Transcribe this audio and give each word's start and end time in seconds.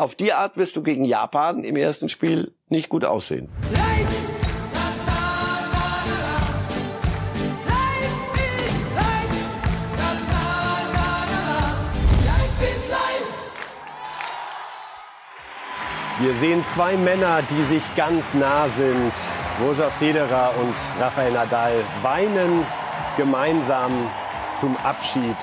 auf 0.00 0.14
die 0.14 0.32
Art 0.32 0.56
wirst 0.56 0.76
du 0.76 0.82
gegen 0.82 1.04
Japan 1.04 1.62
im 1.62 1.76
ersten 1.76 2.08
Spiel 2.08 2.54
nicht 2.68 2.88
gut 2.88 3.04
aussehen. 3.04 3.48
Wir 16.22 16.34
sehen 16.34 16.62
zwei 16.70 16.98
Männer, 16.98 17.42
die 17.50 17.62
sich 17.62 17.94
ganz 17.94 18.34
nah 18.34 18.68
sind. 18.68 19.12
Roger 19.62 19.90
Federer 19.90 20.52
und 20.60 20.74
Rafael 21.02 21.32
Nadal 21.32 21.72
weinen 22.02 22.66
gemeinsam 23.16 23.90
zum 24.58 24.76
Abschied 24.82 25.36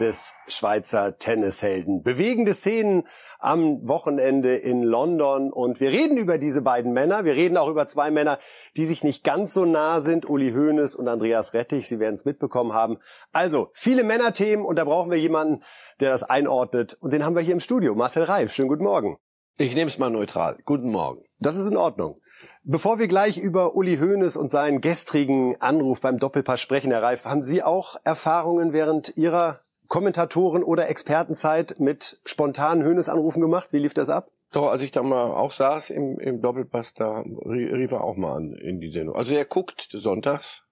des 0.00 0.34
Schweizer 0.46 1.18
Tennishelden. 1.18 2.02
Bewegende 2.02 2.54
Szenen 2.54 3.06
am 3.38 3.86
Wochenende 3.86 4.56
in 4.56 4.82
London 4.82 5.52
und 5.52 5.78
wir 5.78 5.90
reden 5.90 6.16
über 6.16 6.38
diese 6.38 6.62
beiden 6.62 6.92
Männer. 6.92 7.24
Wir 7.24 7.34
reden 7.34 7.56
auch 7.56 7.68
über 7.68 7.86
zwei 7.86 8.10
Männer, 8.10 8.38
die 8.76 8.86
sich 8.86 9.04
nicht 9.04 9.22
ganz 9.22 9.52
so 9.52 9.64
nah 9.64 10.00
sind, 10.00 10.28
Uli 10.28 10.52
Hoeneß 10.52 10.94
und 10.94 11.06
Andreas 11.06 11.54
Rettich. 11.54 11.86
Sie 11.86 12.00
werden 12.00 12.14
es 12.14 12.24
mitbekommen 12.24 12.72
haben. 12.72 12.98
Also 13.32 13.68
viele 13.74 14.02
Männerthemen 14.02 14.64
und 14.64 14.76
da 14.76 14.84
brauchen 14.84 15.10
wir 15.10 15.18
jemanden, 15.18 15.62
der 16.00 16.10
das 16.10 16.22
einordnet 16.22 16.96
und 17.00 17.12
den 17.12 17.24
haben 17.24 17.36
wir 17.36 17.42
hier 17.42 17.54
im 17.54 17.60
Studio. 17.60 17.94
Marcel 17.94 18.24
Reif, 18.24 18.52
schönen 18.52 18.68
guten 18.68 18.84
Morgen. 18.84 19.18
Ich 19.58 19.74
nehme 19.74 19.90
es 19.90 19.98
mal 19.98 20.08
neutral. 20.08 20.56
Guten 20.64 20.90
Morgen. 20.90 21.22
Das 21.38 21.54
ist 21.54 21.66
in 21.66 21.76
Ordnung. 21.76 22.18
Bevor 22.62 22.98
wir 22.98 23.08
gleich 23.08 23.36
über 23.36 23.74
Uli 23.74 23.98
Hoeneß 23.98 24.36
und 24.36 24.50
seinen 24.50 24.80
gestrigen 24.80 25.60
Anruf 25.60 26.00
beim 26.00 26.18
Doppelpass 26.18 26.60
sprechen, 26.62 26.90
Herr 26.90 27.02
Reif, 27.02 27.26
haben 27.26 27.42
Sie 27.42 27.62
auch 27.62 27.96
Erfahrungen 28.04 28.72
während 28.72 29.18
Ihrer 29.18 29.60
Kommentatoren- 29.90 30.62
oder 30.62 30.88
Expertenzeit 30.88 31.80
mit 31.80 32.20
spontanen 32.24 32.84
Hoeneß-Anrufen 32.86 33.42
gemacht? 33.42 33.72
Wie 33.72 33.80
lief 33.80 33.92
das 33.92 34.08
ab? 34.08 34.30
Doch, 34.52 34.68
als 34.70 34.82
ich 34.82 34.92
da 34.92 35.02
mal 35.02 35.24
auch 35.24 35.50
saß 35.50 35.90
im, 35.90 36.18
im 36.20 36.40
Doppelpass, 36.40 36.94
da 36.94 37.22
rief 37.22 37.90
er 37.90 38.04
auch 38.04 38.16
mal 38.16 38.36
an 38.36 38.52
in 38.54 38.80
die 38.80 38.92
Sendung. 38.92 39.16
Also 39.16 39.34
er 39.34 39.44
guckt 39.44 39.88
sonntags 39.92 40.62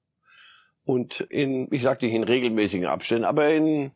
und 0.85 1.21
in, 1.21 1.67
ich 1.73 1.83
sag 1.83 2.01
nicht 2.01 2.15
in 2.15 2.23
regelmäßigen 2.23 2.87
Abständen, 2.87 3.25
aber 3.25 3.51
in, 3.51 3.91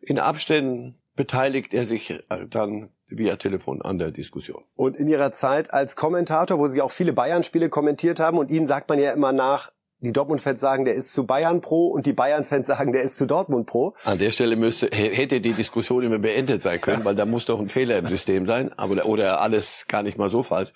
in 0.00 0.18
Abständen 0.18 1.00
beteiligt 1.14 1.72
er 1.72 1.86
sich 1.86 2.10
äh, 2.10 2.20
dann 2.48 2.90
via 3.08 3.36
Telefon 3.36 3.82
an 3.82 3.98
der 3.98 4.10
Diskussion. 4.10 4.64
Und 4.74 4.96
in 4.96 5.06
Ihrer 5.06 5.30
Zeit 5.30 5.72
als 5.72 5.94
Kommentator, 5.94 6.58
wo 6.58 6.66
Sie 6.66 6.82
auch 6.82 6.90
viele 6.90 7.12
Bayern-Spiele 7.12 7.68
kommentiert 7.68 8.18
haben, 8.18 8.36
und 8.36 8.50
Ihnen 8.50 8.66
sagt 8.66 8.88
man 8.88 8.98
ja 8.98 9.12
immer 9.12 9.32
nach, 9.32 9.70
die 10.00 10.12
Dortmund-Fans 10.12 10.60
sagen, 10.60 10.84
der 10.84 10.94
ist 10.94 11.12
zu 11.12 11.26
Bayern 11.26 11.60
pro 11.60 11.88
und 11.88 12.06
die 12.06 12.12
Bayern-Fans 12.12 12.66
sagen, 12.66 12.92
der 12.92 13.02
ist 13.02 13.16
zu 13.16 13.26
Dortmund 13.26 13.66
pro. 13.66 13.94
An 14.04 14.18
der 14.18 14.30
Stelle 14.30 14.56
müsste, 14.56 14.88
hätte 14.92 15.40
die 15.40 15.52
Diskussion 15.52 16.02
immer 16.02 16.18
beendet 16.18 16.62
sein 16.62 16.80
können, 16.80 17.04
weil 17.04 17.14
da 17.14 17.26
muss 17.26 17.44
doch 17.44 17.60
ein 17.60 17.68
Fehler 17.68 17.98
im 17.98 18.06
System 18.06 18.46
sein, 18.46 18.72
aber, 18.76 19.04
oder 19.06 19.40
alles 19.40 19.86
gar 19.88 20.02
nicht 20.02 20.18
mal 20.18 20.30
so 20.30 20.42
falsch. 20.42 20.72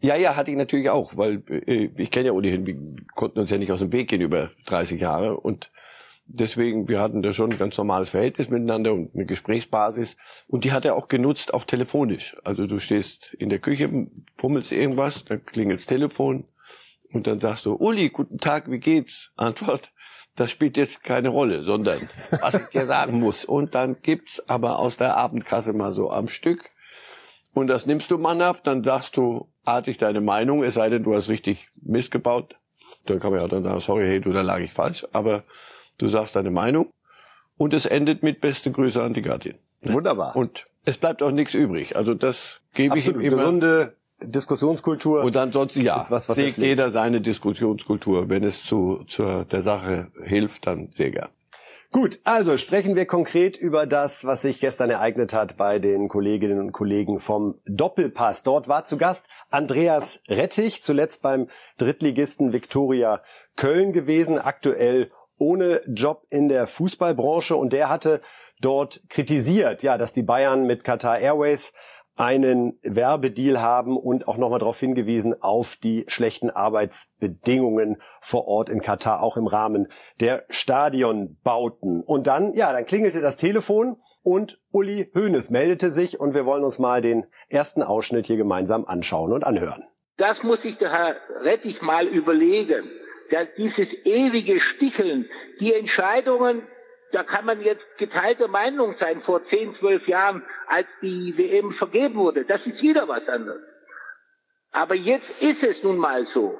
Ja, 0.00 0.16
ja, 0.16 0.36
hatte 0.36 0.50
ich 0.50 0.56
natürlich 0.56 0.90
auch, 0.90 1.16
weil 1.16 1.42
äh, 1.48 1.88
ich 1.96 2.10
kenne 2.10 2.26
ja 2.26 2.32
ohnehin, 2.32 2.66
wir 2.66 2.76
konnten 3.14 3.38
uns 3.38 3.50
ja 3.50 3.58
nicht 3.58 3.70
aus 3.70 3.78
dem 3.78 3.92
Weg 3.92 4.08
gehen 4.08 4.20
über 4.20 4.50
30 4.66 5.00
Jahre 5.00 5.38
und 5.38 5.70
deswegen, 6.26 6.88
wir 6.88 7.00
hatten 7.00 7.22
da 7.22 7.32
schon 7.32 7.52
ein 7.52 7.58
ganz 7.58 7.78
normales 7.78 8.10
Verhältnis 8.10 8.50
miteinander 8.50 8.92
und 8.92 9.14
eine 9.14 9.26
Gesprächsbasis. 9.26 10.16
Und 10.48 10.64
die 10.64 10.72
hat 10.72 10.84
er 10.84 10.96
auch 10.96 11.08
genutzt, 11.08 11.54
auch 11.54 11.64
telefonisch. 11.64 12.36
Also 12.44 12.66
du 12.66 12.78
stehst 12.80 13.34
in 13.34 13.48
der 13.48 13.58
Küche, 13.58 14.08
fummelst 14.36 14.72
irgendwas, 14.72 15.24
dann 15.24 15.44
klingelt 15.44 15.80
das 15.80 15.86
Telefon 15.86 16.44
und 17.12 17.26
dann 17.26 17.40
sagst 17.40 17.66
du, 17.66 17.74
Uli, 17.74 18.10
guten 18.10 18.38
Tag, 18.38 18.70
wie 18.70 18.78
geht's? 18.78 19.32
Antwort, 19.36 19.92
das 20.34 20.50
spielt 20.50 20.76
jetzt 20.76 21.02
keine 21.02 21.28
Rolle, 21.28 21.62
sondern 21.64 22.08
was 22.40 22.54
ich 22.54 22.66
dir 22.68 22.86
sagen 22.86 23.20
muss. 23.20 23.44
Und 23.44 23.74
dann 23.74 24.00
gibt's 24.02 24.42
aber 24.48 24.78
aus 24.78 24.96
der 24.96 25.16
Abendkasse 25.16 25.72
mal 25.72 25.92
so 25.92 26.10
am 26.10 26.28
Stück. 26.28 26.70
Und 27.52 27.66
das 27.66 27.86
nimmst 27.86 28.10
du 28.10 28.18
mannhaft, 28.18 28.66
dann 28.66 28.82
sagst 28.82 29.16
du 29.16 29.48
artig 29.64 29.98
deine 29.98 30.22
Meinung, 30.22 30.64
es 30.64 30.74
sei 30.74 30.88
denn, 30.88 31.02
du 31.02 31.14
hast 31.14 31.28
richtig 31.28 31.68
missgebaut. 31.82 32.56
Dann 33.06 33.20
kann 33.20 33.32
man 33.32 33.40
ja 33.40 33.48
dann 33.48 33.64
sagen, 33.64 33.80
sorry, 33.80 34.06
hey, 34.06 34.20
du, 34.20 34.32
da 34.32 34.42
lag 34.42 34.60
ich 34.60 34.72
falsch. 34.72 35.06
Aber 35.12 35.44
du 35.98 36.08
sagst 36.08 36.34
deine 36.34 36.50
Meinung 36.50 36.90
und 37.58 37.74
es 37.74 37.84
endet 37.84 38.22
mit 38.22 38.40
beste 38.40 38.70
Grüße 38.70 39.02
an 39.02 39.12
die 39.12 39.22
Gattin. 39.22 39.58
Wunderbar. 39.82 40.34
Und 40.36 40.64
es 40.84 40.98
bleibt 40.98 41.22
auch 41.22 41.30
nichts 41.30 41.54
übrig. 41.54 41.96
Also 41.96 42.14
das 42.14 42.60
gebe 42.74 42.98
ich 42.98 43.06
ihm 43.06 43.20
immer. 43.20 43.36
Gesunde 43.36 43.96
Diskussionskultur. 44.24 45.24
Und 45.24 45.36
ansonsten 45.36 45.82
ja, 45.82 46.04
was, 46.08 46.28
was 46.28 46.36
legt 46.36 46.58
jeder 46.58 46.90
seine 46.90 47.20
Diskussionskultur. 47.20 48.28
Wenn 48.28 48.44
es 48.44 48.64
zu, 48.64 49.04
zu 49.06 49.44
der 49.44 49.62
Sache 49.62 50.10
hilft, 50.22 50.66
dann 50.66 50.88
sehr 50.92 51.10
gern. 51.10 51.28
Gut, 51.92 52.20
also 52.24 52.56
sprechen 52.56 52.96
wir 52.96 53.04
konkret 53.04 53.58
über 53.58 53.84
das, 53.84 54.24
was 54.24 54.40
sich 54.40 54.60
gestern 54.60 54.88
ereignet 54.88 55.34
hat 55.34 55.58
bei 55.58 55.78
den 55.78 56.08
Kolleginnen 56.08 56.58
und 56.58 56.72
Kollegen 56.72 57.20
vom 57.20 57.60
Doppelpass. 57.66 58.42
Dort 58.44 58.66
war 58.66 58.86
zu 58.86 58.96
Gast 58.96 59.26
Andreas 59.50 60.22
Rettich, 60.26 60.82
zuletzt 60.82 61.20
beim 61.20 61.48
Drittligisten 61.76 62.54
Viktoria 62.54 63.20
Köln 63.56 63.92
gewesen, 63.92 64.38
aktuell 64.38 65.10
ohne 65.36 65.82
Job 65.86 66.26
in 66.30 66.48
der 66.48 66.66
Fußballbranche 66.66 67.56
und 67.56 67.74
der 67.74 67.90
hatte 67.90 68.22
dort 68.62 69.02
kritisiert, 69.10 69.82
ja, 69.82 69.98
dass 69.98 70.14
die 70.14 70.22
Bayern 70.22 70.66
mit 70.66 70.84
Qatar 70.84 71.18
Airways 71.18 71.74
einen 72.16 72.78
Werbedeal 72.82 73.60
haben 73.60 73.96
und 73.96 74.28
auch 74.28 74.36
nochmal 74.36 74.58
darauf 74.58 74.78
hingewiesen 74.78 75.34
auf 75.40 75.76
die 75.76 76.04
schlechten 76.08 76.50
Arbeitsbedingungen 76.50 78.00
vor 78.20 78.46
Ort 78.46 78.68
in 78.68 78.80
Katar, 78.80 79.22
auch 79.22 79.36
im 79.36 79.46
Rahmen 79.46 79.88
der 80.20 80.44
Stadionbauten. 80.50 82.02
Und 82.02 82.26
dann, 82.26 82.54
ja, 82.54 82.72
dann 82.72 82.86
klingelte 82.86 83.20
das 83.20 83.36
Telefon 83.36 83.96
und 84.22 84.60
Uli 84.72 85.10
Hoeneß 85.14 85.50
meldete 85.50 85.90
sich 85.90 86.20
und 86.20 86.34
wir 86.34 86.46
wollen 86.46 86.64
uns 86.64 86.78
mal 86.78 87.00
den 87.00 87.26
ersten 87.48 87.82
Ausschnitt 87.82 88.26
hier 88.26 88.36
gemeinsam 88.36 88.84
anschauen 88.84 89.32
und 89.32 89.44
anhören. 89.44 89.84
Das 90.18 90.36
muss 90.42 90.60
sich 90.62 90.76
der 90.78 90.90
Herr 90.90 91.16
Rettich 91.42 91.80
mal 91.80 92.06
überlegen 92.06 92.90
dass 93.32 93.48
dieses 93.56 93.88
ewige 94.04 94.60
Sticheln, 94.60 95.28
die 95.58 95.72
Entscheidungen, 95.72 96.62
da 97.12 97.22
kann 97.22 97.44
man 97.44 97.60
jetzt 97.60 97.84
geteilter 97.98 98.48
Meinung 98.48 98.96
sein 98.98 99.22
vor 99.22 99.42
zehn, 99.42 99.74
zwölf 99.76 100.06
Jahren, 100.08 100.42
als 100.66 100.86
die 101.02 101.32
WM 101.36 101.72
vergeben 101.72 102.16
wurde. 102.16 102.44
Das 102.44 102.66
ist 102.66 102.82
wieder 102.82 103.06
was 103.06 103.28
anderes. 103.28 103.62
Aber 104.72 104.94
jetzt 104.94 105.42
ist 105.42 105.62
es 105.62 105.82
nun 105.82 105.98
mal 105.98 106.26
so. 106.32 106.58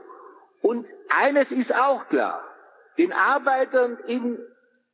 Und 0.60 0.86
eines 1.08 1.50
ist 1.50 1.74
auch 1.74 2.06
klar. 2.08 2.44
Den 2.98 3.12
Arbeitern 3.12 3.98
in 4.06 4.38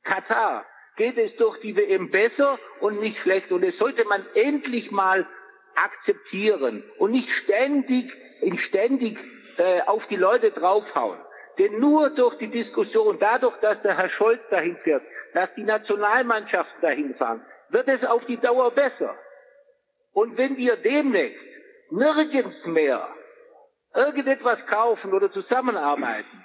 Katar 0.04 0.64
geht 0.96 1.18
es 1.18 1.34
durch 1.36 1.60
die 1.60 1.76
WM 1.76 2.10
besser 2.10 2.58
und 2.80 3.00
nicht 3.00 3.18
schlecht. 3.22 3.50
Und 3.50 3.64
es 3.64 3.76
sollte 3.78 4.04
man 4.04 4.24
endlich 4.34 4.90
mal 4.92 5.26
akzeptieren 5.74 6.84
und 6.98 7.10
nicht 7.10 7.28
ständig, 7.44 8.12
ständig 8.68 9.18
äh, 9.58 9.80
auf 9.82 10.06
die 10.06 10.16
Leute 10.16 10.52
draufhauen. 10.52 11.18
Denn 11.58 11.80
nur 11.80 12.10
durch 12.10 12.38
die 12.38 12.48
Diskussion, 12.48 13.18
dadurch, 13.18 13.56
dass 13.60 13.82
der 13.82 13.96
Herr 13.96 14.10
Scholz 14.10 14.40
dahin 14.50 14.76
fährt, 14.84 15.02
dass 15.38 15.54
die 15.54 15.62
Nationalmannschaften 15.62 16.80
dahin 16.80 17.14
fahren, 17.14 17.46
wird 17.68 17.86
es 17.86 18.02
auf 18.02 18.24
die 18.26 18.38
Dauer 18.38 18.72
besser. 18.72 19.14
Und 20.12 20.36
wenn 20.36 20.56
wir 20.56 20.74
demnächst 20.74 21.38
nirgends 21.90 22.66
mehr 22.66 23.06
irgendetwas 23.94 24.58
kaufen 24.66 25.12
oder 25.12 25.30
zusammenarbeiten, 25.30 26.44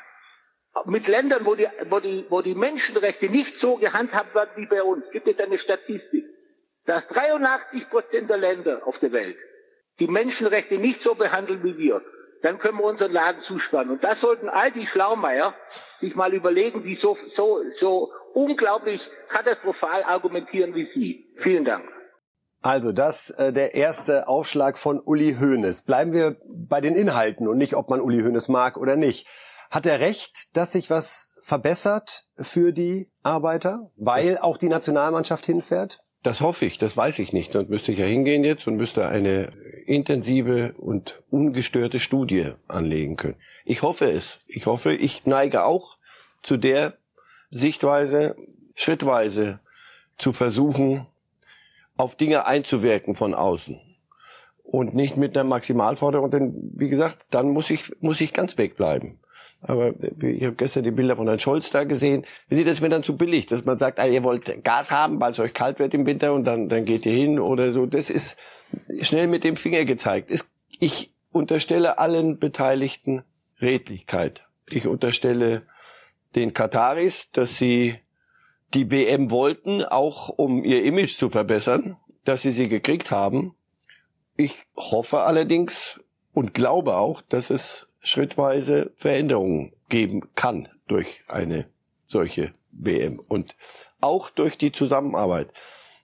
mit 0.86 1.08
Ländern, 1.08 1.44
wo 1.44 1.56
die, 1.56 1.68
wo 1.90 2.00
die, 2.00 2.28
wo 2.30 2.44
die 2.44 2.53
Menschenrechte 2.53 3.30
nicht 3.30 3.59
so 3.59 3.78
gehandhabt 3.78 4.36
werden 4.36 4.52
wie 4.58 4.68
bei 4.68 4.84
uns, 4.84 5.09
gibt 5.09 5.28
es 5.28 5.40
eine 5.40 5.58
Statistik, 5.58 6.26
dass 6.86 7.08
83 7.08 7.90
Prozent 7.90 8.30
der 8.30 8.38
Länder 8.38 8.86
auf 8.86 9.00
der 9.00 9.12
Welt 9.12 9.38
die 10.00 10.08
Menschenrechte 10.08 10.78
nicht 10.78 11.02
so 11.02 11.16
behandeln 11.16 11.64
wie 11.64 11.80
wir 11.80 12.03
dann 12.44 12.59
können 12.59 12.78
wir 12.78 12.84
unseren 12.84 13.12
Laden 13.12 13.42
zuspannen. 13.48 13.94
Und 13.94 14.04
das 14.04 14.20
sollten 14.20 14.50
all 14.50 14.72
die 14.72 14.86
Schlaumeier 14.88 15.56
sich 15.68 16.14
mal 16.14 16.34
überlegen, 16.34 16.84
die 16.84 17.00
so, 17.02 17.18
so, 17.36 17.62
so 17.80 18.12
unglaublich 18.34 19.02
katastrophal 19.30 20.04
argumentieren 20.04 20.76
wie 20.76 20.88
Sie. 20.94 21.34
Vielen 21.38 21.64
Dank. 21.64 21.86
Also 22.62 22.92
das 22.92 23.30
äh, 23.30 23.52
der 23.52 23.76
erste 23.76 24.28
Aufschlag 24.28 24.78
von 24.78 25.02
Uli 25.03 25.38
Hoeneß. 25.40 25.84
Bleiben 25.84 26.14
wir 26.14 26.38
bei 26.46 26.82
den 26.82 26.96
Inhalten 26.96 27.47
und 27.47 27.58
nicht, 27.58 27.76
ob 27.76 27.90
man 27.90 28.02
Uli 28.02 28.22
Hoeneß 28.22 28.50
mag 28.50 28.78
oder 28.78 28.97
nicht. 28.97 29.28
Hat 29.72 29.85
er 29.85 30.02
recht, 30.02 30.56
dass 30.56 30.73
sich 30.73 30.90
was 30.90 31.40
verbessert 31.44 32.26
für 32.38 32.73
die 32.73 33.09
Arbeiter, 33.23 33.91
weil 33.96 34.38
auch 34.38 34.58
die 34.58 34.70
Nationalmannschaft 34.70 35.46
hinfährt? 35.46 36.03
Das 36.23 36.40
hoffe 36.40 36.66
ich, 36.66 36.78
das 36.78 36.96
weiß 36.96 37.20
ich 37.20 37.34
nicht. 37.34 37.53
Dann 37.53 37.67
müsste 37.67 37.91
ich 37.91 37.97
ja 37.97 38.05
hingehen 38.05 38.46
jetzt 38.46 38.66
und 38.66 38.78
müsste 38.78 39.08
eine 39.08 39.52
intensive 39.85 40.73
und 40.78 41.22
ungestörte 41.29 41.99
Studie 41.99 42.53
anlegen 42.70 43.17
können. 43.17 43.35
Ich 43.66 43.81
hoffe 43.81 44.09
es. 44.09 44.40
Ich 44.47 44.66
hoffe, 44.66 44.93
ich 44.93 45.25
neige 45.25 45.66
auch 45.66 45.97
zu 46.41 46.55
der 46.55 46.97
Sichtweise, 47.49 48.37
schrittweise 48.73 49.59
zu 50.17 50.31
versuchen, 50.31 51.05
auf 51.97 52.16
Dinge 52.16 52.47
einzuwirken 52.47 53.16
von 53.16 53.34
außen. 53.34 53.79
Und 54.64 54.96
nicht 54.96 55.17
mit 55.17 55.35
einer 55.35 55.43
Maximalforderung, 55.43 56.31
denn 56.31 56.72
wie 56.76 56.90
gesagt, 56.90 57.26
dann 57.31 57.49
muss 57.49 57.69
ich, 57.69 57.91
muss 57.99 58.22
ich 58.22 58.31
ganz 58.34 58.58
wegbleiben. 58.58 59.19
Aber 59.66 59.94
ich 60.22 60.44
habe 60.44 60.56
gestern 60.56 60.84
die 60.84 60.92
Bilder 60.92 61.16
von 61.16 61.28
Herrn 61.28 61.40
Scholz 61.40 61.70
da 61.70 61.86
gesehen. 61.86 62.26
Wenn 62.50 62.58
Sie 62.58 62.66
das 62.66 62.82
mir 62.82 62.90
dann 62.90 63.04
zu 63.04 63.16
billig, 63.16 63.46
dass 63.46 63.64
man 63.64 63.80
sagt, 63.80 64.00
ah, 64.00 64.06
ihr 64.06 64.24
wollt 64.24 64.64
Gas 64.64 64.92
haben, 64.92 65.20
weil 65.22 65.32
es 65.32 65.40
euch 65.40 65.54
kalt 65.54 65.80
wird 65.80 65.94
im 65.94 66.06
Winter 66.06 66.34
und 66.34 66.44
dann, 66.44 66.68
dann 66.68 66.84
geht 66.86 67.06
ihr 67.06 67.14
hin 67.14 67.40
oder 67.40 67.72
so. 67.72 67.86
Das 67.86 68.10
ist 68.10 68.38
schnell 69.00 69.28
mit 69.28 69.44
dem 69.44 69.56
Finger 69.56 69.86
gezeigt. 69.86 70.32
Ich 70.80 71.14
unterstelle 71.32 71.98
allen 71.98 72.40
Beteiligten 72.40 73.24
Redlichkeit. 73.62 74.46
Ich 74.70 74.86
unterstelle 74.86 75.64
den 76.36 76.54
Kataris, 76.54 77.30
dass 77.32 77.58
sie 77.58 77.96
die 78.74 78.92
WM 78.92 79.32
wollten, 79.32 79.84
auch 79.84 80.30
um 80.30 80.64
ihr 80.64 80.84
Image 80.84 81.18
zu 81.18 81.30
verbessern, 81.30 81.98
dass 82.26 82.42
sie 82.42 82.52
sie 82.52 82.68
gekriegt 82.68 83.12
haben. 83.12 83.56
Ich 84.36 84.66
hoffe 84.76 85.22
allerdings 85.22 86.02
und 86.34 86.54
glaube 86.54 86.96
auch, 86.96 87.22
dass 87.22 87.50
es 87.50 87.88
schrittweise 88.03 88.91
Veränderungen 88.97 89.73
geben 89.90 90.29
kann 90.35 90.70
durch 90.88 91.23
eine 91.28 91.66
solche 92.08 92.53
WM 92.72 93.20
und 93.20 93.55
auch 94.02 94.29
durch 94.29 94.58
die 94.58 94.72
Zusammenarbeit. 94.72 95.50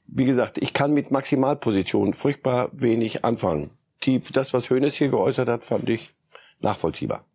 Wie 0.08 0.26
gesagt, 0.26 0.58
ich 0.58 0.74
kann 0.74 0.94
mit 0.94 1.12
Maximalpositionen 1.12 2.14
furchtbar 2.14 2.70
wenig 2.72 3.24
anfangen. 3.26 3.72
Die, 4.04 4.20
das, 4.20 4.54
was 4.54 4.70
Hönes 4.70 4.96
hier 4.96 5.10
geäußert 5.10 5.50
hat, 5.50 5.64
fand 5.64 5.90
ich 5.90 6.14
nachvollziehbar. 6.62 7.26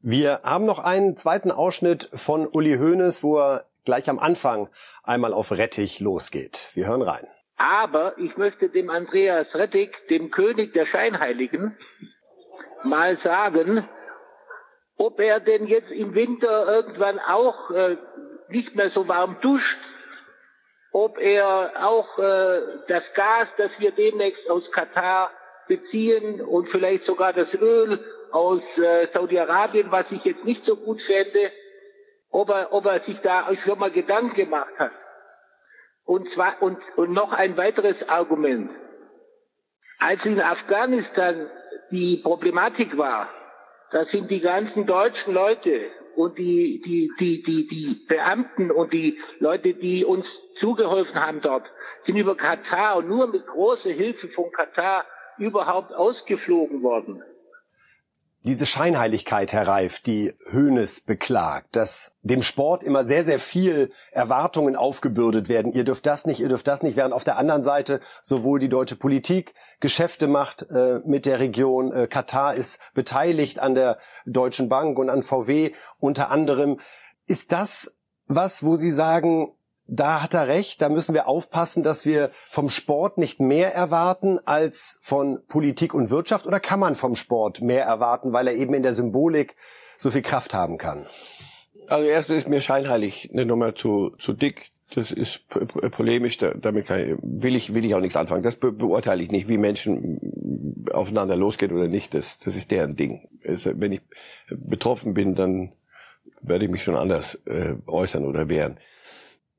Wir 0.00 0.40
haben 0.44 0.64
noch 0.64 0.78
einen 0.78 1.16
zweiten 1.16 1.50
Ausschnitt 1.50 2.08
von 2.12 2.46
Uli 2.46 2.76
Hoeneß, 2.76 3.22
wo 3.22 3.38
er 3.38 3.64
gleich 3.84 4.08
am 4.08 4.18
Anfang 4.18 4.68
einmal 5.02 5.32
auf 5.32 5.52
Rettich 5.52 6.00
losgeht. 6.00 6.70
Wir 6.74 6.86
hören 6.86 7.02
rein. 7.02 7.26
Aber 7.56 8.18
ich 8.18 8.36
möchte 8.36 8.68
dem 8.68 8.90
Andreas 8.90 9.46
Rettig, 9.54 9.94
dem 10.10 10.30
König 10.30 10.72
der 10.72 10.86
Scheinheiligen, 10.86 11.76
mal 12.82 13.18
sagen, 13.22 13.88
ob 14.96 15.18
er 15.20 15.40
denn 15.40 15.66
jetzt 15.66 15.90
im 15.90 16.14
Winter 16.14 16.66
irgendwann 16.66 17.18
auch 17.18 17.70
äh, 17.70 17.96
nicht 18.48 18.74
mehr 18.74 18.90
so 18.90 19.08
warm 19.08 19.40
duscht, 19.40 19.78
ob 20.92 21.18
er 21.18 21.72
auch 21.84 22.18
äh, 22.18 22.60
das 22.88 23.02
Gas, 23.14 23.48
das 23.56 23.70
wir 23.78 23.90
demnächst 23.90 24.48
aus 24.48 24.70
Katar 24.70 25.30
beziehen 25.66 26.40
und 26.40 26.68
vielleicht 26.68 27.04
sogar 27.04 27.32
das 27.32 27.52
Öl 27.54 27.98
aus 28.30 28.62
äh, 28.78 29.08
Saudi-Arabien, 29.12 29.90
was 29.90 30.06
ich 30.10 30.24
jetzt 30.24 30.44
nicht 30.44 30.64
so 30.64 30.76
gut 30.76 31.00
fände, 31.02 31.50
ob 32.30 32.48
er, 32.50 32.72
ob 32.72 32.84
er 32.86 33.00
sich 33.00 33.18
da 33.20 33.48
schon 33.64 33.78
mal 33.78 33.90
Gedanken 33.90 34.34
gemacht 34.34 34.78
hat. 34.78 34.92
Und 36.04 36.28
zwar, 36.34 36.60
und, 36.60 36.78
und 36.96 37.12
noch 37.12 37.32
ein 37.32 37.56
weiteres 37.56 37.96
Argument. 38.08 38.70
Als 39.98 40.24
in 40.24 40.40
Afghanistan 40.40 41.48
die 41.90 42.18
Problematik 42.18 42.96
war, 42.98 43.28
da 43.94 44.04
sind 44.06 44.28
die 44.28 44.40
ganzen 44.40 44.86
deutschen 44.86 45.34
Leute 45.34 45.82
und 46.16 46.36
die, 46.36 46.82
die, 46.84 47.12
die, 47.20 47.42
die, 47.44 47.68
die 47.68 47.94
Beamten 48.08 48.72
und 48.72 48.92
die 48.92 49.16
Leute, 49.38 49.72
die 49.72 50.04
uns 50.04 50.26
zugeholfen 50.58 51.14
haben 51.14 51.40
dort, 51.40 51.64
sind 52.04 52.16
über 52.16 52.36
Katar 52.36 52.96
und 52.96 53.08
nur 53.08 53.28
mit 53.28 53.46
großer 53.46 53.90
Hilfe 53.90 54.28
von 54.30 54.50
Katar 54.50 55.04
überhaupt 55.38 55.92
ausgeflogen 55.94 56.82
worden 56.82 57.22
diese 58.44 58.66
Scheinheiligkeit, 58.66 59.54
Herr 59.54 59.66
Reif, 59.66 60.00
die 60.00 60.34
Höhnes 60.50 61.00
beklagt, 61.00 61.74
dass 61.76 62.16
dem 62.22 62.42
Sport 62.42 62.84
immer 62.84 63.04
sehr, 63.04 63.24
sehr 63.24 63.38
viel 63.38 63.90
Erwartungen 64.12 64.76
aufgebürdet 64.76 65.48
werden. 65.48 65.72
Ihr 65.72 65.84
dürft 65.84 66.04
das 66.04 66.26
nicht, 66.26 66.40
ihr 66.40 66.48
dürft 66.48 66.68
das 66.68 66.82
nicht, 66.82 66.96
während 66.96 67.14
auf 67.14 67.24
der 67.24 67.38
anderen 67.38 67.62
Seite 67.62 68.00
sowohl 68.20 68.58
die 68.58 68.68
deutsche 68.68 68.96
Politik 68.96 69.54
Geschäfte 69.80 70.28
macht 70.28 70.70
äh, 70.70 71.00
mit 71.04 71.24
der 71.24 71.40
Region, 71.40 71.90
äh, 71.90 72.06
Katar 72.06 72.54
ist 72.54 72.80
beteiligt 72.92 73.60
an 73.60 73.74
der 73.74 73.98
Deutschen 74.26 74.68
Bank 74.68 74.98
und 74.98 75.08
an 75.08 75.22
VW 75.22 75.72
unter 75.98 76.30
anderem. 76.30 76.78
Ist 77.26 77.50
das 77.50 77.96
was, 78.26 78.62
wo 78.62 78.76
Sie 78.76 78.92
sagen, 78.92 79.48
da 79.86 80.22
hat 80.22 80.34
er 80.34 80.48
recht, 80.48 80.80
da 80.80 80.88
müssen 80.88 81.14
wir 81.14 81.28
aufpassen, 81.28 81.82
dass 81.82 82.06
wir 82.06 82.30
vom 82.48 82.70
Sport 82.70 83.18
nicht 83.18 83.40
mehr 83.40 83.74
erwarten 83.74 84.38
als 84.46 84.98
von 85.02 85.40
Politik 85.48 85.92
und 85.94 86.10
Wirtschaft 86.10 86.46
oder 86.46 86.60
kann 86.60 86.80
man 86.80 86.94
vom 86.94 87.16
Sport 87.16 87.60
mehr 87.60 87.84
erwarten, 87.84 88.32
weil 88.32 88.48
er 88.48 88.54
eben 88.54 88.74
in 88.74 88.82
der 88.82 88.94
Symbolik 88.94 89.56
so 89.96 90.10
viel 90.10 90.22
Kraft 90.22 90.54
haben 90.54 90.78
kann? 90.78 91.06
Also 91.88 92.06
erstens 92.06 92.38
ist 92.38 92.48
mir 92.48 92.60
scheinheilig 92.60 93.30
eine 93.32 93.44
Nummer 93.44 93.74
zu, 93.74 94.10
zu 94.18 94.32
dick. 94.32 94.70
Das 94.94 95.10
ist 95.10 95.48
polemisch, 95.90 96.38
damit 96.38 96.88
ich, 96.88 97.16
will 97.20 97.56
ich 97.56 97.74
will 97.74 97.84
ich 97.84 97.94
auch 97.94 98.00
nichts 98.00 98.16
anfangen. 98.16 98.42
Das 98.42 98.56
be 98.56 98.70
beurteile 98.70 99.22
ich 99.22 99.30
nicht, 99.30 99.48
wie 99.48 99.58
Menschen 99.58 100.86
aufeinander 100.92 101.36
losgeht 101.36 101.72
oder 101.72 101.88
nicht. 101.88 102.14
Das 102.14 102.38
das 102.38 102.54
ist 102.54 102.70
deren 102.70 102.94
Ding. 102.94 103.26
wenn 103.42 103.92
ich 103.92 104.02
betroffen 104.48 105.12
bin, 105.12 105.34
dann 105.34 105.72
werde 106.42 106.64
ich 106.66 106.70
mich 106.70 106.82
schon 106.82 106.96
anders 106.96 107.38
äh, 107.46 107.74
äußern 107.86 108.24
oder 108.24 108.48
wehren. 108.48 108.78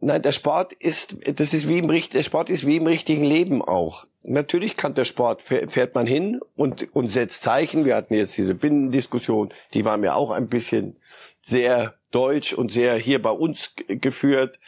Nein, 0.06 0.22
der 0.22 0.34
Sport 0.34 0.72
ist, 0.72 1.18
das 1.26 1.52
ist 1.56 1.68
wie 1.68 1.80
im 1.80 1.88
der 1.88 2.22
Sport 2.22 2.52
ist 2.52 2.68
wie 2.68 2.76
im 2.76 2.86
richtigen 2.86 3.24
Leben 3.24 3.64
auch. 3.64 4.06
Natürlich 4.22 4.78
kann 4.78 4.94
der 4.94 5.04
Sport, 5.04 5.42
fährt 5.42 5.96
man 5.96 6.06
hin 6.06 6.42
und, 6.56 6.96
und 6.96 7.12
setzt 7.12 7.42
Zeichen. 7.42 7.86
Wir 7.86 7.96
hatten 7.96 8.14
jetzt 8.14 8.38
diese 8.38 8.54
Binnendiskussion, 8.54 9.52
die 9.74 9.84
war 9.84 9.98
mir 9.98 10.16
auch 10.16 10.30
ein 10.30 10.48
bisschen 10.48 10.98
sehr 11.42 11.96
deutsch 12.12 12.54
und 12.54 12.72
sehr 12.72 12.98
hier 12.98 13.20
bei 13.20 13.32
uns 13.32 13.74
geführt. 13.88 14.60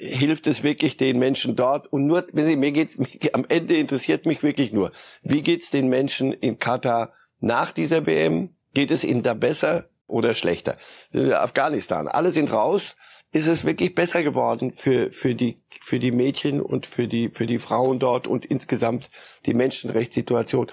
Hilft 0.00 0.48
es 0.48 0.64
wirklich 0.64 0.96
den 0.96 1.20
Menschen 1.20 1.54
dort? 1.54 1.86
Und 1.92 2.08
nur, 2.08 2.26
wenn 2.32 2.46
Sie, 2.46 2.56
mir 2.56 2.72
geht's, 2.72 2.98
am 3.34 3.46
Ende 3.48 3.76
interessiert 3.76 4.26
mich 4.26 4.42
wirklich 4.42 4.72
nur, 4.72 4.90
wie 5.22 5.42
geht's 5.42 5.70
den 5.70 5.90
Menschen 5.90 6.32
in 6.32 6.58
Katar 6.58 7.12
nach 7.38 7.70
dieser 7.70 8.04
WM? 8.04 8.48
Geht 8.74 8.90
es 8.90 9.04
ihnen 9.04 9.22
da 9.22 9.34
besser 9.34 9.84
oder 10.12 10.34
schlechter? 10.34 10.76
Afghanistan, 11.14 12.06
alle 12.06 12.30
sind 12.30 12.52
raus 12.52 12.94
ist 13.32 13.46
es 13.46 13.64
wirklich 13.64 13.94
besser 13.94 14.22
geworden 14.22 14.72
für, 14.72 15.10
für 15.10 15.34
die, 15.34 15.62
für 15.80 15.98
die 15.98 16.12
Mädchen 16.12 16.60
und 16.60 16.86
für 16.86 17.08
die, 17.08 17.30
für 17.30 17.46
die 17.46 17.58
Frauen 17.58 17.98
dort 17.98 18.26
und 18.26 18.44
insgesamt 18.44 19.10
die 19.46 19.54
Menschenrechtssituation. 19.54 20.70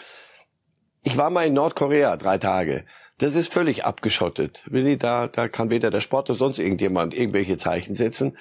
Ich 1.04 1.18
war 1.18 1.30
mal 1.30 1.48
in 1.48 1.54
Nordkorea 1.54 2.18
drei 2.18 2.38
Tage. 2.38 2.86
Das 3.18 3.36
ist 3.36 3.52
völlig 3.52 3.86
abgeschottet. 3.86 4.64
Da, 5.00 5.28
da 5.28 5.48
kann 5.48 5.70
weder 5.70 5.90
der 5.90 6.02
Sport 6.02 6.30
noch 6.30 6.38
sonst 6.38 6.60
irgendjemand 6.60 7.14
irgendwelche 7.14 7.58
Zeichen 7.58 7.96
setzen. 7.96 8.38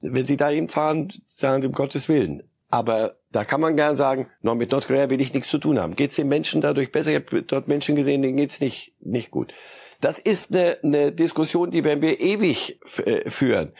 Wenn 0.00 0.26
Sie 0.26 0.36
da 0.36 0.48
hinfahren, 0.48 1.12
sagen 1.36 1.64
um 1.66 1.72
Gottes 1.72 2.08
Willen. 2.08 2.42
Aber 2.70 3.16
da 3.30 3.44
kann 3.44 3.60
man 3.60 3.76
gern 3.76 3.98
sagen, 3.98 4.28
no, 4.40 4.54
mit 4.54 4.70
Nordkorea 4.70 5.10
will 5.10 5.20
ich 5.20 5.34
nichts 5.34 5.50
zu 5.50 5.58
tun 5.58 5.78
haben. 5.78 5.94
Geht 5.94 6.10
es 6.10 6.16
den 6.16 6.28
Menschen 6.28 6.62
dadurch 6.62 6.90
besser? 6.90 7.10
Ich 7.10 7.16
habe 7.16 7.42
dort 7.42 7.68
Menschen 7.68 7.96
gesehen, 7.96 8.22
denen 8.22 8.38
geht's 8.38 8.60
nicht, 8.60 8.94
nicht 9.00 9.30
gut. 9.30 9.52
Das 10.02 10.18
ist 10.18 10.52
eine, 10.52 10.78
eine 10.82 11.12
Diskussion, 11.12 11.70
die 11.70 11.84
werden 11.84 12.02
wir 12.02 12.20
ewig 12.20 12.80
äh, 13.06 13.30
führen. 13.30 13.72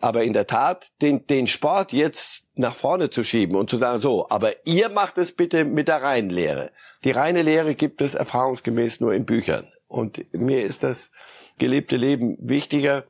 Aber 0.00 0.24
in 0.24 0.32
der 0.32 0.48
Tat, 0.48 0.88
den, 1.00 1.24
den 1.28 1.46
Sport 1.46 1.92
jetzt 1.92 2.44
nach 2.56 2.74
vorne 2.74 3.10
zu 3.10 3.22
schieben 3.22 3.54
und 3.54 3.70
zu 3.70 3.78
sagen, 3.78 4.02
so, 4.02 4.28
aber 4.28 4.66
ihr 4.66 4.88
macht 4.88 5.16
es 5.18 5.30
bitte 5.30 5.64
mit 5.64 5.86
der 5.86 6.02
reinen 6.02 6.30
Lehre. 6.30 6.72
Die 7.04 7.12
reine 7.12 7.42
Lehre 7.42 7.76
gibt 7.76 8.00
es 8.00 8.14
erfahrungsgemäß 8.14 8.98
nur 8.98 9.14
in 9.14 9.24
Büchern. 9.24 9.68
Und 9.86 10.34
mir 10.34 10.64
ist 10.64 10.82
das 10.82 11.12
gelebte 11.58 11.96
Leben 11.96 12.36
wichtiger. 12.40 13.04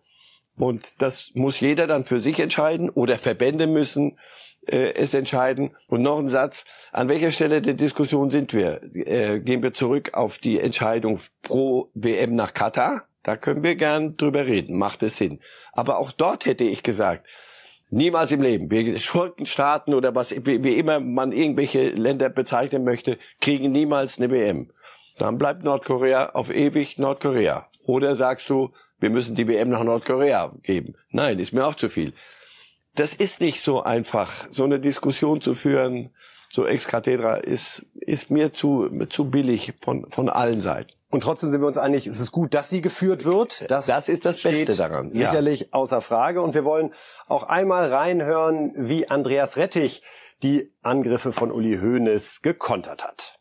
Und 0.55 0.87
das 0.99 1.31
muss 1.33 1.59
jeder 1.59 1.87
dann 1.87 2.05
für 2.05 2.21
sich 2.21 2.39
entscheiden 2.39 2.91
oder 2.91 3.19
Verbände 3.19 3.67
müssen 3.67 4.19
äh, 4.67 4.95
es 4.95 5.15
entscheiden. 5.15 5.77
Und 5.89 6.03
noch 6.03 6.19
ein 6.19 6.29
Satz. 6.29 6.65
An 6.93 7.09
welcher 7.09 7.31
Stelle 7.31 7.63
der 7.63 7.75
Diskussion 7.75 8.31
sind 8.31 8.53
wir? 8.53 8.81
Äh, 8.95 9.41
gehen 9.41 9.63
wir 9.63 9.75
zurück 9.75 10.11
auf 10.15 10.39
die 10.39 10.59
Entscheidung 10.59 11.21
pro 11.43 11.91
WM 11.95 12.35
nach 12.35 12.55
Katar? 12.55 13.05
Da 13.23 13.37
können 13.37 13.63
wir 13.63 13.77
gern 13.77 14.17
drüber 14.17 14.47
reden. 14.47 14.79
Macht 14.79 15.03
es 15.03 15.17
Sinn. 15.17 15.41
Aber 15.73 15.99
auch 15.99 16.13
dort 16.13 16.47
hätte 16.47 16.65
ich 16.65 16.83
gesagt, 16.83 17.27
niemals 17.91 18.33
im 18.33 18.43
Leben. 18.43 18.71
Wir 18.71 18.99
Schurkenstaaten 18.99 19.95
oder 19.95 20.15
was, 20.15 20.31
wie, 20.31 20.65
wie 20.65 20.77
immer 20.77 21.01
man 21.01 21.33
irgendwelche 21.33 21.91
Länder 21.91 22.31
bezeichnen 22.31 22.85
möchte, 22.85 23.19
kriegen 23.41 23.71
niemals 23.71 24.19
eine 24.19 24.31
WM. 24.31 24.71
Dann 25.19 25.39
bleibt 25.39 25.63
Nordkorea 25.63 26.31
auf 26.31 26.51
ewig 26.51 26.99
Nordkorea. 26.99 27.69
Oder 27.87 28.17
sagst 28.17 28.49
du, 28.49 28.71
wir 28.99 29.11
müssen 29.11 29.35
die 29.35 29.47
WM 29.47 29.69
nach 29.69 29.85
Nordkorea 29.85 30.53
geben? 30.63 30.95
Nein, 31.11 31.39
ist 31.39 31.53
mir 31.53 31.67
auch 31.67 31.75
zu 31.75 31.89
viel 31.89 32.15
das 32.95 33.15
ist 33.15 33.41
nicht 33.41 33.61
so 33.61 33.83
einfach. 33.83 34.49
So 34.53 34.65
eine 34.65 34.81
Diskussion 34.81 35.41
zu 35.41 35.55
führen, 35.55 36.11
so 36.51 36.67
ex 36.67 36.87
cathedra, 36.87 37.37
ist, 37.37 37.87
ist 37.95 38.31
mir 38.31 38.53
zu, 38.53 38.89
zu 39.09 39.31
billig 39.31 39.75
von, 39.81 40.11
von 40.11 40.29
allen 40.29 40.61
Seiten. 40.61 40.93
Und 41.11 41.23
trotzdem 41.23 41.51
sind 41.51 41.61
wir 41.61 41.67
uns 41.67 41.77
einig, 41.77 42.07
es 42.07 42.21
ist 42.21 42.33
gut, 42.33 42.55
dass 42.55 42.71
sie 42.71 42.81
geführt 42.81 43.27
wird. 43.27 43.71
Das, 43.71 43.87
das 43.87 44.09
ist 44.09 44.25
das 44.25 44.43
Beste 44.43 44.75
daran. 44.75 45.13
Sicherlich 45.13 45.61
ja. 45.61 45.67
außer 45.73 46.01
Frage. 46.01 46.41
Und 46.41 46.55
wir 46.55 46.65
wollen 46.65 46.95
auch 47.29 47.45
einmal 47.45 47.93
reinhören, 47.93 48.73
wie 48.77 49.09
Andreas 49.09 49.57
Rettich 49.59 50.03
die 50.43 50.73
Angriffe 50.83 51.33
von 51.33 51.53
Uli 51.53 51.79
Hoeneß 51.79 52.41
gekontert 52.41 53.05
hat. 53.05 53.39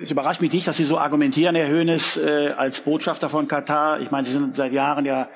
Es 0.00 0.12
überrascht 0.12 0.40
mich 0.40 0.52
nicht, 0.52 0.68
dass 0.68 0.76
Sie 0.76 0.84
so 0.84 0.96
argumentieren, 0.96 1.56
Herr 1.56 1.68
Hoeneß, 1.68 2.18
äh, 2.18 2.54
als 2.56 2.82
Botschafter 2.82 3.28
von 3.28 3.48
Katar. 3.48 4.00
Ich 4.00 4.12
meine, 4.12 4.24
Sie 4.24 4.32
sind 4.32 4.54
seit 4.54 4.72
Jahren 4.72 5.04
ja 5.04 5.28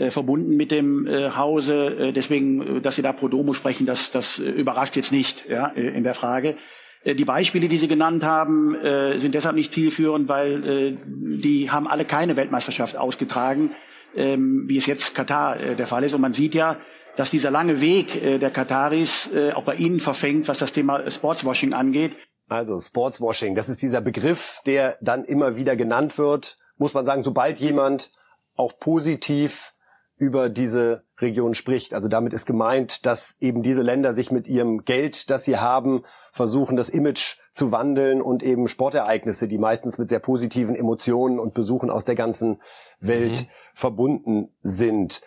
äh, 0.00 0.10
verbunden 0.10 0.56
mit 0.56 0.70
dem 0.70 1.06
äh, 1.06 1.30
Hause. 1.32 2.08
Äh, 2.08 2.12
deswegen, 2.12 2.78
äh, 2.78 2.80
dass 2.80 2.96
Sie 2.96 3.02
da 3.02 3.12
pro 3.12 3.28
domo 3.28 3.52
sprechen, 3.52 3.84
das, 3.84 4.10
das 4.10 4.38
äh, 4.38 4.48
überrascht 4.48 4.96
jetzt 4.96 5.12
nicht 5.12 5.46
ja, 5.46 5.68
äh, 5.76 5.88
in 5.88 6.04
der 6.04 6.14
Frage. 6.14 6.56
Die 7.04 7.24
Beispiele, 7.24 7.68
die 7.68 7.78
Sie 7.78 7.88
genannt 7.88 8.24
haben, 8.24 8.76
sind 9.16 9.34
deshalb 9.34 9.54
nicht 9.56 9.72
zielführend, 9.72 10.28
weil 10.28 10.98
die 11.06 11.70
haben 11.70 11.88
alle 11.88 12.04
keine 12.04 12.36
Weltmeisterschaft 12.36 12.94
ausgetragen, 12.94 13.70
ähm, 14.14 14.66
wie 14.68 14.76
es 14.76 14.84
jetzt 14.84 15.14
Katar 15.14 15.56
der 15.56 15.86
Fall 15.86 16.04
ist. 16.04 16.12
Und 16.12 16.20
man 16.20 16.34
sieht 16.34 16.54
ja, 16.54 16.76
dass 17.16 17.30
dieser 17.30 17.50
lange 17.50 17.80
Weg 17.80 18.20
der 18.38 18.50
Kataris 18.50 19.30
auch 19.54 19.62
bei 19.62 19.76
Ihnen 19.76 19.98
verfängt, 19.98 20.46
was 20.46 20.58
das 20.58 20.72
Thema 20.72 21.10
Sportswashing 21.10 21.72
angeht. 21.72 22.12
Also 22.48 22.78
Sportswashing, 22.78 23.54
das 23.54 23.70
ist 23.70 23.80
dieser 23.80 24.02
Begriff, 24.02 24.60
der 24.66 24.98
dann 25.00 25.24
immer 25.24 25.56
wieder 25.56 25.76
genannt 25.76 26.18
wird. 26.18 26.58
Muss 26.76 26.92
man 26.92 27.06
sagen, 27.06 27.24
sobald 27.24 27.58
jemand 27.60 28.12
auch 28.56 28.78
positiv 28.78 29.72
über 30.20 30.50
diese 30.50 31.02
Region 31.18 31.54
spricht. 31.54 31.94
Also 31.94 32.06
damit 32.06 32.34
ist 32.34 32.44
gemeint, 32.44 33.06
dass 33.06 33.36
eben 33.40 33.62
diese 33.62 33.80
Länder 33.80 34.12
sich 34.12 34.30
mit 34.30 34.46
ihrem 34.48 34.84
Geld, 34.84 35.30
das 35.30 35.44
sie 35.44 35.56
haben, 35.56 36.02
versuchen, 36.32 36.76
das 36.76 36.90
Image 36.90 37.38
zu 37.52 37.72
wandeln 37.72 38.20
und 38.20 38.42
eben 38.42 38.68
Sportereignisse, 38.68 39.48
die 39.48 39.56
meistens 39.56 39.96
mit 39.96 40.10
sehr 40.10 40.18
positiven 40.18 40.76
Emotionen 40.76 41.38
und 41.38 41.54
Besuchen 41.54 41.90
aus 41.90 42.04
der 42.04 42.16
ganzen 42.16 42.60
Welt 43.00 43.42
mhm. 43.42 43.46
verbunden 43.72 44.48
sind. 44.60 45.22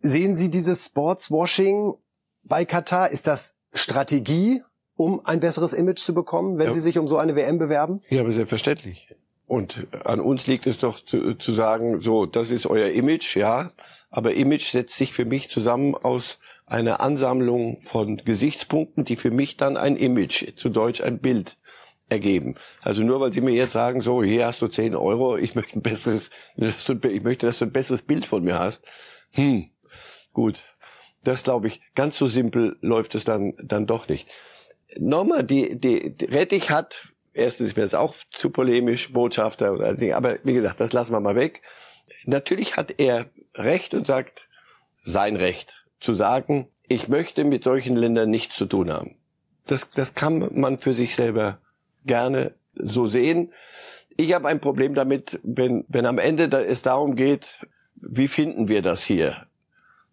Sehen 0.00 0.36
Sie 0.36 0.50
dieses 0.50 0.86
Sportswashing 0.86 1.94
bei 2.44 2.64
Katar? 2.64 3.10
Ist 3.10 3.26
das 3.26 3.58
Strategie, 3.74 4.62
um 4.94 5.20
ein 5.26 5.40
besseres 5.40 5.72
Image 5.72 5.98
zu 5.98 6.14
bekommen, 6.14 6.58
wenn 6.58 6.68
ja. 6.68 6.72
Sie 6.72 6.80
sich 6.80 6.96
um 6.96 7.08
so 7.08 7.18
eine 7.18 7.34
WM 7.34 7.58
bewerben? 7.58 8.02
Ja, 8.08 8.20
aber 8.20 8.32
selbstverständlich. 8.32 9.14
Und 9.50 9.88
an 10.04 10.20
uns 10.20 10.46
liegt 10.46 10.68
es 10.68 10.78
doch 10.78 11.00
zu, 11.00 11.34
zu 11.34 11.52
sagen, 11.54 12.02
so, 12.02 12.24
das 12.24 12.52
ist 12.52 12.66
euer 12.66 12.90
Image, 12.90 13.36
ja. 13.36 13.72
Aber 14.08 14.34
Image 14.34 14.70
setzt 14.70 14.96
sich 14.96 15.12
für 15.12 15.24
mich 15.24 15.50
zusammen 15.50 15.96
aus 15.96 16.38
einer 16.66 17.00
Ansammlung 17.00 17.80
von 17.80 18.18
Gesichtspunkten, 18.18 19.04
die 19.04 19.16
für 19.16 19.32
mich 19.32 19.56
dann 19.56 19.76
ein 19.76 19.96
Image, 19.96 20.54
zu 20.54 20.68
Deutsch 20.68 21.00
ein 21.00 21.18
Bild 21.18 21.56
ergeben. 22.08 22.54
Also 22.82 23.02
nur 23.02 23.18
weil 23.18 23.32
Sie 23.32 23.40
mir 23.40 23.52
jetzt 23.52 23.72
sagen, 23.72 24.02
so, 24.02 24.22
hier 24.22 24.46
hast 24.46 24.62
du 24.62 24.68
10 24.68 24.94
Euro, 24.94 25.36
ich 25.36 25.56
möchte 25.56 25.80
ein 25.80 25.82
besseres, 25.82 26.30
ich 26.54 27.24
möchte, 27.24 27.46
dass 27.46 27.58
du 27.58 27.64
ein 27.64 27.72
besseres 27.72 28.02
Bild 28.02 28.26
von 28.26 28.44
mir 28.44 28.56
hast. 28.56 28.82
Hm, 29.32 29.68
gut. 30.32 30.60
Das 31.24 31.42
glaube 31.42 31.66
ich, 31.66 31.80
ganz 31.96 32.16
so 32.16 32.28
simpel 32.28 32.76
läuft 32.82 33.16
es 33.16 33.24
dann, 33.24 33.54
dann 33.60 33.88
doch 33.88 34.06
nicht. 34.06 34.28
Nochmal, 34.96 35.42
die, 35.42 35.76
die, 35.76 36.14
die 36.14 36.26
Rettich 36.26 36.70
hat 36.70 37.12
erstens 37.32 37.68
ist 37.68 37.76
mir 37.76 37.82
das 37.82 37.94
auch 37.94 38.14
zu 38.32 38.50
polemisch, 38.50 39.12
Botschafter 39.12 39.72
oder 39.72 39.94
Ding, 39.94 40.12
aber 40.12 40.38
wie 40.44 40.54
gesagt, 40.54 40.80
das 40.80 40.92
lassen 40.92 41.12
wir 41.12 41.20
mal 41.20 41.36
weg. 41.36 41.62
Natürlich 42.24 42.76
hat 42.76 42.94
er 42.98 43.26
Recht 43.54 43.94
und 43.94 44.06
sagt, 44.06 44.48
sein 45.04 45.36
Recht, 45.36 45.84
zu 45.98 46.14
sagen, 46.14 46.68
ich 46.88 47.08
möchte 47.08 47.44
mit 47.44 47.64
solchen 47.64 47.96
Ländern 47.96 48.30
nichts 48.30 48.56
zu 48.56 48.66
tun 48.66 48.92
haben. 48.92 49.16
Das, 49.66 49.88
das 49.94 50.14
kann 50.14 50.50
man 50.52 50.78
für 50.78 50.94
sich 50.94 51.14
selber 51.14 51.60
gerne 52.04 52.54
so 52.74 53.06
sehen. 53.06 53.52
Ich 54.16 54.34
habe 54.34 54.48
ein 54.48 54.60
Problem 54.60 54.94
damit, 54.94 55.38
wenn, 55.42 55.84
wenn 55.88 56.06
am 56.06 56.18
Ende 56.18 56.44
es 56.66 56.82
darum 56.82 57.16
geht, 57.16 57.46
wie 57.94 58.28
finden 58.28 58.68
wir 58.68 58.82
das 58.82 59.04
hier? 59.04 59.46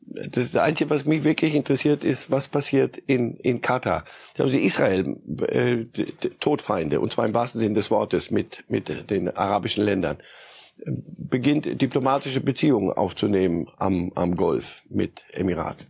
Das 0.10 0.56
Einzige, 0.56 0.90
was 0.90 1.06
mich 1.06 1.24
wirklich 1.24 1.54
interessiert, 1.54 2.04
ist, 2.04 2.32
was 2.32 2.48
passiert 2.48 2.98
in, 3.08 3.36
in 3.38 3.62
Katar. 3.62 4.06
haben 4.40 4.50
sie 4.50 4.60
Israel, 4.60 5.18
äh, 5.48 5.86
Todfeinde, 6.40 7.00
und 7.00 7.12
zwar 7.12 7.26
im 7.26 7.34
wahrsten 7.34 7.60
Sinne 7.60 7.76
des 7.76 7.92
Wortes, 7.92 8.32
mit, 8.32 8.64
mit 8.70 9.10
den 9.10 9.36
arabischen 9.36 9.84
Ländern, 9.84 10.18
beginnt 10.86 11.82
diplomatische 11.82 12.40
Beziehungen 12.40 12.92
aufzunehmen 12.92 13.68
am, 13.78 14.12
am 14.16 14.36
Golf 14.36 14.84
mit 14.90 15.24
Emiraten. 15.32 15.88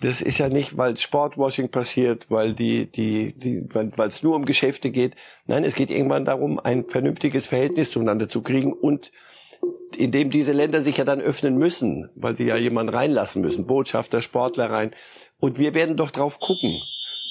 Das 0.00 0.20
ist 0.20 0.38
ja 0.38 0.48
nicht, 0.48 0.76
weil 0.76 0.96
Sportwashing 0.96 1.70
passiert, 1.70 2.26
weil 2.28 2.52
die, 2.52 2.86
die, 2.86 3.32
die, 3.32 3.64
weil 3.72 4.08
es 4.08 4.22
nur 4.22 4.36
um 4.36 4.44
Geschäfte 4.44 4.90
geht. 4.90 5.14
Nein, 5.46 5.64
es 5.64 5.74
geht 5.74 5.90
irgendwann 5.90 6.26
darum, 6.26 6.58
ein 6.58 6.84
vernünftiges 6.84 7.46
Verhältnis 7.46 7.90
zueinander 7.90 8.28
zu 8.28 8.42
kriegen 8.42 8.72
und 8.72 9.12
indem 9.96 10.30
diese 10.30 10.52
Länder 10.52 10.82
sich 10.82 10.96
ja 10.96 11.04
dann 11.04 11.20
öffnen 11.20 11.56
müssen, 11.56 12.10
weil 12.14 12.34
die 12.34 12.44
ja 12.44 12.56
jemanden 12.56 12.94
reinlassen 12.94 13.42
müssen, 13.42 13.66
Botschafter, 13.66 14.22
Sportler 14.22 14.70
rein. 14.70 14.92
Und 15.40 15.58
wir 15.58 15.74
werden 15.74 15.96
doch 15.96 16.10
drauf 16.10 16.40
gucken. 16.40 16.80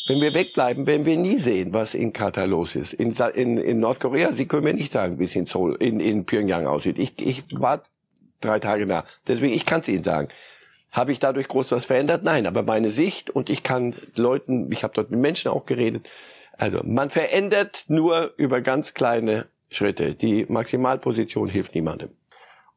Wenn 0.08 0.20
wir 0.20 0.34
wegbleiben, 0.34 0.86
werden 0.86 1.06
wir 1.06 1.18
nie 1.18 1.38
sehen, 1.38 1.72
was 1.72 1.94
in 1.94 2.12
Katar 2.12 2.46
los 2.46 2.76
ist. 2.76 2.94
In, 2.94 3.16
in, 3.36 3.58
in 3.58 3.80
Nordkorea, 3.80 4.34
Sie 4.34 4.48
können 4.48 4.66
mir 4.66 4.74
nicht 4.74 4.92
sagen, 4.92 5.18
wie 5.18 5.24
es 5.24 5.36
in 5.36 5.46
Seoul, 5.46 5.78
in, 5.80 6.02
in 6.02 6.26
Pyongyang 6.26 6.66
aussieht. 6.66 7.00
Ich, 7.00 7.14
ich 7.26 7.44
war 7.52 7.84
drei 8.42 8.60
Tage 8.60 8.86
nach. 8.86 9.06
Deswegen, 9.28 9.54
ich 9.54 9.66
kann 9.66 9.80
es 9.82 9.88
Ihnen 9.88 10.04
sagen. 10.04 10.28
Habe 10.92 11.12
ich 11.12 11.20
dadurch 11.20 11.48
groß 11.48 11.72
was 11.72 11.86
verändert? 11.86 12.24
Nein, 12.24 12.46
aber 12.46 12.64
meine 12.64 12.92
Sicht 12.92 13.30
und 13.30 13.50
ich 13.50 13.64
kann 13.64 13.96
Leuten, 14.16 14.72
ich 14.72 14.84
habe 14.84 14.94
dort 14.94 15.10
mit 15.10 15.20
Menschen 15.20 15.50
auch 15.50 15.66
geredet. 15.66 16.08
Also 16.58 16.82
man 16.84 17.10
verändert 17.10 17.86
nur 17.88 18.34
über 18.38 18.62
ganz 18.62 18.94
kleine 18.94 19.48
Schritte. 19.72 20.14
Die 20.14 20.46
Maximalposition 20.48 21.50
hilft 21.50 21.74
niemandem. 21.74 22.10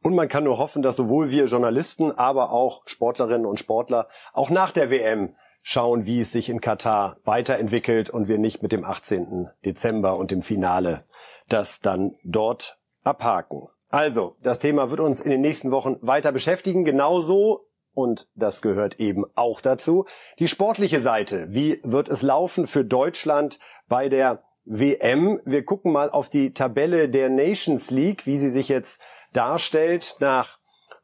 Und 0.07 0.15
man 0.15 0.29
kann 0.29 0.45
nur 0.45 0.59
hoffen, 0.59 0.83
dass 0.83 0.95
sowohl 0.95 1.33
wir 1.33 1.47
Journalisten, 1.47 2.13
aber 2.13 2.53
auch 2.53 2.83
Sportlerinnen 2.87 3.45
und 3.45 3.59
Sportler 3.59 4.07
auch 4.35 4.51
nach 4.51 4.71
der 4.71 4.89
WM 4.89 5.35
schauen, 5.65 6.07
wie 6.07 6.21
es 6.21 6.31
sich 6.31 6.49
in 6.49 6.61
Katar 6.61 7.17
weiterentwickelt 7.25 8.09
und 8.09 8.29
wir 8.29 8.39
nicht 8.39 8.63
mit 8.63 8.71
dem 8.71 8.85
18. 8.85 9.49
Dezember 9.65 10.17
und 10.17 10.31
dem 10.31 10.43
Finale 10.43 11.03
das 11.49 11.81
dann 11.81 12.15
dort 12.23 12.79
abhaken. 13.03 13.67
Also, 13.89 14.37
das 14.45 14.61
Thema 14.61 14.91
wird 14.91 15.01
uns 15.01 15.19
in 15.19 15.33
den 15.33 15.41
nächsten 15.41 15.73
Wochen 15.73 15.97
weiter 16.03 16.31
beschäftigen, 16.31 16.85
genauso 16.85 17.67
und 17.93 18.29
das 18.37 18.63
gehört 18.63 19.01
eben 19.01 19.25
auch 19.35 19.61
dazu. 19.61 20.07
Die 20.39 20.47
sportliche 20.47 21.01
Seite. 21.01 21.49
Wie 21.49 21.81
wird 21.83 22.09
es 22.09 22.23
laufen 22.23 22.69
für 22.69 22.85
Deutschland 22.85 23.59
bei 23.89 24.09
der 24.09 24.45
WM? 24.65 25.41
Wir 25.45 25.65
gucken 25.65 25.91
mal 25.91 26.11
auf 26.11 26.29
die 26.29 26.53
Tabelle 26.53 27.09
der 27.09 27.29
Nations 27.29 27.91
League, 27.91 28.25
wie 28.25 28.39
sie 28.39 28.51
sich 28.51 28.69
jetzt 28.69 29.03
darstellt 29.33 30.17
nach 30.21 30.59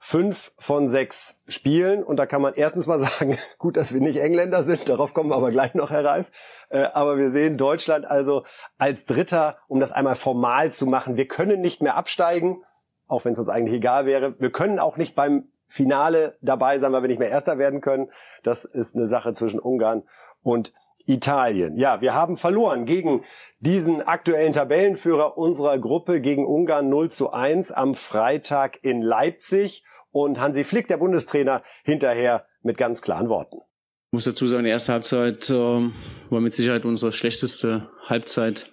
fünf 0.04 0.52
von 0.58 0.88
sechs 0.88 1.40
Spielen. 1.46 2.02
Und 2.02 2.16
da 2.16 2.26
kann 2.26 2.42
man 2.42 2.54
erstens 2.54 2.86
mal 2.86 2.98
sagen, 2.98 3.38
gut, 3.58 3.76
dass 3.76 3.94
wir 3.94 4.00
nicht 4.00 4.18
Engländer 4.18 4.64
sind, 4.64 4.88
darauf 4.88 5.14
kommen 5.14 5.30
wir 5.30 5.36
aber 5.36 5.52
gleich 5.52 5.74
noch, 5.74 5.90
Herr 5.90 6.04
Reif. 6.04 6.30
Äh, 6.70 6.88
aber 6.92 7.18
wir 7.18 7.30
sehen 7.30 7.56
Deutschland 7.56 8.04
also 8.04 8.44
als 8.78 9.06
Dritter, 9.06 9.58
um 9.68 9.78
das 9.78 9.92
einmal 9.92 10.16
formal 10.16 10.72
zu 10.72 10.86
machen. 10.86 11.16
Wir 11.16 11.28
können 11.28 11.60
nicht 11.60 11.82
mehr 11.82 11.96
absteigen, 11.96 12.64
auch 13.06 13.24
wenn 13.24 13.34
es 13.34 13.38
uns 13.38 13.48
eigentlich 13.48 13.76
egal 13.76 14.04
wäre. 14.04 14.34
Wir 14.40 14.50
können 14.50 14.80
auch 14.80 14.96
nicht 14.96 15.14
beim 15.14 15.48
Finale 15.68 16.36
dabei 16.42 16.80
sein, 16.80 16.92
weil 16.92 17.02
wir 17.02 17.08
nicht 17.08 17.20
mehr 17.20 17.30
Erster 17.30 17.58
werden 17.58 17.80
können. 17.80 18.10
Das 18.42 18.64
ist 18.64 18.96
eine 18.96 19.06
Sache 19.06 19.32
zwischen 19.34 19.60
Ungarn 19.60 20.02
und 20.42 20.72
Italien. 21.06 21.76
Ja, 21.76 22.00
wir 22.00 22.14
haben 22.14 22.36
verloren 22.36 22.84
gegen 22.84 23.24
diesen 23.60 24.02
aktuellen 24.02 24.52
Tabellenführer 24.52 25.38
unserer 25.38 25.78
Gruppe 25.78 26.20
gegen 26.20 26.46
Ungarn 26.46 26.88
0 26.88 27.10
zu 27.10 27.32
1 27.32 27.72
am 27.72 27.94
Freitag 27.94 28.78
in 28.82 29.02
Leipzig 29.02 29.84
und 30.10 30.40
Hansi 30.40 30.64
Flick, 30.64 30.88
der 30.88 30.96
Bundestrainer, 30.98 31.62
hinterher 31.84 32.46
mit 32.62 32.76
ganz 32.76 33.02
klaren 33.02 33.28
Worten. 33.28 33.58
Ich 33.58 34.16
muss 34.16 34.24
dazu 34.24 34.46
sagen, 34.46 34.64
die 34.64 34.70
erste 34.70 34.92
Halbzeit 34.92 35.48
äh, 35.48 35.54
war 35.54 36.40
mit 36.40 36.54
Sicherheit 36.54 36.84
unsere 36.84 37.12
schlechteste 37.12 37.88
Halbzeit 38.06 38.70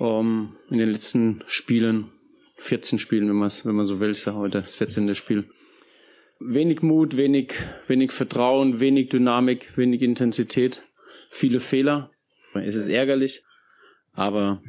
ähm, 0.00 0.56
in 0.70 0.78
den 0.78 0.90
letzten 0.90 1.42
Spielen. 1.46 2.10
14 2.56 2.98
Spielen, 2.98 3.28
wenn 3.28 3.36
man 3.36 3.50
wenn 3.64 3.74
man 3.74 3.84
so 3.84 4.00
will, 4.00 4.10
ist 4.10 4.24
ja 4.24 4.34
heute 4.34 4.62
das 4.62 4.74
14. 4.76 5.14
Spiel. 5.14 5.50
Wenig 6.40 6.82
Mut, 6.82 7.16
wenig, 7.16 7.52
wenig 7.86 8.12
Vertrauen, 8.12 8.80
wenig 8.80 9.10
Dynamik, 9.10 9.76
wenig 9.76 10.00
Intensität 10.02 10.84
viele 11.34 11.60
Fehler. 11.60 12.10
Es 12.54 12.76
ist 12.76 12.86
ärgerlich, 12.86 13.44
aber 14.12 14.62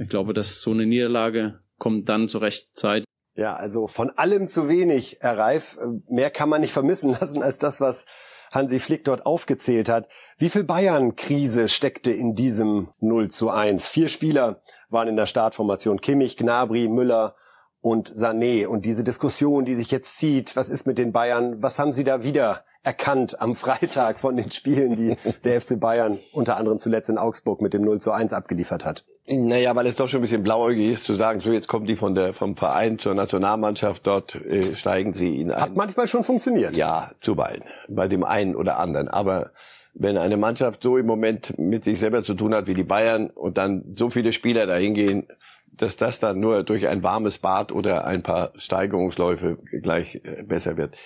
ich 0.00 0.08
glaube, 0.08 0.32
dass 0.32 0.62
so 0.62 0.70
eine 0.70 0.86
Niederlage 0.86 1.60
kommt 1.78 2.08
dann 2.08 2.28
zur 2.28 2.42
rechten 2.42 2.72
Zeit. 2.72 3.04
Ja, 3.34 3.56
also 3.56 3.86
von 3.86 4.10
allem 4.10 4.46
zu 4.46 4.68
wenig, 4.68 5.18
Herr 5.20 5.38
Reif. 5.38 5.76
Mehr 6.08 6.30
kann 6.30 6.48
man 6.48 6.60
nicht 6.60 6.72
vermissen 6.72 7.10
lassen 7.20 7.42
als 7.42 7.58
das, 7.58 7.80
was 7.80 8.06
Hansi 8.52 8.78
Flick 8.78 9.04
dort 9.04 9.26
aufgezählt 9.26 9.88
hat. 9.88 10.08
Wie 10.36 10.50
viel 10.50 10.62
Bayern-Krise 10.62 11.68
steckte 11.68 12.12
in 12.12 12.34
diesem 12.34 12.90
0 13.00 13.28
zu 13.28 13.50
1? 13.50 13.88
Vier 13.88 14.08
Spieler 14.08 14.62
waren 14.90 15.08
in 15.08 15.16
der 15.16 15.26
Startformation. 15.26 16.00
Kimmich, 16.00 16.36
Gnabry, 16.36 16.86
Müller 16.88 17.34
und 17.80 18.12
Sané. 18.12 18.66
Und 18.66 18.84
diese 18.84 19.02
Diskussion, 19.02 19.64
die 19.64 19.74
sich 19.74 19.90
jetzt 19.90 20.18
zieht, 20.18 20.54
was 20.54 20.68
ist 20.68 20.86
mit 20.86 20.98
den 20.98 21.12
Bayern? 21.12 21.62
Was 21.62 21.78
haben 21.78 21.92
Sie 21.92 22.04
da 22.04 22.22
wieder 22.22 22.64
erkannt 22.82 23.40
am 23.40 23.54
Freitag 23.54 24.18
von 24.18 24.36
den 24.36 24.50
Spielen, 24.50 24.96
die 24.96 25.16
der 25.44 25.60
FC 25.60 25.78
Bayern 25.78 26.18
unter 26.32 26.56
anderem 26.56 26.78
zuletzt 26.78 27.08
in 27.08 27.18
Augsburg 27.18 27.60
mit 27.60 27.74
dem 27.74 27.82
0 27.82 28.00
zu 28.00 28.12
1 28.12 28.32
abgeliefert 28.32 28.84
hat? 28.84 29.04
Naja, 29.26 29.74
weil 29.76 29.86
es 29.86 29.94
doch 29.94 30.08
schon 30.08 30.18
ein 30.18 30.22
bisschen 30.22 30.42
blauäugig 30.42 30.94
ist 30.94 31.06
zu 31.06 31.14
sagen, 31.14 31.40
so 31.40 31.52
jetzt 31.52 31.68
kommen 31.68 31.86
die 31.86 31.94
von 31.94 32.14
der, 32.14 32.34
vom 32.34 32.56
Verein 32.56 32.98
zur 32.98 33.14
Nationalmannschaft, 33.14 34.04
dort 34.04 34.34
äh, 34.34 34.74
steigen 34.74 35.14
sie 35.14 35.40
in 35.40 35.52
ein. 35.52 35.60
Hat 35.60 35.76
manchmal 35.76 36.08
schon 36.08 36.24
funktioniert. 36.24 36.76
Ja, 36.76 37.12
zuweilen. 37.20 37.62
Bei 37.88 38.08
dem 38.08 38.24
einen 38.24 38.56
oder 38.56 38.80
anderen. 38.80 39.06
Aber 39.06 39.52
wenn 39.94 40.18
eine 40.18 40.36
Mannschaft 40.36 40.82
so 40.82 40.96
im 40.96 41.06
Moment 41.06 41.56
mit 41.56 41.84
sich 41.84 42.00
selber 42.00 42.24
zu 42.24 42.34
tun 42.34 42.52
hat 42.52 42.66
wie 42.66 42.74
die 42.74 42.82
Bayern 42.82 43.30
und 43.30 43.58
dann 43.58 43.94
so 43.96 44.10
viele 44.10 44.32
Spieler 44.32 44.66
dahin 44.66 44.94
gehen, 44.94 45.28
dass 45.70 45.96
das 45.96 46.18
dann 46.18 46.40
nur 46.40 46.64
durch 46.64 46.88
ein 46.88 47.02
warmes 47.04 47.38
Bad 47.38 47.70
oder 47.70 48.04
ein 48.04 48.22
paar 48.24 48.50
Steigerungsläufe 48.56 49.58
gleich 49.82 50.16
äh, 50.24 50.42
besser 50.42 50.76
wird 50.76 50.96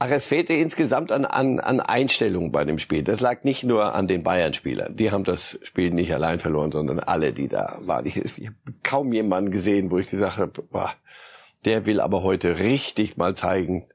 Ach, 0.00 0.10
es 0.10 0.26
fehlte 0.26 0.52
insgesamt 0.52 1.10
an, 1.10 1.24
an, 1.24 1.58
an 1.58 1.80
Einstellung 1.80 2.52
bei 2.52 2.64
dem 2.64 2.78
Spiel. 2.78 3.02
Das 3.02 3.20
lag 3.20 3.42
nicht 3.42 3.64
nur 3.64 3.96
an 3.96 4.06
den 4.06 4.22
Bayern-Spielern. 4.22 4.94
Die 4.94 5.10
haben 5.10 5.24
das 5.24 5.58
Spiel 5.62 5.90
nicht 5.90 6.14
allein 6.14 6.38
verloren, 6.38 6.70
sondern 6.70 7.00
alle, 7.00 7.32
die 7.32 7.48
da 7.48 7.78
waren. 7.80 8.06
Ich, 8.06 8.16
ich 8.16 8.46
habe 8.46 8.56
kaum 8.84 9.12
jemanden 9.12 9.50
gesehen, 9.50 9.90
wo 9.90 9.98
ich 9.98 10.08
gesagt 10.08 10.38
habe, 10.38 10.62
boah, 10.62 10.92
der 11.64 11.84
will 11.84 12.00
aber 12.00 12.22
heute 12.22 12.60
richtig 12.60 13.16
mal 13.16 13.34
zeigen, 13.34 13.88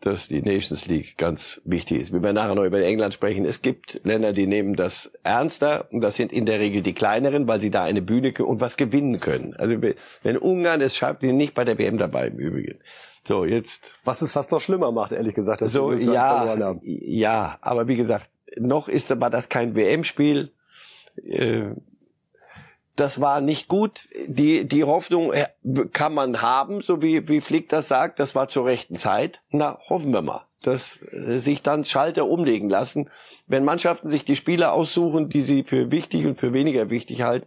dass 0.00 0.28
die 0.28 0.42
Nations 0.42 0.86
League 0.86 1.16
ganz 1.16 1.62
wichtig 1.64 2.02
ist. 2.02 2.12
Wir 2.12 2.22
werden 2.22 2.34
nachher 2.34 2.54
noch 2.54 2.64
über 2.64 2.82
England 2.82 3.14
sprechen. 3.14 3.46
Es 3.46 3.62
gibt 3.62 4.00
Länder, 4.04 4.32
die 4.32 4.46
nehmen 4.46 4.74
das 4.74 5.10
ernster 5.24 5.88
und 5.90 6.02
das 6.02 6.16
sind 6.16 6.30
in 6.30 6.44
der 6.44 6.60
Regel 6.60 6.82
die 6.82 6.92
kleineren, 6.92 7.48
weil 7.48 7.60
sie 7.60 7.70
da 7.70 7.84
eine 7.84 8.02
Bühne 8.02 8.32
und 8.44 8.60
was 8.60 8.76
gewinnen 8.76 9.18
können. 9.18 9.54
Also 9.54 9.76
wenn 10.22 10.36
Ungarn 10.36 10.82
es 10.82 10.96
schafft, 10.96 11.22
die 11.22 11.28
sind 11.28 11.38
nicht 11.38 11.54
bei 11.54 11.64
der 11.64 11.78
WM 11.78 11.98
dabei 11.98 12.28
im 12.28 12.38
Übrigen. 12.38 12.78
So, 13.26 13.44
jetzt. 13.44 13.94
Was 14.04 14.22
es 14.22 14.32
fast 14.32 14.50
noch 14.50 14.60
schlimmer 14.60 14.90
macht, 14.90 15.12
ehrlich 15.12 15.34
gesagt, 15.34 15.62
dass 15.62 15.72
so, 15.72 15.90
wir 15.90 15.98
ja, 15.98 16.76
ja, 16.82 17.58
aber 17.60 17.86
wie 17.86 17.96
gesagt, 17.96 18.28
noch 18.58 18.88
ist 18.88 19.10
aber 19.12 19.30
das 19.30 19.48
kein 19.48 19.74
WM-Spiel. 19.74 20.52
Äh, 21.16 21.70
das 22.96 23.20
war 23.20 23.40
nicht 23.40 23.68
gut. 23.68 24.08
Die, 24.26 24.68
die 24.68 24.84
Hoffnung 24.84 25.32
äh, 25.32 25.46
kann 25.92 26.14
man 26.14 26.42
haben, 26.42 26.82
so 26.82 27.00
wie, 27.00 27.28
wie 27.28 27.40
Flick 27.40 27.68
das 27.68 27.88
sagt, 27.88 28.18
das 28.18 28.34
war 28.34 28.48
zur 28.48 28.66
rechten 28.66 28.96
Zeit. 28.96 29.40
Na, 29.50 29.78
hoffen 29.88 30.12
wir 30.12 30.22
mal, 30.22 30.42
dass 30.62 31.00
äh, 31.12 31.38
sich 31.38 31.62
dann 31.62 31.84
Schalter 31.84 32.26
umlegen 32.26 32.68
lassen. 32.68 33.08
Wenn 33.46 33.64
Mannschaften 33.64 34.08
sich 34.08 34.24
die 34.24 34.36
Spieler 34.36 34.72
aussuchen, 34.72 35.30
die 35.30 35.42
sie 35.42 35.62
für 35.62 35.90
wichtig 35.90 36.26
und 36.26 36.38
für 36.38 36.52
weniger 36.52 36.90
wichtig 36.90 37.22
halten, 37.22 37.46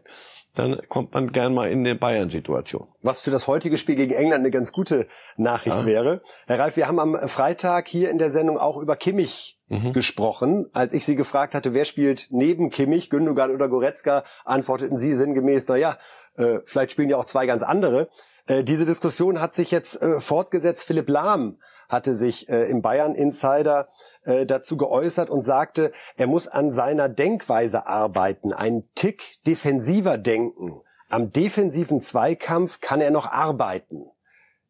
dann 0.55 0.81
kommt 0.89 1.13
man 1.13 1.31
gern 1.31 1.53
mal 1.53 1.69
in 1.69 1.79
eine 1.79 1.95
Bayern-Situation. 1.95 2.87
Was 3.01 3.21
für 3.21 3.31
das 3.31 3.47
heutige 3.47 3.77
Spiel 3.77 3.95
gegen 3.95 4.13
England 4.13 4.41
eine 4.41 4.51
ganz 4.51 4.71
gute 4.71 5.07
Nachricht 5.37 5.77
ja. 5.77 5.85
wäre. 5.85 6.21
Herr 6.47 6.59
Reif, 6.59 6.75
wir 6.75 6.87
haben 6.87 6.99
am 6.99 7.15
Freitag 7.27 7.87
hier 7.87 8.09
in 8.09 8.17
der 8.17 8.29
Sendung 8.29 8.57
auch 8.57 8.77
über 8.77 8.95
Kimmich 8.95 9.59
mhm. 9.67 9.93
gesprochen. 9.93 10.67
Als 10.73 10.93
ich 10.93 11.05
Sie 11.05 11.15
gefragt 11.15 11.55
hatte, 11.55 11.73
wer 11.73 11.85
spielt 11.85 12.27
neben 12.31 12.69
Kimmich, 12.69 13.09
Gündogan 13.09 13.51
oder 13.51 13.69
Goretzka, 13.69 14.23
antworteten 14.43 14.97
Sie 14.97 15.15
sinngemäß, 15.15 15.67
na 15.67 15.75
ja, 15.75 15.97
äh, 16.37 16.59
vielleicht 16.63 16.91
spielen 16.91 17.09
ja 17.09 17.17
auch 17.17 17.25
zwei 17.25 17.45
ganz 17.45 17.63
andere. 17.63 18.09
Äh, 18.47 18.63
diese 18.63 18.85
Diskussion 18.85 19.41
hat 19.41 19.53
sich 19.53 19.71
jetzt 19.71 20.01
äh, 20.01 20.19
fortgesetzt. 20.19 20.83
Philipp 20.83 21.09
Lahm 21.09 21.57
hatte 21.89 22.13
sich 22.13 22.49
äh, 22.49 22.69
im 22.69 22.81
Bayern 22.81 23.15
Insider 23.15 23.89
äh, 24.23 24.45
dazu 24.45 24.77
geäußert 24.77 25.29
und 25.29 25.41
sagte, 25.41 25.91
er 26.17 26.27
muss 26.27 26.47
an 26.47 26.71
seiner 26.71 27.09
Denkweise 27.09 27.87
arbeiten, 27.87 28.53
einen 28.53 28.89
Tick 28.95 29.43
defensiver 29.45 30.17
denken. 30.17 30.81
Am 31.09 31.29
defensiven 31.29 32.01
Zweikampf 32.01 32.81
kann 32.81 33.01
er 33.01 33.11
noch 33.11 33.31
arbeiten. 33.31 34.05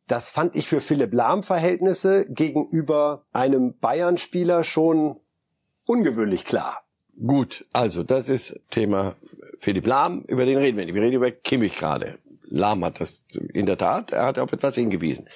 Das 0.07 0.29
fand 0.29 0.55
ich 0.55 0.67
für 0.67 0.81
Philipp 0.81 1.13
Lahm 1.13 1.41
Verhältnisse 1.41 2.25
gegenüber 2.29 3.25
einem 3.33 3.77
Bayern-Spieler 3.79 4.63
schon 4.63 5.19
ungewöhnlich 5.85 6.45
klar. 6.45 6.83
Gut, 7.25 7.65
also 7.71 8.03
das 8.03 8.29
ist 8.29 8.59
Thema 8.69 9.15
Philipp 9.59 9.87
Lahm, 9.87 10.23
über 10.27 10.45
den 10.45 10.57
reden 10.57 10.77
wir 10.77 10.85
nicht. 10.85 10.93
Wir 10.93 11.01
reden 11.01 11.15
über 11.15 11.31
Kimmich 11.31 11.77
gerade. 11.77 12.19
Lahm 12.43 12.83
hat 12.85 12.99
das 12.99 13.23
in 13.53 13.65
der 13.65 13.77
Tat, 13.77 14.11
er 14.11 14.25
hat 14.25 14.37
auf 14.37 14.51
etwas 14.51 14.75
hingewiesen. 14.75 15.27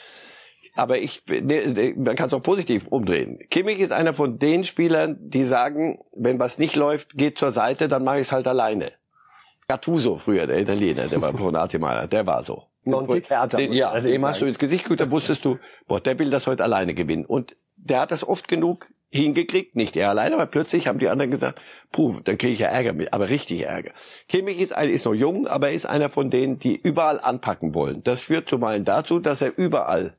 Aber 0.76 0.98
ich, 0.98 1.24
man 1.28 2.16
kann 2.16 2.28
es 2.28 2.34
auch 2.34 2.44
positiv 2.44 2.88
umdrehen. 2.88 3.40
Kimmich 3.50 3.80
ist 3.80 3.92
einer 3.92 4.14
von 4.14 4.40
den 4.40 4.64
Spielern, 4.64 5.18
die 5.20 5.46
sagen, 5.46 6.00
wenn 6.16 6.40
was 6.40 6.58
nicht 6.58 6.76
läuft, 6.76 7.18
geht 7.18 7.38
zur 7.38 7.52
Seite, 7.52 7.88
dann 7.88 8.04
mache 8.04 8.20
ich 8.20 8.28
es 8.28 8.32
halt 8.32 8.48
alleine. 8.48 8.92
Gattuso 9.68 10.18
früher, 10.18 10.48
der 10.48 10.60
Italiener, 10.60 11.08
der 11.08 11.22
war 11.22 11.34
von 11.38 11.54
Mailand, 11.54 12.12
der 12.12 12.26
war 12.26 12.44
so. 12.44 12.64
Non 12.86 13.08
den, 13.08 13.74
ja, 13.74 14.00
dem 14.00 14.26
hast 14.26 14.42
du 14.42 14.46
ins 14.46 14.58
Gesicht 14.58 14.86
geguckt, 14.86 15.02
da 15.02 15.12
wusstest 15.12 15.46
du, 15.46 15.60
boah, 15.88 16.00
der 16.00 16.18
will 16.18 16.30
das 16.30 16.48
heute 16.48 16.64
alleine 16.64 16.94
gewinnen. 16.94 17.26
Und 17.26 17.56
der 17.76 18.02
hat 18.02 18.12
das 18.12 18.24
oft 18.24 18.48
genug 18.48 18.90
hingekriegt, 19.12 19.76
nicht 19.76 19.96
er 19.96 20.10
alleine, 20.10 20.36
aber 20.36 20.46
plötzlich 20.46 20.88
haben 20.88 21.00
die 21.00 21.10
anderen 21.10 21.32
gesagt, 21.32 21.60
puh, 21.92 22.20
dann 22.24 22.38
kriege 22.38 22.54
ich 22.54 22.60
ja 22.60 22.68
Ärger 22.68 22.94
mit, 22.94 23.12
aber 23.12 23.30
richtig 23.30 23.66
Ärger. 23.66 23.92
Kimmich 24.28 24.60
ist, 24.60 24.74
ein, 24.74 24.90
ist 24.90 25.06
noch 25.06 25.14
jung, 25.14 25.48
aber 25.48 25.70
er 25.70 25.74
ist 25.74 25.86
einer 25.86 26.10
von 26.10 26.30
denen, 26.30 26.60
die 26.60 26.76
überall 26.76 27.20
anpacken 27.20 27.74
wollen. 27.74 28.04
Das 28.04 28.20
führt 28.20 28.50
zuweilen 28.50 28.86
dazu, 28.86 29.20
dass 29.20 29.42
er 29.42 29.58
überall 29.58 30.16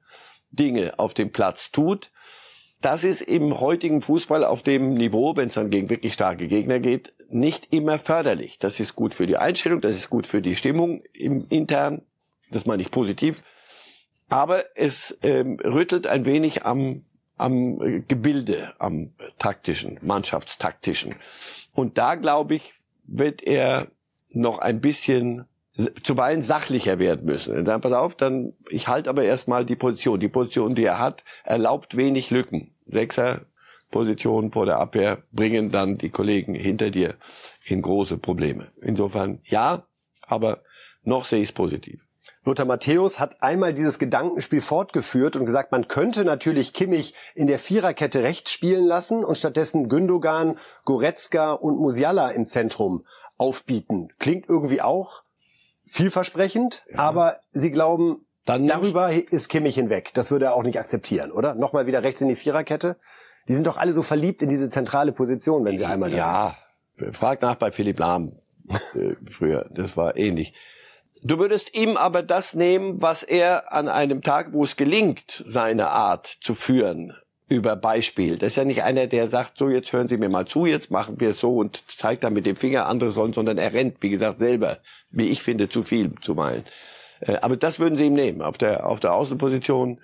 Dinge 0.51 0.99
auf 0.99 1.15
dem 1.15 1.31
Platz 1.31 1.71
tut. 1.71 2.11
Das 2.81 3.05
ist 3.05 3.21
im 3.21 3.61
heutigen 3.61 4.01
Fußball 4.01 4.45
auf 4.45 4.63
dem 4.63 4.95
Niveau, 4.95 5.37
wenn 5.37 5.49
es 5.49 5.55
dann 5.55 5.71
gegen 5.71 5.91
wirklich 5.91 6.15
starke 6.15 6.49
Gegner 6.49 6.79
geht, 6.79 7.13
nicht 7.29 7.73
immer 7.73 7.99
förderlich. 7.99 8.59
Das 8.59 8.81
ist 8.81 8.97
gut 8.97 9.15
für 9.15 9.27
die 9.27 9.37
Einstellung, 9.37 9.81
das 9.81 9.97
ist 9.97 10.11
gut 10.11 10.27
für 10.27 10.41
die 10.41 10.57
Stimmung 10.57 11.03
im 11.13 11.47
intern, 11.51 12.03
das 12.51 12.67
meine 12.67 12.83
ich 12.83 12.91
positiv. 12.91 13.43
Aber 14.29 14.65
es 14.77 15.19
ähm, 15.23 15.59
rüttelt 15.63 16.07
ein 16.07 16.25
wenig 16.25 16.65
am, 16.65 17.05
am 17.37 18.07
Gebilde, 18.09 18.75
am 18.79 19.13
taktischen, 19.39 19.99
mannschaftstaktischen. 20.03 21.17
Und 21.73 21.99
da, 21.99 22.15
glaube 22.15 22.55
ich, 22.55 22.75
wird 23.05 23.43
er 23.43 23.89
noch 24.31 24.59
ein 24.59 24.81
bisschen 24.81 25.47
zuweilen 26.03 26.43
sachlicher 26.43 26.99
werden 26.99 27.25
müssen. 27.25 27.57
Und 27.57 27.65
dann 27.65 27.81
pass 27.81 27.93
auf, 27.93 28.15
dann 28.15 28.55
ich 28.69 28.89
halte 28.89 29.11
aber 29.11 29.25
erstmal 29.25 29.65
die 29.65 29.77
Position. 29.77 30.21
Die 30.21 30.29
Position, 30.29 30.75
die 30.75 30.85
er 30.85 30.99
hat, 30.99 31.25
erlaubt 31.45 31.97
wenig 31.97 32.31
Lücken. 32.31 32.75
Sechser 32.87 33.43
Position 33.91 34.53
vor 34.53 34.67
der 34.67 34.79
Abwehr 34.79 35.23
bringen 35.33 35.71
dann 35.71 35.99
die 35.99 36.11
Kollegen 36.11 36.55
hinter 36.55 36.91
dir 36.91 37.15
in 37.65 37.83
große 37.83 38.19
Probleme. 38.19 38.69
Insofern 38.81 39.41
ja, 39.45 39.85
aber 40.23 40.63
noch 41.03 41.25
sehe 41.25 41.41
ich 41.41 41.51
es 41.51 41.55
positiv. 41.55 42.01
Lothar 42.45 42.65
Matthäus 42.65 43.19
hat 43.19 43.43
einmal 43.43 43.75
dieses 43.75 43.99
Gedankenspiel 43.99 44.61
fortgeführt 44.61 45.37
und 45.37 45.45
gesagt, 45.45 45.73
man 45.73 45.89
könnte 45.89 46.25
natürlich 46.25 46.73
Kimmich 46.73 47.15
in 47.35 47.47
der 47.47 47.59
Viererkette 47.59 48.23
rechts 48.23 48.51
spielen 48.51 48.85
lassen 48.85 49.25
und 49.25 49.37
stattdessen 49.37 49.89
Gündogan, 49.89 50.59
Goretzka 50.85 51.53
und 51.53 51.79
Musiala 51.79 52.31
im 52.31 52.47
Zentrum 52.47 53.05
aufbieten. 53.37 54.09
Klingt 54.19 54.49
irgendwie 54.49 54.81
auch 54.81 55.23
vielversprechend, 55.91 56.83
ja. 56.91 56.99
aber 56.99 57.41
Sie 57.51 57.71
glauben, 57.71 58.27
dann 58.45 58.67
darüber 58.67 59.11
ist 59.13 59.49
Kimmich 59.49 59.75
hinweg. 59.75 60.13
Das 60.15 60.31
würde 60.31 60.47
er 60.47 60.55
auch 60.55 60.63
nicht 60.63 60.79
akzeptieren, 60.79 61.31
oder? 61.31 61.55
Nochmal 61.55 61.87
wieder 61.87 62.03
rechts 62.03 62.21
in 62.21 62.29
die 62.29 62.37
Viererkette. 62.37 62.97
Die 63.49 63.55
sind 63.55 63.67
doch 63.67 63.77
alle 63.77 63.93
so 63.93 64.03
verliebt 64.03 64.43
in 64.43 64.49
diese 64.49 64.69
zentrale 64.69 65.13
Position, 65.13 65.65
wenn 65.65 65.77
sie 65.77 65.85
einmal 65.85 66.11
das 66.11 66.19
Ja, 66.19 66.57
frag 67.13 67.43
nach 67.43 67.57
bei 67.57 67.73
Philipp 67.73 67.99
Lahm 67.99 68.39
äh, 68.95 69.15
früher. 69.29 69.69
Das 69.73 69.97
war 69.97 70.17
ähnlich. 70.17 70.55
Du 71.23 71.39
würdest 71.39 71.75
ihm 71.75 71.97
aber 71.97 72.23
das 72.23 72.55
nehmen, 72.55 73.03
was 73.03 73.23
er 73.23 73.73
an 73.73 73.89
einem 73.89 74.23
Tag, 74.23 74.53
wo 74.53 74.65
es 74.65 74.77
gelingt, 74.77 75.45
seine 75.47 75.91
Art 75.91 76.27
zu 76.41 76.55
führen, 76.55 77.15
über 77.51 77.75
Beispiel. 77.75 78.39
Das 78.39 78.53
ist 78.53 78.57
ja 78.57 78.65
nicht 78.65 78.85
einer, 78.85 79.09
der 79.09 79.27
sagt, 79.27 79.59
so 79.59 79.69
jetzt 79.69 79.93
hören 79.93 80.09
Sie 80.09 80.17
mir 80.17 80.29
mal 80.29 80.47
zu, 80.47 80.67
jetzt 80.67 80.91
machen 80.91 81.21
wir 81.21 81.31
es 81.31 81.41
so 81.41 81.57
und 81.57 81.83
zeigt 81.91 82.23
dann 82.23 82.33
mit 82.33 82.47
dem 82.47 82.57
Finger, 82.57 82.87
andere 82.87 83.11
sollen, 83.11 83.33
sondern 83.33 83.59
er 83.59 83.75
rennt, 83.75 83.97
wie 84.01 84.09
gesagt, 84.09 84.39
selber, 84.39 84.79
wie 85.11 85.29
ich 85.29 85.43
finde, 85.43 85.69
zu 85.69 85.83
viel 85.83 86.15
zuweilen. 86.23 86.65
Äh, 87.21 87.39
aber 87.43 87.57
das 87.57 87.81
würden 87.81 87.99
Sie 87.99 88.07
ihm 88.07 88.15
nehmen, 88.15 88.41
auf 88.41 88.57
der, 88.57 88.87
auf 88.87 89.01
der 89.01 89.15
Außenposition. 89.15 90.01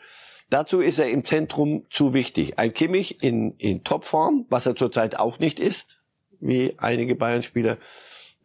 Dazu 0.51 0.81
ist 0.81 0.99
er 0.99 1.09
im 1.09 1.25
Zentrum 1.25 1.87
zu 1.89 2.15
wichtig. 2.15 2.59
Ein 2.59 2.75
Kimmich 2.75 3.23
in, 3.23 3.53
in 3.59 3.85
Topform, 3.85 4.47
was 4.49 4.67
er 4.67 4.75
zurzeit 4.75 5.19
auch 5.19 5.39
nicht 5.39 5.61
ist, 5.61 6.01
wie 6.41 6.75
einige 6.79 7.15
Bayern-Spieler, 7.15 7.79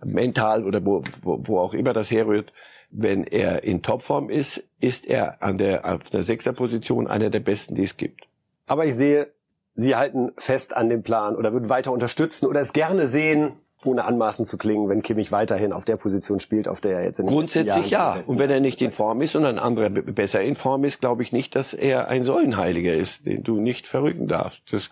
mental 0.03 0.63
oder 0.63 0.85
wo, 0.85 1.03
wo, 1.23 1.41
wo 1.43 1.59
auch 1.59 1.73
immer 1.73 1.93
das 1.93 2.11
herrührt, 2.11 2.53
wenn 2.91 3.23
er 3.23 3.63
in 3.63 3.81
Topform 3.81 4.29
ist, 4.29 4.63
ist 4.79 5.07
er 5.07 5.41
an 5.41 5.57
der, 5.57 5.91
auf 5.91 6.09
der 6.11 6.21
Sechserposition 6.21 7.07
einer 7.07 7.31
der 7.31 7.39
besten, 7.39 7.73
die 7.75 7.83
es 7.83 7.97
gibt. 7.97 8.27
Aber 8.67 8.85
ich 8.85 8.95
sehe, 8.95 9.31
Sie 9.73 9.95
halten 9.95 10.33
fest 10.37 10.75
an 10.75 10.89
dem 10.89 11.01
Plan 11.01 11.35
oder 11.35 11.53
würden 11.53 11.69
weiter 11.69 11.91
unterstützen 11.91 12.45
oder 12.45 12.59
es 12.59 12.73
gerne 12.73 13.07
sehen, 13.07 13.53
ohne 13.83 14.05
anmaßend 14.05 14.47
zu 14.47 14.57
klingen, 14.57 14.89
wenn 14.89 15.01
Kimmich 15.01 15.31
weiterhin 15.31 15.73
auf 15.73 15.85
der 15.85 15.97
Position 15.97 16.39
spielt, 16.39 16.67
auf 16.67 16.81
der 16.81 16.99
er 16.99 17.05
jetzt 17.05 17.19
in 17.19 17.25
den 17.25 17.33
Grundsätzlich 17.33 17.89
ja. 17.89 18.19
Und 18.27 18.37
wenn 18.37 18.49
er 18.49 18.59
nicht 18.59 18.81
in 18.81 18.91
Form 18.91 19.21
ist 19.21 19.35
und 19.35 19.45
ein 19.45 19.59
anderer 19.59 19.89
besser 19.89 20.41
in 20.41 20.55
Form 20.55 20.83
ist, 20.83 20.99
glaube 20.99 21.23
ich 21.23 21.31
nicht, 21.31 21.55
dass 21.55 21.73
er 21.73 22.07
ein 22.07 22.23
Säulenheiliger 22.23 22.93
ist, 22.93 23.25
den 23.25 23.43
du 23.43 23.59
nicht 23.59 23.87
verrücken 23.87 24.27
darfst. 24.27 24.61
Das, 24.71 24.91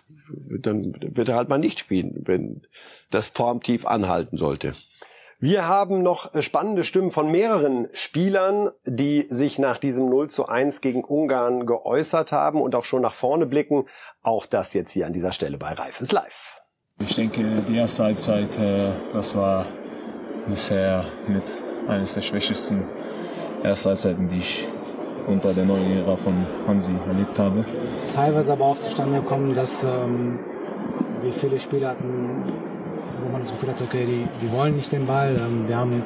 dann 0.60 0.96
wird 1.00 1.28
er 1.28 1.36
halt 1.36 1.48
mal 1.48 1.58
nicht 1.58 1.78
spielen, 1.78 2.22
wenn 2.24 2.62
das 3.10 3.28
Formtief 3.28 3.86
anhalten 3.86 4.38
sollte. 4.38 4.72
Wir 5.42 5.66
haben 5.66 6.02
noch 6.02 6.34
äh, 6.34 6.42
spannende 6.42 6.84
Stimmen 6.84 7.10
von 7.10 7.30
mehreren 7.30 7.88
Spielern, 7.94 8.72
die 8.84 9.26
sich 9.30 9.58
nach 9.58 9.78
diesem 9.78 10.10
0 10.10 10.28
zu 10.28 10.46
1 10.46 10.82
gegen 10.82 11.02
Ungarn 11.02 11.64
geäußert 11.64 12.30
haben 12.30 12.60
und 12.60 12.74
auch 12.74 12.84
schon 12.84 13.00
nach 13.00 13.14
vorne 13.14 13.46
blicken. 13.46 13.86
Auch 14.22 14.44
das 14.44 14.74
jetzt 14.74 14.90
hier 14.90 15.06
an 15.06 15.14
dieser 15.14 15.32
Stelle 15.32 15.56
bei 15.56 15.72
Reif 15.72 16.02
ist 16.02 16.12
live. 16.12 16.60
Ich 17.00 17.14
denke, 17.14 17.42
die 17.66 17.76
erste 17.78 18.04
Halbzeit, 18.04 18.58
äh, 18.58 18.90
das 19.14 19.34
war 19.34 19.64
bisher 20.46 21.06
mit 21.26 21.44
eines 21.88 22.12
der 22.12 22.20
schwächesten 22.20 22.82
ersten 23.62 23.88
Halbzeiten, 23.88 24.28
die 24.28 24.38
ich 24.38 24.68
unter 25.26 25.54
der 25.54 25.64
neuen 25.64 25.90
Ära 25.96 26.16
von 26.16 26.34
Hansi 26.66 26.92
erlebt 27.08 27.38
habe. 27.38 27.64
Teilweise 28.14 28.52
aber 28.52 28.66
auch 28.66 28.78
zustande 28.78 29.22
gekommen, 29.22 29.54
dass 29.54 29.84
ähm, 29.84 30.38
wir 31.22 31.32
viele 31.32 31.58
Spieler 31.58 31.90
hatten, 31.90 32.69
wo 33.22 33.30
man 33.30 33.40
das 33.40 33.50
Gefühl 33.50 33.70
hat, 33.70 33.80
okay, 33.80 34.04
die, 34.06 34.26
die 34.40 34.52
wollen 34.52 34.76
nicht 34.76 34.92
den 34.92 35.06
Ball. 35.06 35.36
Ähm, 35.36 35.68
wir 35.68 35.76
haben 35.76 36.02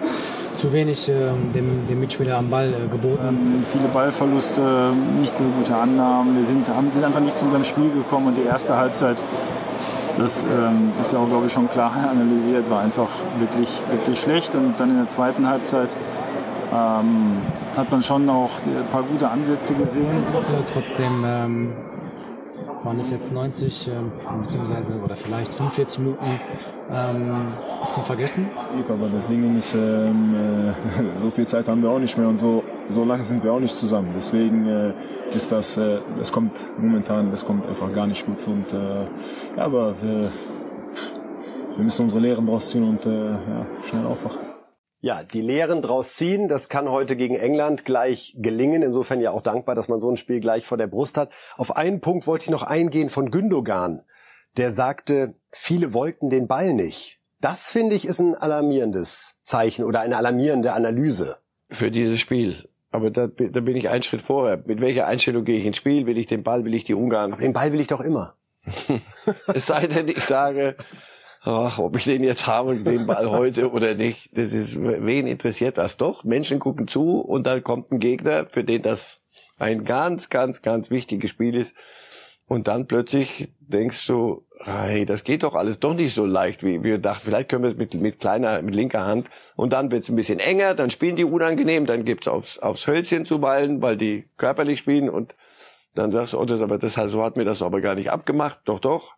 zu 0.56 0.72
wenig 0.72 1.08
äh, 1.08 1.30
dem, 1.54 1.86
dem 1.86 2.00
Mitspieler 2.00 2.38
am 2.38 2.50
Ball 2.50 2.72
äh, 2.72 2.88
geboten. 2.88 3.20
Ähm, 3.26 3.64
viele 3.70 3.88
Ballverluste, 3.88 4.92
nicht 5.20 5.36
so 5.36 5.44
gute 5.44 5.74
Annahmen. 5.74 6.38
Wir 6.38 6.46
sind, 6.46 6.68
haben, 6.68 6.90
sind 6.92 7.04
einfach 7.04 7.20
nicht 7.20 7.38
zu 7.38 7.44
unserem 7.44 7.64
Spiel 7.64 7.90
gekommen 7.90 8.28
und 8.28 8.36
die 8.36 8.44
erste 8.44 8.76
Halbzeit, 8.76 9.16
das 10.16 10.44
ähm, 10.44 10.92
ist 11.00 11.12
ja 11.12 11.18
auch, 11.18 11.28
glaube 11.28 11.46
ich, 11.46 11.52
schon 11.52 11.68
klar 11.68 11.92
analysiert, 12.10 12.70
war 12.70 12.80
einfach 12.80 13.08
wirklich, 13.38 13.68
wirklich 13.90 14.20
schlecht. 14.20 14.54
Und 14.54 14.74
dann 14.78 14.90
in 14.90 14.96
der 14.96 15.08
zweiten 15.08 15.46
Halbzeit 15.48 15.90
ähm, 16.72 17.38
hat 17.76 17.90
man 17.90 18.02
schon 18.02 18.28
auch 18.28 18.50
ein 18.64 18.86
paar 18.90 19.02
gute 19.02 19.28
Ansätze 19.28 19.74
gesehen. 19.74 20.22
Trotzdem 20.72 21.24
ähm, 21.26 21.72
waren 22.84 23.00
es 23.00 23.10
jetzt 23.10 23.32
90 23.32 23.88
ähm, 23.88 24.12
beziehungsweise 24.42 25.02
oder 25.02 25.16
vielleicht 25.16 25.54
45 25.54 25.98
Minuten 26.00 26.40
ähm, 26.90 27.54
zum 27.88 28.04
Vergessen. 28.04 28.48
Aber 28.88 29.08
das 29.08 29.26
Ding 29.26 29.56
ist, 29.56 29.74
ähm, 29.74 30.34
äh, 30.68 30.72
so 31.18 31.30
viel 31.30 31.46
Zeit 31.46 31.66
haben 31.68 31.82
wir 31.82 31.90
auch 31.90 31.98
nicht 31.98 32.16
mehr 32.18 32.28
und 32.28 32.36
so, 32.36 32.62
so 32.88 33.04
lange 33.04 33.24
sind 33.24 33.42
wir 33.42 33.52
auch 33.52 33.60
nicht 33.60 33.74
zusammen. 33.74 34.08
Deswegen 34.14 34.66
äh, 34.66 34.92
ist 35.34 35.50
das, 35.50 35.76
äh, 35.78 36.00
das 36.16 36.30
kommt 36.30 36.68
momentan, 36.78 37.30
das 37.30 37.44
kommt 37.44 37.66
einfach 37.66 37.92
gar 37.92 38.06
nicht 38.06 38.26
gut. 38.26 38.46
Und, 38.46 38.72
äh, 38.72 39.04
ja, 39.56 39.64
aber 39.64 39.94
wir, 40.02 40.30
wir 41.76 41.84
müssen 41.84 42.02
unsere 42.02 42.20
Lehren 42.20 42.46
draus 42.46 42.70
ziehen 42.70 42.86
und 42.86 43.06
äh, 43.06 43.30
ja, 43.30 43.66
schnell 43.88 44.06
aufwachen. 44.06 44.53
Ja, 45.04 45.22
die 45.22 45.42
Lehren 45.42 45.82
draus 45.82 46.16
ziehen, 46.16 46.48
das 46.48 46.70
kann 46.70 46.90
heute 46.90 47.14
gegen 47.14 47.34
England 47.34 47.84
gleich 47.84 48.34
gelingen. 48.38 48.80
Insofern 48.80 49.20
ja 49.20 49.32
auch 49.32 49.42
dankbar, 49.42 49.74
dass 49.74 49.86
man 49.86 50.00
so 50.00 50.10
ein 50.10 50.16
Spiel 50.16 50.40
gleich 50.40 50.64
vor 50.64 50.78
der 50.78 50.86
Brust 50.86 51.18
hat. 51.18 51.30
Auf 51.58 51.76
einen 51.76 52.00
Punkt 52.00 52.26
wollte 52.26 52.46
ich 52.46 52.50
noch 52.50 52.62
eingehen 52.62 53.10
von 53.10 53.30
Gündogan. 53.30 54.00
Der 54.56 54.72
sagte, 54.72 55.34
viele 55.50 55.92
wollten 55.92 56.30
den 56.30 56.46
Ball 56.48 56.72
nicht. 56.72 57.20
Das 57.42 57.70
finde 57.70 57.94
ich 57.96 58.06
ist 58.06 58.18
ein 58.18 58.34
alarmierendes 58.34 59.40
Zeichen 59.42 59.84
oder 59.84 60.00
eine 60.00 60.16
alarmierende 60.16 60.72
Analyse. 60.72 61.36
Für 61.68 61.90
dieses 61.90 62.18
Spiel. 62.18 62.66
Aber 62.90 63.10
da, 63.10 63.26
da 63.26 63.60
bin 63.60 63.76
ich 63.76 63.90
einen 63.90 64.04
Schritt 64.04 64.22
vorher. 64.22 64.62
Mit 64.64 64.80
welcher 64.80 65.06
Einstellung 65.06 65.44
gehe 65.44 65.58
ich 65.58 65.66
ins 65.66 65.76
Spiel? 65.76 66.06
Will 66.06 66.16
ich 66.16 66.28
den 66.28 66.42
Ball? 66.42 66.64
Will 66.64 66.72
ich 66.72 66.84
die 66.84 66.94
Ungarn? 66.94 67.34
Aber 67.34 67.42
den 67.42 67.52
Ball 67.52 67.72
will 67.72 67.80
ich 67.80 67.88
doch 67.88 68.00
immer. 68.00 68.36
es 69.52 69.66
sei 69.66 69.86
denn, 69.86 70.08
ich 70.08 70.24
sage, 70.24 70.76
ach, 71.44 71.78
ob 71.78 71.96
ich 71.96 72.04
den 72.04 72.24
jetzt 72.24 72.46
habe, 72.46 72.76
den 72.76 73.06
Ball 73.06 73.30
heute 73.30 73.70
oder 73.70 73.94
nicht, 73.94 74.30
das 74.32 74.52
ist, 74.52 74.76
wen 74.76 75.26
interessiert 75.26 75.78
das 75.78 75.96
doch? 75.96 76.24
Menschen 76.24 76.58
gucken 76.58 76.88
zu 76.88 77.20
und 77.20 77.46
dann 77.46 77.62
kommt 77.62 77.92
ein 77.92 78.00
Gegner, 78.00 78.46
für 78.46 78.64
den 78.64 78.82
das 78.82 79.20
ein 79.58 79.84
ganz, 79.84 80.30
ganz, 80.30 80.62
ganz 80.62 80.90
wichtiges 80.90 81.30
Spiel 81.30 81.54
ist. 81.54 81.74
Und 82.46 82.68
dann 82.68 82.86
plötzlich 82.86 83.48
denkst 83.58 84.06
du, 84.06 84.44
hey, 84.64 85.06
das 85.06 85.24
geht 85.24 85.44
doch 85.44 85.54
alles 85.54 85.78
doch 85.78 85.94
nicht 85.94 86.14
so 86.14 86.26
leicht, 86.26 86.62
wie 86.62 86.82
wir 86.82 86.98
dachten. 86.98 87.24
Vielleicht 87.24 87.48
können 87.48 87.62
wir 87.64 87.70
es 87.70 87.76
mit, 87.76 87.94
mit 87.94 88.18
kleiner, 88.18 88.60
mit 88.60 88.74
linker 88.74 89.06
Hand. 89.06 89.28
Und 89.56 89.72
dann 89.72 89.90
wird 89.90 90.02
es 90.02 90.10
ein 90.10 90.16
bisschen 90.16 90.40
enger, 90.40 90.74
dann 90.74 90.90
spielen 90.90 91.16
die 91.16 91.24
unangenehm, 91.24 91.86
dann 91.86 92.04
gibt's 92.04 92.28
aufs, 92.28 92.58
aufs 92.58 92.86
Hölzchen 92.86 93.24
zuweilen, 93.24 93.80
weil 93.80 93.96
die 93.96 94.28
körperlich 94.36 94.78
spielen 94.78 95.08
und 95.08 95.34
dann 95.94 96.10
sagst 96.10 96.32
du, 96.32 96.40
oh, 96.40 96.44
das, 96.44 96.60
aber 96.60 96.76
das, 96.76 96.94
so 96.94 97.22
hat 97.22 97.36
mir 97.36 97.44
das 97.44 97.62
aber 97.62 97.80
gar 97.80 97.94
nicht 97.94 98.10
abgemacht. 98.10 98.60
Doch, 98.64 98.80
doch. 98.80 99.14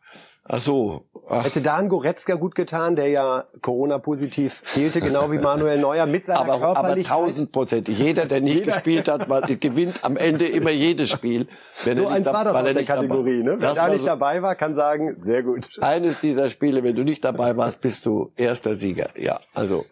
Ach 0.48 0.62
so. 0.62 1.02
Ach. 1.28 1.44
Hätte 1.44 1.60
da 1.60 1.76
ein 1.76 1.88
Goretzka 1.88 2.36
gut 2.36 2.54
getan, 2.54 2.94
der 2.94 3.08
ja 3.08 3.44
Corona-positiv 3.60 4.62
fehlte, 4.64 5.00
genau 5.00 5.32
wie 5.32 5.38
Manuel 5.38 5.78
Neuer 5.78 6.06
mit 6.06 6.24
seiner 6.24 6.40
aber, 6.40 6.58
Körperlichkeit. 6.58 7.16
Aber 7.16 7.26
tausendprozentig. 7.26 7.98
Jeder, 7.98 8.26
der 8.26 8.40
nicht 8.40 8.64
gespielt 8.64 9.08
hat, 9.08 9.28
war, 9.28 9.42
gewinnt 9.42 10.04
am 10.04 10.16
Ende 10.16 10.46
immer 10.46 10.70
jedes 10.70 11.10
Spiel. 11.10 11.48
Wenn 11.84 11.96
so 11.96 12.06
eins 12.06 12.26
war 12.26 12.44
das 12.44 12.54
aus 12.54 12.72
der 12.72 12.84
Kategorie. 12.84 13.42
Ne? 13.42 13.56
Wer 13.58 13.74
da 13.74 13.88
nicht 13.88 14.00
so 14.00 14.06
dabei 14.06 14.40
war, 14.42 14.54
kann 14.54 14.74
sagen, 14.74 15.16
sehr 15.16 15.42
gut. 15.42 15.68
Eines 15.80 16.20
dieser 16.20 16.48
Spiele, 16.48 16.84
wenn 16.84 16.94
du 16.94 17.02
nicht 17.02 17.24
dabei 17.24 17.56
warst, 17.56 17.80
bist 17.80 18.06
du 18.06 18.30
erster 18.36 18.76
Sieger. 18.76 19.08
Ja, 19.16 19.40
also 19.52 19.84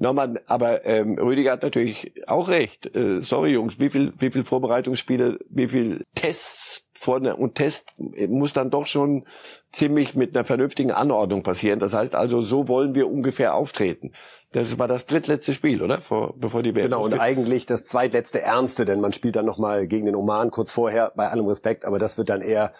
Nochmal, 0.00 0.40
aber 0.46 0.86
ähm, 0.86 1.18
Rüdiger 1.18 1.50
hat 1.50 1.64
natürlich 1.64 2.12
auch 2.28 2.48
recht. 2.48 2.94
Äh, 2.94 3.20
sorry 3.20 3.50
Jungs, 3.50 3.80
wie 3.80 3.90
viel, 3.90 4.12
wie 4.18 4.30
viel 4.30 4.44
Vorbereitungsspiele, 4.44 5.40
wie 5.50 5.66
viel 5.66 6.04
Tests 6.14 6.87
vorne 6.98 7.36
und 7.36 7.54
Test 7.54 7.86
muss 7.96 8.52
dann 8.52 8.70
doch 8.70 8.88
schon 8.88 9.24
ziemlich 9.70 10.16
mit 10.16 10.34
einer 10.34 10.44
vernünftigen 10.44 10.90
Anordnung 10.90 11.44
passieren. 11.44 11.78
Das 11.78 11.94
heißt 11.94 12.16
also, 12.16 12.42
so 12.42 12.66
wollen 12.66 12.96
wir 12.96 13.08
ungefähr 13.08 13.54
auftreten. 13.54 14.10
Das 14.50 14.78
war 14.80 14.88
das 14.88 15.06
drittletzte 15.06 15.54
Spiel, 15.54 15.80
oder? 15.80 16.00
Vor, 16.00 16.34
bevor 16.36 16.64
die 16.64 16.74
WM 16.74 16.86
Genau, 16.86 17.04
und 17.04 17.18
eigentlich 17.18 17.66
das 17.66 17.84
zweitletzte 17.84 18.40
Ernste, 18.40 18.84
denn 18.84 19.00
man 19.00 19.12
spielt 19.12 19.36
dann 19.36 19.46
nochmal 19.46 19.86
gegen 19.86 20.06
den 20.06 20.16
Oman 20.16 20.50
kurz 20.50 20.72
vorher, 20.72 21.12
bei 21.14 21.28
allem 21.28 21.46
Respekt, 21.46 21.84
aber 21.84 22.00
das 22.00 22.18
wird 22.18 22.30
dann 22.30 22.42
eher 22.42 22.72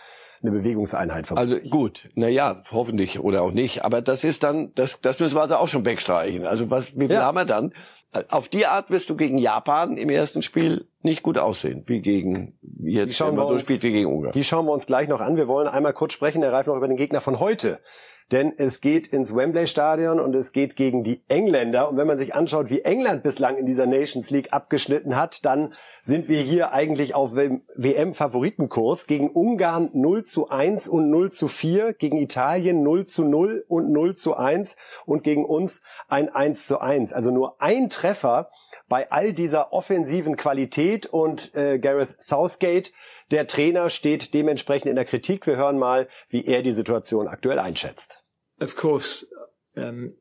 eine 0.43 0.53
Bewegungseinheit 0.53 1.27
verbunden. 1.27 1.55
Also 1.55 1.71
gut, 1.71 2.09
na 2.15 2.29
ja, 2.29 2.57
hoffentlich 2.71 3.19
oder 3.21 3.43
auch 3.43 3.53
nicht. 3.53 3.85
Aber 3.85 4.03
das 4.03 4.25
ist 4.25 4.43
dann, 4.43 4.73
das, 4.75 5.01
das 5.01 5.19
müssen 5.19 5.35
wir 5.35 5.43
also 5.43 5.57
auch 5.57 5.69
schon 5.69 5.85
wegstreichen. 5.85 6.47
Also 6.47 6.71
was, 6.71 6.97
wie 6.97 7.07
viel 7.07 7.17
ja. 7.17 7.23
haben 7.23 7.37
wir 7.37 7.45
dann? 7.45 7.73
Auf 8.31 8.49
die 8.49 8.67
Art 8.67 8.91
wirst 8.91 9.11
du 9.11 9.17
gegen 9.17 9.39
Japan 9.39 9.97
im 9.97 10.09
ersten 10.09 10.43
Spiel 10.43 10.87
nicht 11.03 11.23
gut 11.23 11.39
aussehen, 11.39 11.85
wie 11.87 12.01
gegen 12.01 12.59
jetzt, 12.81 13.21
wenn 13.21 13.35
man 13.35 13.49
so 13.49 13.59
spielt 13.59 13.83
wie 13.83 13.93
gegen 13.93 14.07
Ungarn. 14.07 14.33
Die 14.33 14.45
schauen 14.45 14.67
wir 14.67 14.73
uns 14.73 14.87
gleich 14.87 15.09
noch 15.09 15.21
an. 15.21 15.37
Wir 15.37 15.49
wollen 15.49 15.69
einmal 15.69 15.93
kurz 15.93 16.15
sprechen, 16.15 16.43
Herr 16.43 16.53
Reif, 16.53 16.67
noch 16.67 16.77
über 16.77 16.89
den 16.89 16.97
Gegner 16.97 17.21
von 17.21 17.39
heute. 17.39 17.81
Denn 18.31 18.53
es 18.59 18.83
geht 18.83 19.07
ins 19.07 19.35
Wembley-Stadion 19.35 20.21
und 20.21 20.35
es 20.35 20.53
geht 20.53 20.77
gegen 20.77 21.03
die 21.03 21.23
Engländer. 21.29 21.89
Und 21.89 21.97
wenn 21.97 22.07
man 22.07 22.19
sich 22.19 22.35
anschaut, 22.35 22.69
wie 22.69 22.83
England 22.83 23.23
bislang 23.23 23.57
in 23.57 23.65
dieser 23.65 23.87
Nations 23.87 24.29
League 24.29 24.53
abgeschnitten 24.53 25.17
hat, 25.17 25.47
dann 25.47 25.73
sind 26.03 26.29
wir 26.29 26.41
hier 26.41 26.73
eigentlich 26.73 27.15
auf 27.15 27.35
WM-Favoritenkurs. 27.35 29.07
Gegen 29.07 29.31
Ungarn 29.31 29.89
0 29.95 30.25
zu 30.25 30.51
1 30.51 30.89
und 30.89 31.09
0 31.09 31.33
zu 31.33 31.49
4, 31.49 31.95
gegen 31.95 32.19
Italien 32.19 32.83
0 32.83 33.07
zu 33.07 33.25
0 33.25 33.65
und 33.67 33.91
0 33.91 34.15
zu 34.15 34.37
1 34.37 34.77
und 35.07 35.23
gegen 35.23 35.47
uns 35.47 35.81
ein 36.09 36.29
1 36.29 36.67
zu 36.67 36.81
1. 36.81 37.15
Also 37.15 37.31
nur 37.31 37.63
ein 37.63 37.89
Treffer 37.89 38.51
bei 38.89 39.11
all 39.11 39.33
dieser 39.33 39.73
offensiven 39.73 40.37
Qualität 40.37 41.07
und 41.07 41.55
äh, 41.55 41.79
Gareth 41.79 42.21
Southgate, 42.21 42.93
der 43.31 43.47
Trainer, 43.47 43.91
steht 43.91 44.35
dementsprechend 44.35 44.89
in 44.91 44.97
der 44.97 45.05
Kritik. 45.05 45.47
Wir 45.47 45.57
hören 45.57 45.79
mal, 45.79 46.09
wie 46.29 46.45
er 46.45 46.63
die 46.63 46.73
Situation 46.73 47.29
aktuell 47.29 47.59
einschätzt. 47.59 48.25
Of 48.61 48.77
course, 48.77 49.27
um 49.77 50.15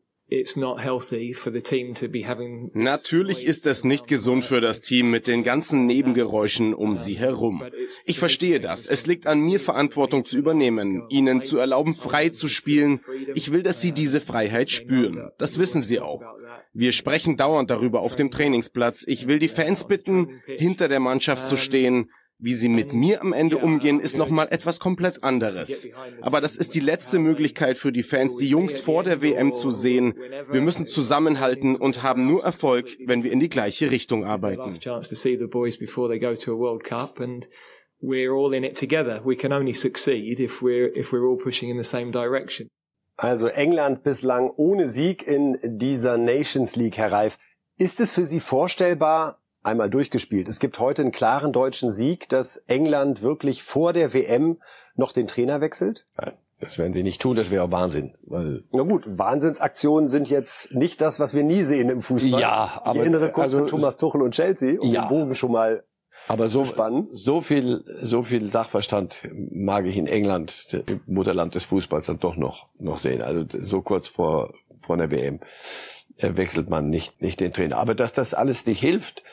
Natürlich 2.73 3.45
ist 3.45 3.65
es 3.65 3.83
nicht 3.85 4.07
gesund 4.07 4.43
für 4.43 4.59
das 4.59 4.81
Team 4.81 5.09
mit 5.09 5.25
den 5.25 5.43
ganzen 5.43 5.85
Nebengeräuschen 5.85 6.73
um 6.73 6.97
sie 6.97 7.17
herum. 7.17 7.63
Ich 8.03 8.19
verstehe 8.19 8.59
das. 8.59 8.87
Es 8.87 9.07
liegt 9.07 9.25
an 9.25 9.39
mir, 9.39 9.61
Verantwortung 9.61 10.25
zu 10.25 10.37
übernehmen, 10.37 11.05
ihnen 11.09 11.41
zu 11.41 11.57
erlauben, 11.57 11.95
frei 11.95 12.27
zu 12.29 12.49
spielen. 12.49 12.99
Ich 13.35 13.53
will, 13.53 13.63
dass 13.63 13.79
sie 13.79 13.93
diese 13.93 14.19
Freiheit 14.19 14.69
spüren. 14.69 15.29
Das 15.37 15.59
wissen 15.59 15.81
sie 15.81 16.01
auch. 16.01 16.21
Wir 16.73 16.91
sprechen 16.91 17.37
dauernd 17.37 17.69
darüber 17.69 18.01
auf 18.01 18.15
dem 18.15 18.29
Trainingsplatz. 18.29 19.05
Ich 19.07 19.27
will 19.27 19.39
die 19.39 19.47
Fans 19.47 19.87
bitten, 19.87 20.41
hinter 20.45 20.89
der 20.89 20.99
Mannschaft 20.99 21.45
zu 21.45 21.55
stehen, 21.55 22.11
wie 22.39 22.53
sie 22.53 22.69
mit 22.69 22.93
mir 22.93 23.21
am 23.21 23.33
Ende 23.33 23.57
umgehen, 23.57 23.99
ist 23.99 24.17
nochmal 24.17 24.47
etwas 24.51 24.79
komplett 24.79 25.23
anderes. 25.23 25.89
Aber 26.21 26.39
das 26.39 26.55
ist 26.55 26.75
die 26.75 26.79
letzte 26.79 27.17
Möglichkeit 27.17 27.77
für 27.77 27.91
die 27.91 28.03
Fans, 28.03 28.37
die 28.37 28.47
Jungs 28.47 28.79
vor 28.79 29.03
der 29.03 29.21
WM 29.21 29.53
zu 29.53 29.71
sehen. 29.71 30.13
Wir 30.49 30.61
müssen 30.61 30.85
zusammenhalten 30.85 31.75
und 31.75 32.03
haben 32.03 32.27
nur 32.27 32.43
Erfolg, 32.43 32.95
wenn 33.05 33.23
wir 33.23 33.31
in 33.31 33.39
die 33.39 33.49
gleiche 33.49 33.89
Richtung 33.89 34.25
arbeiten. 34.25 34.77
Also 43.15 43.47
England 43.47 44.03
bislang 44.03 44.51
ohne 44.55 44.87
Sieg 44.87 45.25
in 45.25 45.57
dieser 45.63 46.19
Nations 46.19 46.75
League, 46.75 46.97
Herr 46.97 47.11
Reif. 47.11 47.39
Ist 47.79 47.99
es 47.99 48.13
für 48.13 48.27
Sie 48.27 48.39
vorstellbar, 48.39 49.41
einmal 49.67 49.89
durchgespielt. 49.89 50.47
Es 50.47 50.59
gibt 50.59 50.79
heute 50.79 51.03
einen 51.03 51.11
klaren 51.11 51.53
deutschen 51.53 51.91
Sieg, 51.91 52.29
dass 52.29 52.57
England 52.67 53.21
wirklich 53.21 53.63
vor 53.63 53.93
der 53.93 54.13
WM 54.13 54.57
noch 54.95 55.11
den 55.11 55.27
Trainer 55.27 55.61
wechselt? 55.61 56.05
Nein. 56.17 56.33
Das 56.59 56.79
werden 56.79 56.93
sie 56.93 57.03
nicht 57.03 57.21
tun, 57.21 57.35
das 57.35 57.51
wäre 57.51 57.63
auch 57.63 57.71
Wahnsinn. 57.71 58.15
Weil 58.23 58.63
Na 58.71 58.81
gut, 58.81 59.03
Wahnsinnsaktionen 59.05 60.09
sind 60.09 60.27
jetzt 60.27 60.73
nicht 60.73 61.01
das, 61.01 61.19
was 61.19 61.35
wir 61.35 61.43
nie 61.43 61.63
sehen 61.63 61.87
im 61.87 62.01
Fußball. 62.01 62.41
Ja, 62.41 62.81
aber 62.83 62.95
ich 62.95 63.01
erinnere 63.01 63.31
kurz 63.31 63.53
also, 63.53 63.59
an 63.59 63.67
Thomas 63.67 63.97
Tuchel 63.97 64.23
und 64.23 64.33
Chelsea, 64.33 64.79
um 64.79 64.91
ja, 64.91 65.03
den 65.03 65.09
Bogen 65.09 65.35
schon 65.35 65.51
mal 65.51 65.83
aber 66.27 66.49
so, 66.49 66.65
so 67.11 67.41
viel, 67.41 67.83
so 68.01 68.23
viel 68.23 68.49
Sachverstand 68.49 69.29
mag 69.51 69.85
ich 69.85 69.97
in 69.97 70.07
England, 70.07 70.83
im 70.87 71.01
Mutterland 71.05 71.55
des 71.55 71.65
Fußballs, 71.65 72.07
dann 72.07 72.19
doch 72.19 72.35
noch, 72.35 72.67
noch 72.79 73.01
sehen. 73.01 73.21
Also 73.21 73.45
so 73.65 73.81
kurz 73.81 74.07
vor, 74.07 74.53
vor 74.79 74.97
der 74.97 75.11
WM 75.11 75.39
wechselt 76.19 76.69
man 76.69 76.89
nicht, 76.89 77.21
nicht 77.21 77.39
den 77.39 77.53
Trainer. 77.53 77.77
Aber 77.77 77.95
dass 77.95 78.13
das 78.13 78.33
alles 78.33 78.65
nicht 78.65 78.81
hilft, 78.81 79.23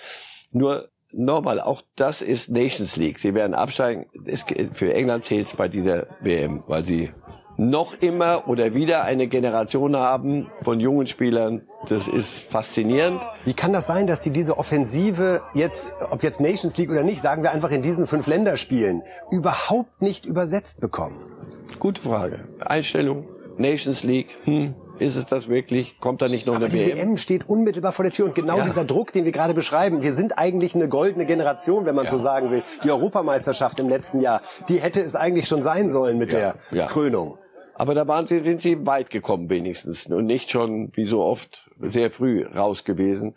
nur 0.53 0.91
nochmal, 1.13 1.61
auch 1.61 1.83
das 1.97 2.23
ist 2.23 2.51
Nations 2.51 2.97
League. 2.97 3.19
Sie 3.19 3.35
werden 3.35 3.55
absteigen. 3.55 4.07
Es, 4.27 4.45
für 4.73 4.95
England 4.95 5.25
zählt 5.25 5.47
es 5.47 5.57
bei 5.57 5.69
dieser 5.69 6.07
WM, 6.21 6.63
weil 6.67 6.85
sie 6.85 7.11
noch 7.57 7.95
immer 8.01 8.49
oder 8.49 8.75
wieder 8.75 9.05
eine 9.05 9.29
Generation 9.29 9.97
haben 9.97 10.51
von 10.63 10.81
jungen 10.81 11.07
Spielern. 11.07 11.63
Das 11.89 12.09
ist 12.09 12.43
faszinierend. 12.51 13.21
Wie 13.45 13.55
kann 13.55 13.73
das 13.73 13.87
sein, 13.87 14.07
dass 14.07 14.21
die 14.21 14.31
diese 14.31 14.59
Offensive 14.59 15.43
jetzt, 15.55 15.95
ob 16.11 16.23
jetzt 16.23 16.41
Nations 16.41 16.77
League 16.77 16.91
oder 16.91 17.05
nicht, 17.05 17.21
sagen 17.21 17.43
wir 17.43 17.53
einfach 17.53 17.71
in 17.71 17.83
diesen 17.83 18.07
fünf 18.07 18.27
Länderspielen, 18.27 19.03
überhaupt 19.31 20.03
nicht 20.03 20.27
übersetzt 20.27 20.81
bekommen? 20.81 21.31
Gute 21.79 22.03
Frage. 22.03 22.49
Einstellung, 22.65 23.29
Nations 23.57 24.03
League, 24.03 24.37
hm, 24.45 24.75
Ist 24.99 25.17
es 25.17 25.27
das 25.27 25.49
wirklich? 25.49 25.99
Kommt 25.99 26.23
da 26.23 26.29
nicht 26.29 26.47
noch 26.47 26.55
Aber 26.55 26.67
eine 26.67 26.75
die 26.75 26.87
WM? 26.87 26.99
WM 26.99 27.17
steht 27.17 27.49
unmittelbar 27.49 27.93
vor 27.93 28.05
der 28.05 28.13
Tür 28.13 28.27
und 28.27 28.35
genau 28.35 28.59
Ja. 28.59 28.65
dieser 28.65 28.85
Druck, 28.85 29.13
den 29.13 29.25
wir 29.25 29.33
gerade 29.33 29.55
beschreiben, 29.55 30.03
wir 30.03 30.13
sind 30.13 30.39
eigentlich 30.39 30.75
eine 30.75 30.89
goldene 30.89 31.27
Generation, 31.27 31.85
wenn 31.85 31.95
man 31.95 32.07
so 32.07 32.19
sagen 32.19 32.51
will. 32.51 32.63
Die 32.85 32.91
Europameisterschaft 32.91 33.79
im 33.81 33.89
letzten 33.89 34.21
Jahr, 34.21 34.43
die 34.69 34.79
hätte 34.81 35.01
es 35.01 35.17
eigentlich 35.17 35.49
schon 35.49 35.63
sein 35.63 35.89
sollen 35.91 36.19
mit 36.19 36.33
der 36.33 36.55
ja. 36.71 36.87
Krönung. 36.87 37.39
Aber 37.75 37.95
da 37.97 38.07
waren 38.07 38.29
sie, 38.29 38.39
sind 38.41 38.63
sie 38.63 38.87
weit 38.87 39.11
gekommen 39.11 39.51
wenigstens 39.51 40.07
und 40.07 40.27
nicht 40.27 40.51
schon, 40.51 40.93
wie 40.95 41.07
so 41.07 41.23
oft, 41.23 41.69
sehr 41.81 42.13
früh 42.13 42.45
raus 42.47 42.85
gewesen. 42.85 43.35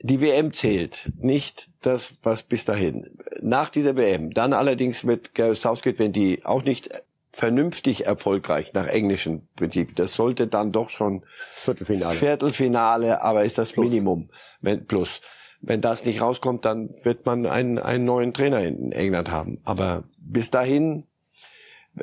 Die 0.00 0.20
WM 0.20 0.52
zählt, 0.54 1.10
nicht 1.18 1.68
das, 1.82 2.14
was 2.22 2.42
bis 2.42 2.64
dahin. 2.64 3.18
Nach 3.42 3.68
dieser 3.68 3.96
WM, 3.96 4.32
dann 4.32 4.52
allerdings 4.54 5.04
mit 5.04 5.34
Gareth 5.34 5.58
Southgate, 5.58 5.98
wenn 5.98 6.12
die 6.12 6.44
auch 6.44 6.62
nicht 6.64 6.90
vernünftig 7.32 8.06
erfolgreich 8.06 8.72
nach 8.72 8.86
englischem 8.86 9.48
Prinzip, 9.56 9.94
das 9.96 10.14
sollte 10.14 10.46
dann 10.46 10.72
doch 10.72 10.90
schon 10.90 11.24
Viertelfinale. 11.54 12.16
Viertelfinale, 12.16 13.22
aber 13.22 13.44
ist 13.44 13.58
das 13.58 13.76
Minimum, 13.76 14.30
wenn 14.60 14.86
plus. 14.86 15.20
Wenn 15.60 15.80
das 15.80 16.04
nicht 16.04 16.20
rauskommt, 16.20 16.64
dann 16.64 16.94
wird 17.02 17.26
man 17.26 17.46
einen, 17.46 17.78
einen 17.78 18.04
neuen 18.04 18.32
Trainer 18.32 18.62
in 18.62 18.92
England 18.92 19.30
haben. 19.30 19.60
Aber 19.64 20.04
bis 20.18 20.50
dahin 20.50 21.04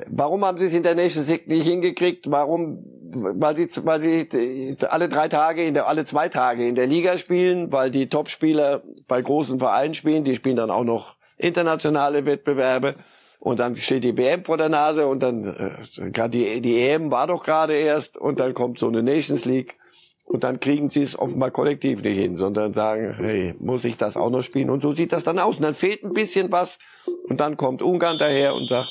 Warum 0.07 0.43
haben 0.43 0.57
sie 0.57 0.65
es 0.65 0.73
in 0.73 0.81
der 0.81 0.95
Nations 0.95 1.29
League 1.29 1.47
nicht 1.47 1.67
hingekriegt? 1.67 2.31
Warum? 2.31 2.83
Weil 3.12 3.55
sie, 3.55 3.67
weil 3.86 4.01
sie 4.01 4.75
alle 4.89 5.07
drei 5.07 5.27
Tage, 5.27 5.63
in 5.63 5.75
der, 5.75 5.88
alle 5.88 6.03
zwei 6.03 6.29
Tage 6.29 6.65
in 6.65 6.73
der 6.73 6.88
Liga 6.88 7.19
spielen, 7.19 7.71
weil 7.71 7.91
die 7.91 8.09
Topspieler 8.09 8.81
bei 9.07 9.21
großen 9.21 9.59
Vereinen 9.59 9.93
spielen. 9.93 10.23
Die 10.23 10.33
spielen 10.33 10.55
dann 10.55 10.71
auch 10.71 10.83
noch 10.83 11.17
internationale 11.38 12.25
Wettbewerbe. 12.25 12.95
Und 13.43 13.60
dann 13.60 13.75
steht 13.75 14.06
die 14.06 14.15
WM 14.15 14.45
vor 14.45 14.56
der 14.56 14.69
Nase 14.69 15.06
und 15.06 15.21
dann, 15.21 15.43
äh, 15.43 16.29
die, 16.29 16.62
die 16.62 16.79
EM 16.79 17.12
war 17.12 17.27
doch 17.27 17.43
gerade 17.43 17.73
erst 17.73 18.15
und 18.15 18.39
dann 18.39 18.53
kommt 18.53 18.79
so 18.79 18.88
eine 18.88 19.03
Nations 19.03 19.43
League. 19.43 19.75
Und 20.23 20.45
dann 20.45 20.62
kriegen 20.62 20.89
sie 20.89 21.01
es 21.01 21.19
offenbar 21.19 21.51
kollektiv 21.51 22.01
nicht 22.03 22.17
hin, 22.17 22.38
sondern 22.38 22.73
sagen, 22.73 23.15
hey, 23.17 23.53
muss 23.60 23.84
ich 23.84 23.97
das 23.97 24.15
auch 24.15 24.29
noch 24.29 24.43
spielen? 24.43 24.69
Und 24.69 24.82
so 24.82 24.93
sieht 24.93 25.12
das 25.12 25.25
dann 25.25 25.39
aus. 25.39 25.58
Und 25.58 25.63
dann 25.63 25.73
fehlt 25.73 26.06
ein 26.06 26.13
bisschen 26.13 26.53
was. 26.53 26.79
Und 27.27 27.41
dann 27.41 27.58
kommt 27.58 27.82
Ungarn 27.82 28.17
daher 28.17 28.56
und 28.56 28.69
sagt, 28.69 28.88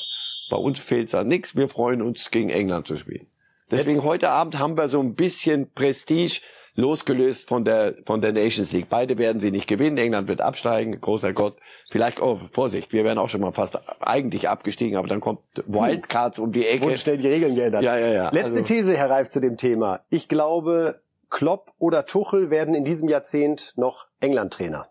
bei 0.51 0.57
uns 0.57 0.77
fehlt's 0.77 1.15
an 1.15 1.29
nichts. 1.29 1.55
Wir 1.55 1.67
freuen 1.67 2.03
uns, 2.03 2.29
gegen 2.29 2.51
England 2.51 2.85
zu 2.85 2.95
spielen. 2.95 3.25
Deswegen 3.71 4.03
heute 4.03 4.29
Abend 4.29 4.59
haben 4.59 4.77
wir 4.77 4.87
so 4.87 4.99
ein 4.99 5.15
bisschen 5.15 5.71
Prestige 5.71 6.41
losgelöst 6.75 7.47
von 7.47 7.65
der 7.65 7.95
von 8.05 8.21
der 8.21 8.31
Nations 8.33 8.71
League. 8.71 8.87
Beide 8.89 9.17
werden 9.17 9.39
sie 9.41 9.51
nicht 9.51 9.67
gewinnen. 9.67 9.97
England 9.97 10.27
wird 10.27 10.41
absteigen. 10.41 10.99
Großer 10.99 11.33
Gott. 11.33 11.57
Vielleicht, 11.89 12.21
oh, 12.21 12.39
Vorsicht, 12.51 12.93
wir 12.93 13.03
wären 13.03 13.17
auch 13.17 13.29
schon 13.29 13.41
mal 13.41 13.51
fast 13.53 13.77
eigentlich 14.01 14.49
abgestiegen, 14.49 14.97
aber 14.97 15.07
dann 15.07 15.21
kommt 15.21 15.39
Wildcard 15.65 16.39
um 16.39 16.51
die 16.51 16.65
Ecke. 16.67 16.85
Wurden 16.85 16.97
schnell 16.97 17.17
die 17.17 17.27
Regeln 17.27 17.55
geändert. 17.55 17.83
Ja, 17.83 17.97
ja, 17.97 18.07
ja. 18.11 18.29
Letzte 18.31 18.51
Also- 18.51 18.61
These, 18.63 18.97
Herr 18.97 19.09
Reif, 19.09 19.29
zu 19.29 19.39
dem 19.39 19.57
Thema. 19.57 20.01
Ich 20.09 20.27
glaube, 20.27 21.01
Klopp 21.29 21.71
oder 21.79 22.05
Tuchel 22.05 22.51
werden 22.51 22.75
in 22.75 22.83
diesem 22.83 23.09
Jahrzehnt 23.09 23.73
noch 23.75 24.07
England-Trainer. 24.19 24.87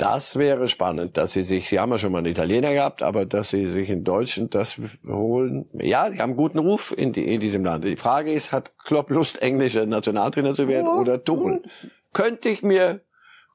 Das 0.00 0.36
wäre 0.36 0.66
spannend, 0.66 1.16
dass 1.16 1.32
sie 1.32 1.42
sich, 1.42 1.68
sie 1.68 1.78
haben 1.78 1.90
ja 1.92 1.98
schon 1.98 2.12
mal 2.12 2.18
einen 2.18 2.28
Italiener 2.28 2.72
gehabt, 2.72 3.02
aber 3.02 3.26
dass 3.26 3.50
sie 3.50 3.70
sich 3.70 3.90
in 3.90 4.02
Deutschland 4.02 4.54
das 4.54 4.80
holen. 5.06 5.68
Ja, 5.74 6.10
sie 6.10 6.20
haben 6.20 6.30
einen 6.30 6.36
guten 6.36 6.58
Ruf 6.58 6.94
in, 6.96 7.12
die, 7.12 7.32
in 7.32 7.40
diesem 7.40 7.64
Land. 7.64 7.84
Die 7.84 7.96
Frage 7.96 8.32
ist, 8.32 8.50
hat 8.50 8.72
Klopp 8.78 9.10
Lust, 9.10 9.42
englischer 9.42 9.84
Nationaltrainer 9.84 10.54
zu 10.54 10.68
werden 10.68 10.88
oder 10.88 11.22
Tuchel? 11.22 11.62
Könnte 12.12 12.48
ich 12.48 12.62
mir 12.62 13.02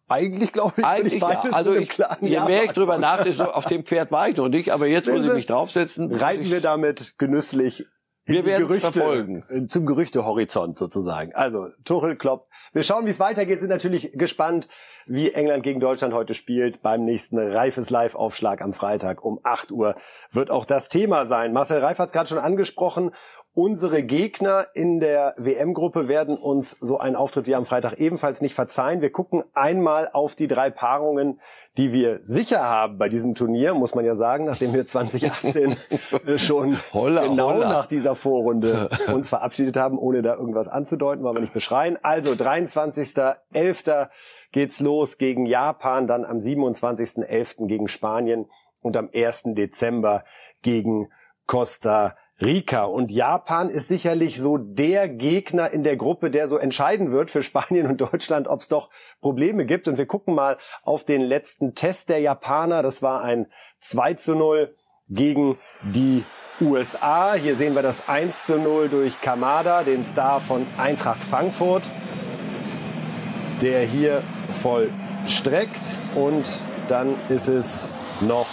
Eigentlich 0.07 0.53
glaube 0.53 0.73
ich, 0.77 0.85
eigentlich, 0.85 1.19
ja, 1.19 1.41
also 1.51 1.73
ich, 1.73 1.89
je 2.21 2.39
mehr 2.41 2.65
ich 2.65 2.71
drüber 2.73 2.99
nachdenke, 2.99 3.37
so 3.37 3.45
auf 3.45 3.65
dem 3.65 3.83
Pferd 3.83 4.11
war 4.11 4.29
ich 4.29 4.37
noch 4.37 4.49
nicht, 4.49 4.71
aber 4.71 4.85
jetzt 4.85 5.07
muss 5.07 5.25
ich 5.25 5.33
mich 5.33 5.47
draufsetzen. 5.47 6.13
Reiten 6.13 6.51
wir 6.51 6.61
damit 6.61 7.17
genüsslich 7.17 7.87
in 8.25 8.35
Wir 8.35 8.41
die 8.41 8.47
werden's 8.49 8.67
Gerüchte, 8.67 8.91
verfolgen. 8.91 9.43
äh, 9.49 9.65
zum 9.65 9.85
Gerüchtehorizont 9.87 10.77
sozusagen. 10.77 11.33
Also 11.33 11.69
Tuchel, 11.83 12.15
Klopp. 12.17 12.47
Wir 12.75 12.83
schauen, 12.83 13.05
wie 13.05 13.11
es 13.11 13.21
weitergeht, 13.21 13.61
sind 13.61 13.69
natürlich 13.69 14.11
gespannt, 14.15 14.67
wie 15.05 15.31
England 15.31 15.63
gegen 15.63 15.79
Deutschland 15.79 16.13
heute 16.13 16.33
spielt. 16.33 16.81
Beim 16.81 17.05
nächsten 17.05 17.39
Reifes 17.39 17.89
Live-Aufschlag 17.89 18.61
am 18.61 18.73
Freitag 18.73 19.23
um 19.23 19.39
8 19.43 19.71
Uhr 19.71 19.95
wird 20.31 20.51
auch 20.51 20.65
das 20.65 20.89
Thema 20.89 21.23
sein. 21.23 21.53
Marcel 21.53 21.77
Reif 21.77 21.99
hat 21.99 22.07
es 22.07 22.11
gerade 22.11 22.27
schon 22.27 22.37
angesprochen. 22.37 23.11
Unsere 23.57 24.03
Gegner 24.03 24.67
in 24.73 24.99
der 24.99 25.33
WM-Gruppe 25.37 26.09
werden 26.09 26.37
uns 26.37 26.71
so 26.71 26.99
einen 26.99 27.15
Auftritt 27.15 27.47
wie 27.47 27.55
am 27.55 27.63
Freitag 27.63 28.01
ebenfalls 28.01 28.41
nicht 28.41 28.53
verzeihen. 28.53 28.99
Wir 28.99 29.13
gucken 29.13 29.45
einmal 29.53 30.09
auf 30.11 30.35
die 30.35 30.47
drei 30.47 30.69
Paarungen, 30.69 31.39
die 31.77 31.93
wir 31.93 32.19
sicher 32.21 32.63
haben 32.63 32.97
bei 32.97 33.07
diesem 33.07 33.33
Turnier, 33.33 33.73
muss 33.73 33.95
man 33.95 34.03
ja 34.03 34.15
sagen, 34.15 34.43
nachdem 34.43 34.73
wir 34.73 34.85
2018 34.85 35.77
äh, 36.25 36.37
schon 36.37 36.77
Holla, 36.91 37.27
genau 37.27 37.51
holla. 37.53 37.69
nach 37.69 37.85
dieser 37.85 38.15
Vorrunde 38.15 38.89
uns 39.13 39.29
verabschiedet 39.29 39.77
haben, 39.77 39.97
ohne 39.97 40.21
da 40.21 40.35
irgendwas 40.35 40.67
anzudeuten, 40.67 41.23
wollen 41.23 41.37
wir 41.37 41.41
nicht 41.41 41.53
beschreien. 41.53 41.97
Also 42.03 42.33
23.11. 42.33 44.09
geht's 44.51 44.81
los 44.81 45.17
gegen 45.17 45.45
Japan, 45.45 46.07
dann 46.07 46.25
am 46.25 46.39
27.11. 46.39 47.67
gegen 47.67 47.87
Spanien 47.87 48.49
und 48.81 48.97
am 48.97 49.09
1. 49.13 49.43
Dezember 49.53 50.25
gegen 50.61 51.07
Costa 51.47 52.17
Rica. 52.41 52.83
Und 52.83 53.11
Japan 53.11 53.69
ist 53.69 53.87
sicherlich 53.87 54.39
so 54.39 54.57
der 54.57 55.07
Gegner 55.07 55.71
in 55.71 55.83
der 55.83 55.95
Gruppe, 55.95 56.29
der 56.29 56.47
so 56.47 56.57
entscheiden 56.57 57.11
wird 57.11 57.29
für 57.29 57.43
Spanien 57.43 57.87
und 57.87 58.01
Deutschland, 58.01 58.47
ob 58.47 58.59
es 58.59 58.67
doch 58.67 58.89
Probleme 59.21 59.65
gibt. 59.65 59.87
Und 59.87 59.97
wir 59.97 60.05
gucken 60.05 60.35
mal 60.35 60.57
auf 60.83 61.05
den 61.05 61.21
letzten 61.21 61.75
Test 61.75 62.09
der 62.09 62.19
Japaner. 62.19 62.83
Das 62.83 63.01
war 63.01 63.21
ein 63.21 63.47
2 63.79 64.15
zu 64.15 64.35
0 64.35 64.75
gegen 65.07 65.57
die 65.83 66.25
USA. 66.59 67.35
Hier 67.35 67.55
sehen 67.55 67.73
wir 67.73 67.81
das 67.81 68.07
1 68.07 68.45
zu 68.45 68.57
0 68.57 68.89
durch 68.89 69.21
Kamada, 69.21 69.83
den 69.83 70.05
Star 70.05 70.41
von 70.41 70.65
Eintracht 70.77 71.23
Frankfurt, 71.23 71.83
der 73.61 73.81
hier 73.81 74.21
vollstreckt. 74.61 75.99
Und 76.15 76.45
dann 76.87 77.15
ist 77.29 77.47
es 77.47 77.91
noch 78.21 78.47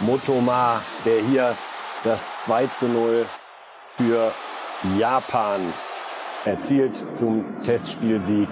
Motoma, 0.00 0.82
der 1.04 1.22
hier 1.22 1.56
das 2.04 2.30
2 2.44 2.66
zu 2.68 2.86
0 2.86 3.26
für 3.96 4.32
Japan 4.98 5.60
erzielt 6.44 7.14
zum 7.14 7.62
Testspielsieg. 7.62 8.48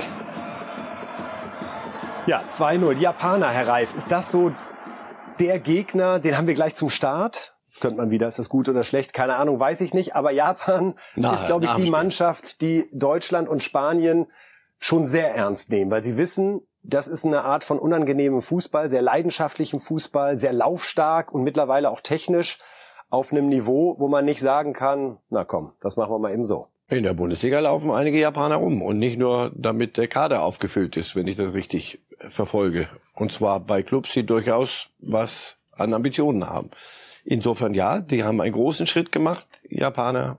Ja, 2.27 2.45
2-0. 2.47 2.95
Die 2.95 3.03
Japaner, 3.03 3.49
Herr 3.49 3.69
Reif, 3.69 3.97
ist 3.97 4.13
das 4.13 4.31
so 4.31 4.53
der 5.39 5.59
Gegner, 5.59 6.19
den 6.19 6.37
haben 6.37 6.47
wir 6.47 6.55
gleich 6.55 6.75
zum 6.75 6.91
Start? 6.91 7.55
Jetzt 7.65 7.81
könnte 7.81 7.97
man 7.97 8.11
wieder, 8.11 8.29
ist 8.29 8.39
das 8.39 8.51
gut 8.51 8.69
oder 8.69 8.85
schlecht? 8.85 9.15
Keine 9.15 9.37
Ahnung, 9.37 9.59
weiß 9.59 9.81
ich 9.81 9.95
nicht. 9.95 10.15
Aber 10.15 10.31
Japan 10.31 10.95
Na, 11.17 11.35
ist, 11.35 11.47
glaube 11.47 11.65
ich, 11.65 11.73
die. 11.73 11.91
Mannschaft, 11.91 12.61
die 12.61 12.91
Deutschland 12.93 13.49
und 13.49 13.63
Spanien 13.63 14.27
schon 14.79 15.07
sehr 15.07 15.35
ernst 15.35 15.71
nehmen, 15.71 15.91
weil 15.91 16.03
sie 16.03 16.19
wissen, 16.19 16.61
das 16.83 17.09
ist 17.09 17.25
eine 17.25 17.45
Art 17.45 17.65
von 17.65 17.79
unangenehmem 17.79 18.43
Fußball, 18.43 18.91
sehr 18.91 19.03
leidenschaftlichem 19.03 19.81
Fußball, 19.81 20.37
sehr 20.37 20.53
laufstark 20.53 21.33
und 21.33 21.43
mittlerweile 21.43 21.91
auch 21.91 22.01
technisch 22.01 22.59
auf 23.11 23.33
einem 23.33 23.49
Niveau, 23.49 23.97
wo 23.99 24.09
man 24.09 24.25
nicht 24.25 24.41
sagen 24.41 24.73
kann, 24.73 25.19
na 25.31 25.45
komm, 25.45 25.73
das 25.81 25.97
machen 25.97 26.13
wir 26.13 26.19
mal 26.19 26.33
eben 26.33 26.45
so. 26.45 26.69
In 26.91 27.03
der 27.03 27.15
Bundesliga 27.15 27.61
laufen 27.61 27.91
einige 27.91 28.19
Japaner 28.19 28.57
rum 28.57 28.81
und 28.81 28.99
nicht 28.99 29.19
nur 29.19 29.53
damit 29.55 29.97
der 29.99 30.09
Kader 30.09 30.43
aufgefüllt 30.43 30.97
ist, 30.97 31.15
wenn 31.17 31.27
ich 31.27 31.37
das 31.37 31.53
richtig 31.53 32.01
äh, 32.19 32.31
verfolge. 32.31 32.89
Und 33.15 33.31
zwar 33.31 33.61
bei 33.61 33.83
Clubs, 33.83 34.13
die 34.13 34.25
durchaus 34.25 34.89
was 34.99 35.57
an 35.73 35.93
Ambitionen 35.93 36.49
haben. 36.49 36.71
Insofern 37.25 37.75
ja, 37.75 38.01
die 38.01 38.25
haben 38.25 38.41
einen 38.41 38.55
großen 38.55 38.87
Schritt 38.87 39.13
gemacht, 39.13 39.47
Japaner. 39.69 40.39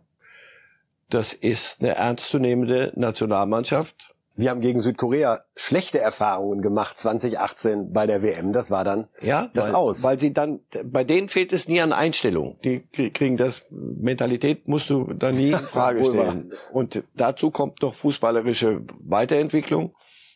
Das 1.10 1.34
ist 1.34 1.82
eine 1.82 1.96
ernstzunehmende 1.96 2.94
Nationalmannschaft. 2.96 4.16
Wir 4.40 4.52
haben 4.52 4.62
gegen 4.62 4.80
Südkorea 4.80 5.42
schlechte 5.58 6.00
Erfahrungen 6.00 6.62
gemacht 6.62 6.98
2018 6.98 7.92
bei 7.92 8.08
der 8.08 8.22
WM. 8.22 8.54
Das 8.54 8.72
war 8.72 8.86
dann 8.86 9.08
Ja, 9.22 9.50
das 9.54 9.68
weil, 9.68 9.76
Aus. 9.76 10.04
Weil 10.04 10.18
sie 10.18 10.34
dann, 10.34 10.62
bei 10.86 11.04
denen 11.04 11.28
fehlt 11.28 11.52
es 11.52 11.68
nie 11.68 11.82
an 11.82 11.92
Einstellung. 11.92 12.58
Die 12.64 12.80
krie- 12.94 13.12
kriegen 13.12 13.36
das, 13.36 13.66
Mentalität 13.70 14.68
musst 14.70 14.90
du 14.90 15.14
da 15.14 15.32
nie 15.34 15.50
in 15.52 15.58
Frage 15.60 16.06
stellen. 16.06 16.54
Und 16.72 17.04
dazu 17.16 17.52
kommt 17.52 17.82
noch 17.82 17.96
fußballerische 17.96 18.82
Weiterentwicklung. 19.00 19.94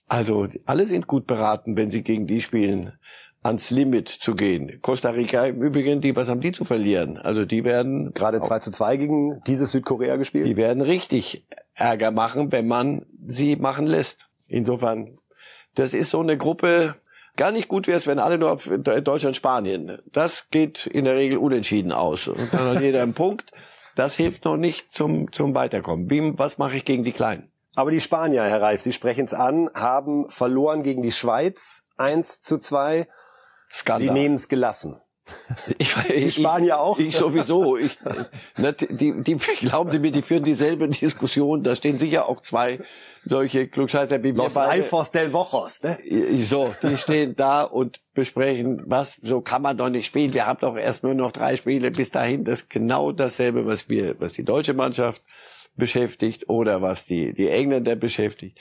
Also, 0.09 0.47
alle 0.65 0.85
sind 0.85 1.07
gut 1.07 1.25
beraten, 1.25 1.77
wenn 1.77 1.89
sie 1.89 2.01
gegen 2.03 2.27
die 2.27 2.41
spielen, 2.41 2.91
ans 3.43 3.69
Limit 3.69 4.09
zu 4.09 4.35
gehen. 4.35 4.79
Costa 4.81 5.09
Rica 5.09 5.45
im 5.45 5.61
Übrigen, 5.61 6.01
die, 6.01 6.15
was 6.15 6.29
haben 6.29 6.41
die 6.41 6.51
zu 6.51 6.65
verlieren? 6.65 7.17
Also, 7.17 7.45
die 7.45 7.63
werden, 7.63 8.13
Gerade 8.13 8.41
2 8.41 8.59
zu 8.59 8.71
2 8.71 8.97
gegen 8.97 9.41
dieses 9.45 9.71
Südkorea 9.71 10.15
gespielt. 10.15 10.47
die 10.47 10.57
werden 10.57 10.81
richtig 10.81 11.45
Ärger 11.75 12.11
machen, 12.11 12.51
wenn 12.51 12.67
man 12.67 13.05
sie 13.25 13.55
machen 13.55 13.85
lässt. 13.87 14.27
Insofern, 14.47 15.17
das 15.75 15.93
ist 15.93 16.11
so 16.11 16.21
eine 16.21 16.37
Gruppe, 16.37 16.95
gar 17.35 17.51
nicht 17.51 17.67
gut 17.67 17.87
wäre 17.87 17.97
es, 17.97 18.07
wenn 18.07 18.19
alle 18.19 18.37
nur 18.37 18.51
auf 18.51 18.69
Deutschland, 18.69 19.35
Spanien. 19.35 19.97
Das 20.11 20.49
geht 20.51 20.85
in 20.85 21.05
der 21.05 21.15
Regel 21.15 21.37
unentschieden 21.37 21.91
aus. 21.91 22.27
Und 22.27 22.53
dann 22.53 22.69
hat 22.69 22.81
jeder 22.81 23.01
einen 23.03 23.13
Punkt. 23.13 23.51
Das 23.95 24.15
hilft 24.15 24.45
noch 24.45 24.57
nicht 24.57 24.91
zum, 24.91 25.31
zum 25.31 25.53
Weiterkommen. 25.53 26.09
Wie, 26.09 26.37
was 26.37 26.57
mache 26.57 26.77
ich 26.77 26.85
gegen 26.85 27.03
die 27.03 27.11
Kleinen? 27.11 27.51
Aber 27.75 27.89
die 27.89 27.99
Spanier, 27.99 28.43
Herr 28.43 28.61
Reif, 28.61 28.81
Sie 28.81 28.93
sprechen 28.93 29.25
es 29.25 29.33
an, 29.33 29.69
haben 29.73 30.29
verloren 30.29 30.83
gegen 30.83 31.01
die 31.01 31.11
Schweiz 31.11 31.85
1 31.97 32.43
zu 32.43 32.59
2. 32.59 33.07
Skandal. 33.73 34.07
Die 34.13 34.21
nehmen 34.21 34.35
es 34.35 34.47
gelassen. 34.47 34.99
Ich, 35.77 35.93
die 35.93 36.31
Spanier 36.31 36.79
auch? 36.79 36.99
Ich 36.99 37.15
sowieso. 37.15 37.77
Ich, 37.77 37.97
ne, 38.57 38.73
die, 38.73 39.23
die, 39.23 39.37
glauben 39.61 39.89
Sie 39.89 39.99
mir, 39.99 40.11
die 40.11 40.21
führen 40.21 40.43
dieselbe 40.43 40.89
Diskussion. 40.89 41.63
Da 41.63 41.75
stehen 41.75 41.97
sicher 41.97 42.27
auch 42.27 42.41
zwei 42.41 42.79
solche 43.25 43.69
Klugscheißer 43.69 44.21
wie 44.21 44.35
wir 44.35 44.43
Los 44.43 44.57
Alfos 44.57 45.11
del 45.11 45.31
Vojos, 45.31 45.81
ne? 45.83 45.97
So, 46.39 46.75
die 46.83 46.97
stehen 46.97 47.35
da 47.37 47.63
und 47.63 48.01
besprechen, 48.13 48.83
was, 48.85 49.17
so 49.21 49.39
kann 49.39 49.61
man 49.61 49.77
doch 49.77 49.89
nicht 49.89 50.07
spielen. 50.07 50.33
Wir 50.33 50.45
haben 50.45 50.59
doch 50.59 50.75
erst 50.75 51.03
nur 51.03 51.13
noch 51.13 51.31
drei 51.31 51.55
Spiele 51.55 51.91
bis 51.91 52.11
dahin. 52.11 52.43
Das 52.43 52.61
ist 52.61 52.69
genau 52.69 53.13
dasselbe, 53.13 53.65
was 53.65 53.87
wir, 53.87 54.19
was 54.19 54.33
die 54.33 54.43
deutsche 54.43 54.73
Mannschaft 54.73 55.21
beschäftigt 55.75 56.49
oder 56.49 56.81
was 56.81 57.05
die, 57.05 57.33
die 57.33 57.47
Engländer 57.47 57.95
beschäftigt. 57.95 58.59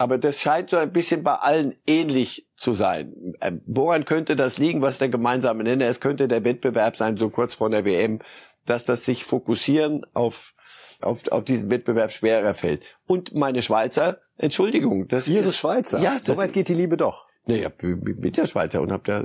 Aber 0.00 0.16
das 0.16 0.40
scheint 0.40 0.70
so 0.70 0.78
ein 0.78 0.94
bisschen 0.94 1.22
bei 1.22 1.34
allen 1.34 1.76
ähnlich 1.86 2.48
zu 2.56 2.72
sein. 2.72 3.34
Ähm, 3.42 3.60
woran 3.66 4.06
könnte 4.06 4.34
das 4.34 4.56
liegen? 4.56 4.80
Was 4.80 4.96
der 4.96 5.10
gemeinsame 5.10 5.62
Nenner? 5.62 5.84
Es 5.88 6.00
könnte 6.00 6.26
der 6.26 6.42
Wettbewerb 6.42 6.96
sein, 6.96 7.18
so 7.18 7.28
kurz 7.28 7.52
vor 7.52 7.68
der 7.68 7.84
WM, 7.84 8.20
dass 8.64 8.86
das 8.86 9.04
sich 9.04 9.24
fokussieren 9.24 10.06
auf 10.14 10.54
auf, 11.02 11.30
auf 11.30 11.44
diesen 11.44 11.70
Wettbewerb 11.70 12.12
schwerer 12.12 12.54
fällt. 12.54 12.82
Und 13.06 13.34
meine 13.34 13.60
Schweizer, 13.60 14.20
Entschuldigung, 14.38 15.06
das 15.08 15.28
Ihre 15.28 15.48
ist, 15.48 15.56
Schweizer. 15.56 16.00
Ja, 16.00 16.18
so 16.24 16.36
weit 16.38 16.54
geht 16.54 16.68
die 16.68 16.74
Liebe 16.74 16.96
doch. 16.96 17.26
Naja, 17.44 17.70
mit 17.80 18.38
der 18.38 18.46
Schweizer 18.46 18.80
und 18.80 18.92
habe 18.92 19.02
da 19.04 19.24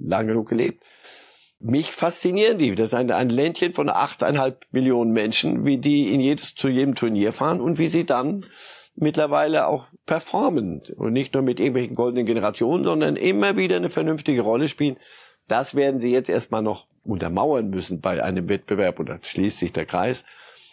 lange 0.00 0.28
genug 0.28 0.48
gelebt. 0.48 0.82
Mich 1.60 1.92
faszinieren 1.92 2.58
die. 2.58 2.74
Das 2.74 2.88
ist 2.88 2.94
ein, 2.94 3.12
ein 3.12 3.30
Ländchen 3.30 3.74
von 3.74 3.88
achteinhalb 3.88 4.66
Millionen 4.72 5.12
Menschen, 5.12 5.64
wie 5.64 5.78
die 5.78 6.12
in 6.12 6.20
jedes, 6.20 6.54
zu 6.54 6.68
jedem 6.68 6.96
Turnier 6.96 7.32
fahren 7.32 7.60
und 7.60 7.78
wie 7.78 7.88
sie 7.88 8.04
dann 8.04 8.44
mittlerweile 8.96 9.66
auch 9.66 9.86
performen 10.06 10.82
und 10.96 11.12
nicht 11.12 11.34
nur 11.34 11.42
mit 11.42 11.60
irgendwelchen 11.60 11.94
goldenen 11.94 12.26
Generationen, 12.26 12.84
sondern 12.84 13.16
immer 13.16 13.56
wieder 13.56 13.76
eine 13.76 13.90
vernünftige 13.90 14.40
Rolle 14.40 14.68
spielen. 14.68 14.96
Das 15.48 15.74
werden 15.74 16.00
sie 16.00 16.10
jetzt 16.10 16.28
erstmal 16.28 16.62
noch 16.62 16.86
untermauern 17.04 17.70
müssen 17.70 18.00
bei 18.00 18.22
einem 18.22 18.48
Wettbewerb 18.48 18.98
oder 18.98 19.18
schließt 19.22 19.58
sich 19.58 19.72
der 19.72 19.86
Kreis. 19.86 20.24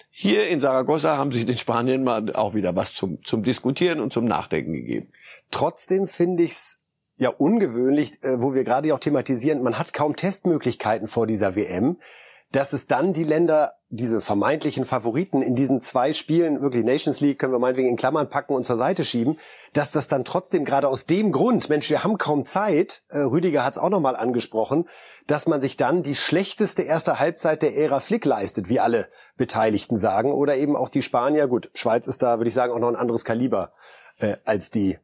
Hier 0.10 0.48
in 0.48 0.62
Saragossa 0.62 1.18
haben 1.18 1.32
sich 1.32 1.46
den 1.46 1.58
Spaniern 1.58 2.04
mal 2.04 2.34
auch 2.36 2.54
wieder 2.54 2.76
was 2.76 2.94
zum, 2.94 3.24
zum 3.24 3.44
Diskutieren 3.44 4.00
und 4.00 4.14
zum 4.14 4.26
Nachdenken 4.26 4.74
gegeben. 4.74 5.12
Trotzdem 5.52 6.08
finde 6.08 6.44
ich's 6.44 6.82
ja 7.18 7.30
ungewöhnlich, 7.30 8.24
äh, 8.24 8.42
wo 8.42 8.54
wir 8.54 8.64
gerade 8.64 8.94
auch 8.94 9.00
thematisieren, 9.00 9.64
man 9.64 9.78
hat 9.78 9.94
kaum 9.94 10.16
Testmöglichkeiten 10.16 11.08
vor 11.08 11.28
dieser 11.28 11.56
WM 11.56 11.98
dass 12.54 12.72
es 12.72 12.86
dann 12.86 13.14
die 13.14 13.24
Länder, 13.24 13.74
diese 13.90 14.22
vermeintlichen 14.22 14.86
Favoriten 14.86 15.42
in 15.42 15.56
diesen 15.56 15.82
zwei 15.82 16.14
Spielen, 16.14 16.62
wirklich 16.62 16.86
Nations 16.86 17.20
League 17.20 17.40
können 17.40 17.52
wir 17.52 17.58
meinetwegen 17.58 17.90
in 17.90 17.96
Klammern 17.96 18.30
packen 18.30 18.54
und 18.54 18.64
zur 18.64 18.78
Seite 18.78 19.04
schieben, 19.04 19.40
dass 19.74 19.92
das 19.92 20.08
dann 20.08 20.24
trotzdem 20.24 20.64
gerade 20.64 20.88
aus 20.88 21.08
dem 21.08 21.32
Grund, 21.32 21.68
Mensch, 21.70 21.90
wir 21.90 22.04
haben 22.04 22.20
kaum 22.20 22.46
Zeit, 22.46 23.02
äh, 23.10 23.18
Rüdiger 23.18 23.66
hat 23.66 23.74
es 23.74 23.80
auch 23.80 23.90
nochmal 23.90 24.16
angesprochen, 24.16 24.88
dass 25.26 25.48
man 25.48 25.62
sich 25.62 25.78
dann 25.78 26.04
die 26.04 26.16
schlechteste 26.16 26.84
erste 26.84 27.20
Halbzeit 27.20 27.64
der 27.64 27.76
Ära 27.76 28.00
Flick 28.00 28.24
leistet, 28.24 28.70
wie 28.70 28.80
alle 28.80 29.08
Beteiligten 29.36 29.98
sagen, 29.98 30.32
oder 30.32 30.56
eben 30.56 30.76
auch 30.76 30.90
die 30.90 31.02
Spanier, 31.02 31.48
gut, 31.48 31.72
Schweiz 31.74 32.06
ist 32.06 32.22
da, 32.22 32.38
würde 32.38 32.50
ich 32.50 32.56
sagen, 32.56 32.72
auch 32.72 32.80
noch 32.80 32.90
ein 32.90 32.96
anderes 32.96 33.26
Kaliber 33.26 33.74
äh, 34.20 34.38
als 34.46 34.70
die 34.70 35.00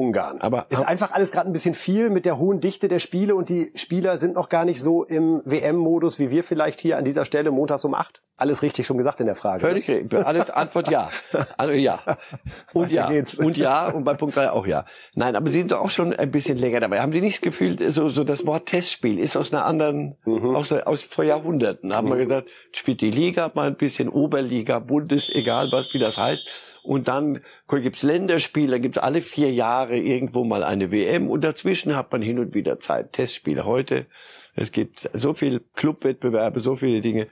Ungarn. 0.00 0.40
Aber 0.40 0.66
ist 0.70 0.82
einfach 0.82 1.12
alles 1.12 1.30
gerade 1.30 1.48
ein 1.48 1.52
bisschen 1.52 1.74
viel 1.74 2.10
mit 2.10 2.24
der 2.24 2.38
hohen 2.38 2.60
Dichte 2.60 2.88
der 2.88 2.98
Spiele 2.98 3.34
und 3.34 3.48
die 3.48 3.70
Spieler 3.74 4.16
sind 4.16 4.34
noch 4.34 4.48
gar 4.48 4.64
nicht 4.64 4.82
so 4.82 5.04
im 5.04 5.42
WM-Modus 5.44 6.18
wie 6.18 6.30
wir 6.30 6.42
vielleicht 6.42 6.80
hier 6.80 6.96
an 6.96 7.04
dieser 7.04 7.24
Stelle 7.24 7.50
montags 7.50 7.84
um 7.84 7.94
acht. 7.94 8.22
Alles 8.40 8.62
richtig 8.62 8.86
schon 8.86 8.96
gesagt 8.96 9.20
in 9.20 9.26
der 9.26 9.34
Frage. 9.34 9.60
Völlig 9.60 9.88
richtig. 9.88 10.26
Alles 10.26 10.50
Antwort 10.50 10.90
ja. 10.90 11.10
Also 11.56 11.72
ja. 11.72 12.02
Und 12.72 12.90
ja. 12.90 13.10
Und 13.38 13.56
ja. 13.56 13.88
Und 13.90 14.04
bei 14.04 14.14
Punkt 14.14 14.36
drei 14.36 14.50
auch 14.50 14.66
ja. 14.66 14.84
Nein, 15.14 15.36
aber 15.36 15.50
Sie 15.50 15.58
sind 15.58 15.72
doch 15.72 15.80
auch 15.80 15.90
schon 15.90 16.12
ein 16.14 16.30
bisschen 16.30 16.58
länger 16.58 16.80
dabei. 16.80 17.00
Haben 17.00 17.12
Sie 17.12 17.20
nicht 17.20 17.36
das 17.36 17.42
Gefühl, 17.42 17.92
so, 17.92 18.08
so 18.08 18.24
das 18.24 18.46
Wort 18.46 18.66
Testspiel 18.66 19.18
ist 19.18 19.36
aus 19.36 19.52
einer 19.52 19.64
anderen, 19.64 20.16
mhm. 20.24 20.56
aus, 20.56 20.72
aus 20.72 21.02
vor 21.02 21.24
Jahrhunderten. 21.24 21.94
Haben 21.94 22.08
mhm. 22.08 22.12
wir 22.12 22.18
gesagt, 22.24 22.48
spielt 22.72 23.00
die 23.02 23.10
Liga 23.10 23.50
mal 23.54 23.66
ein 23.66 23.76
bisschen 23.76 24.08
Oberliga, 24.08 24.78
Bundes, 24.78 25.28
egal 25.28 25.68
was, 25.70 25.92
wie 25.92 25.98
das 25.98 26.16
heißt 26.16 26.48
und 26.82 27.08
dann 27.08 27.40
gibt's 27.68 28.02
Länderspiele, 28.02 28.72
dann 28.72 28.82
gibt's 28.82 28.98
alle 28.98 29.20
vier 29.20 29.52
Jahre 29.52 29.98
irgendwo 29.98 30.44
mal 30.44 30.64
eine 30.64 30.90
WM 30.90 31.28
und 31.28 31.42
dazwischen 31.42 31.96
hat 31.96 32.10
man 32.12 32.22
hin 32.22 32.38
und 32.38 32.54
wieder 32.54 32.78
Zeit. 32.80 33.12
Testspiele 33.12 33.64
heute. 33.64 34.06
Es 34.54 34.72
gibt 34.72 35.08
so 35.12 35.34
viel 35.34 35.60
Clubwettbewerbe, 35.74 36.60
so 36.60 36.76
viele 36.76 37.00
Dinge, 37.00 37.28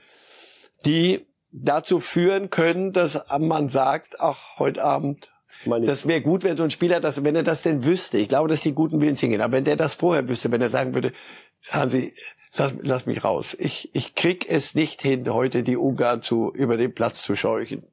die 0.85 1.27
dazu 1.51 1.99
führen 1.99 2.49
können, 2.49 2.93
dass 2.93 3.19
man 3.39 3.69
sagt, 3.69 4.19
ach, 4.19 4.57
heute 4.59 4.83
Abend 4.83 5.31
das 5.65 6.07
wäre 6.07 6.21
gut, 6.21 6.43
wenn 6.43 6.57
so 6.57 6.63
ein 6.63 6.71
Spieler 6.71 7.01
das, 7.01 7.23
wenn 7.23 7.35
er 7.35 7.43
das 7.43 7.63
denn 7.63 7.83
wüsste. 7.83 8.17
Ich 8.17 8.29
glaube, 8.29 8.47
dass 8.47 8.61
die 8.61 8.71
guten 8.71 9.01
Willens 9.01 9.19
hingehen. 9.19 9.41
Aber 9.41 9.53
wenn 9.53 9.65
der 9.65 9.75
das 9.75 9.95
vorher 9.95 10.27
wüsste, 10.27 10.51
wenn 10.51 10.61
er 10.61 10.69
sagen 10.69 10.93
würde, 10.93 11.11
Hansi, 11.69 12.13
lass, 12.55 12.73
lass 12.81 13.05
mich 13.05 13.23
raus. 13.23 13.55
Ich, 13.59 13.93
ich 13.93 14.15
krieg 14.15 14.49
es 14.49 14.73
nicht 14.75 15.01
hin, 15.01 15.31
heute 15.33 15.63
die 15.63 15.75
Ungarn 15.75 16.21
zu, 16.21 16.51
über 16.53 16.77
den 16.77 16.93
Platz 16.93 17.23
zu 17.23 17.35
scheuchen. 17.35 17.83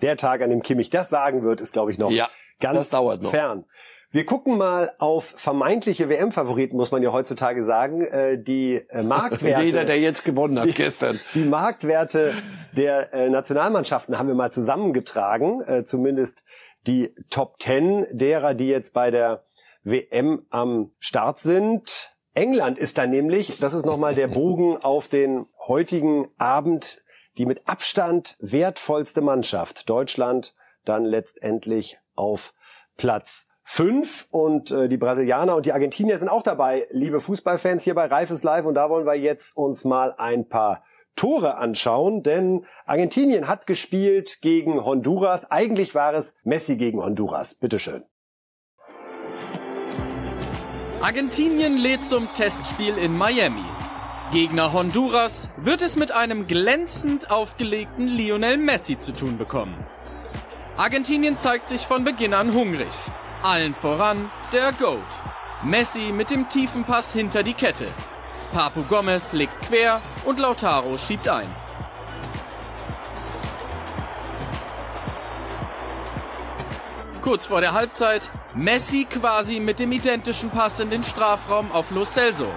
Der 0.00 0.16
Tag, 0.16 0.42
an 0.42 0.50
dem 0.50 0.62
Kimmich 0.62 0.90
das 0.90 1.10
sagen 1.10 1.42
wird, 1.42 1.60
ist, 1.60 1.72
glaube 1.72 1.90
ich, 1.92 1.98
noch 1.98 2.10
ja, 2.10 2.28
ganz 2.60 2.92
noch. 2.92 3.30
fern. 3.30 3.64
Wir 4.12 4.26
gucken 4.26 4.58
mal 4.58 4.92
auf 4.98 5.24
vermeintliche 5.24 6.10
WM-Favoriten, 6.10 6.76
muss 6.76 6.90
man 6.90 7.02
ja 7.02 7.12
heutzutage 7.12 7.64
sagen. 7.64 8.02
Äh, 8.02 8.38
die 8.38 8.74
äh, 8.90 9.02
Marktwerte. 9.02 9.64
Jeder, 9.64 9.84
der 9.86 9.98
jetzt 9.98 10.24
gewonnen 10.24 10.58
hat 10.58 10.68
die, 10.68 10.72
gestern. 10.72 11.18
Die 11.34 11.44
Marktwerte 11.44 12.34
der 12.76 13.14
äh, 13.14 13.30
Nationalmannschaften 13.30 14.18
haben 14.18 14.28
wir 14.28 14.34
mal 14.34 14.52
zusammengetragen. 14.52 15.84
Zumindest 15.86 16.44
die 16.86 17.14
Top 17.30 17.58
Ten 17.58 18.06
derer, 18.12 18.54
die 18.54 18.68
jetzt 18.68 18.92
bei 18.92 19.10
der 19.10 19.44
WM 19.82 20.44
am 20.50 20.92
Start 20.98 21.38
sind. 21.38 22.12
England 22.34 22.78
ist 22.78 22.98
da 22.98 23.06
nämlich, 23.06 23.58
das 23.60 23.72
ist 23.72 23.86
nochmal 23.86 24.14
der 24.14 24.28
Bogen 24.28 24.76
auf 24.82 25.08
den 25.08 25.46
heutigen 25.66 26.28
Abend 26.38 27.02
die 27.38 27.46
mit 27.46 27.66
Abstand 27.66 28.36
wertvollste 28.40 29.22
Mannschaft. 29.22 29.88
Deutschland 29.88 30.54
dann 30.84 31.04
letztendlich 31.04 31.98
auf 32.14 32.52
Platz 32.98 33.48
fünf 33.62 34.26
und 34.30 34.70
äh, 34.70 34.88
die 34.88 34.96
Brasilianer 34.96 35.56
und 35.56 35.66
die 35.66 35.72
Argentinier 35.72 36.18
sind 36.18 36.28
auch 36.28 36.42
dabei, 36.42 36.86
liebe 36.90 37.20
Fußballfans 37.20 37.84
hier 37.84 37.94
bei 37.94 38.06
Reifes 38.06 38.42
Live 38.42 38.66
und 38.66 38.74
da 38.74 38.90
wollen 38.90 39.06
wir 39.06 39.14
jetzt 39.14 39.56
uns 39.56 39.84
mal 39.84 40.14
ein 40.18 40.48
paar 40.48 40.82
Tore 41.14 41.58
anschauen, 41.58 42.22
denn 42.22 42.64
Argentinien 42.86 43.46
hat 43.46 43.66
gespielt 43.66 44.40
gegen 44.40 44.84
Honduras. 44.84 45.50
Eigentlich 45.50 45.94
war 45.94 46.14
es 46.14 46.36
Messi 46.42 46.76
gegen 46.76 47.02
Honduras. 47.02 47.54
Bitteschön. 47.54 48.02
Argentinien 51.02 51.76
lädt 51.76 52.04
zum 52.04 52.32
Testspiel 52.32 52.96
in 52.96 53.16
Miami. 53.16 53.64
Gegner 54.32 54.72
Honduras 54.72 55.50
wird 55.58 55.82
es 55.82 55.96
mit 55.96 56.12
einem 56.12 56.46
glänzend 56.46 57.30
aufgelegten 57.30 58.06
Lionel 58.06 58.56
Messi 58.56 58.96
zu 58.96 59.12
tun 59.12 59.36
bekommen. 59.36 59.74
Argentinien 60.76 61.36
zeigt 61.36 61.68
sich 61.68 61.86
von 61.86 62.04
Beginn 62.04 62.32
an 62.32 62.54
hungrig. 62.54 62.92
Allen 63.42 63.74
voran 63.74 64.30
der 64.52 64.72
Goat. 64.72 65.00
Messi 65.64 66.12
mit 66.12 66.30
dem 66.30 66.48
tiefen 66.48 66.84
Pass 66.84 67.12
hinter 67.12 67.42
die 67.42 67.54
Kette. 67.54 67.88
Papu 68.52 68.84
Gomez 68.84 69.32
legt 69.32 69.60
quer 69.62 70.00
und 70.24 70.38
Lautaro 70.38 70.96
schiebt 70.96 71.28
ein. 71.28 71.48
Kurz 77.20 77.46
vor 77.46 77.60
der 77.60 77.72
Halbzeit 77.72 78.30
Messi 78.54 79.06
quasi 79.10 79.58
mit 79.58 79.80
dem 79.80 79.90
identischen 79.90 80.50
Pass 80.50 80.78
in 80.78 80.90
den 80.90 81.02
Strafraum 81.02 81.72
auf 81.72 81.90
Lo 81.90 82.04
Celso. 82.04 82.52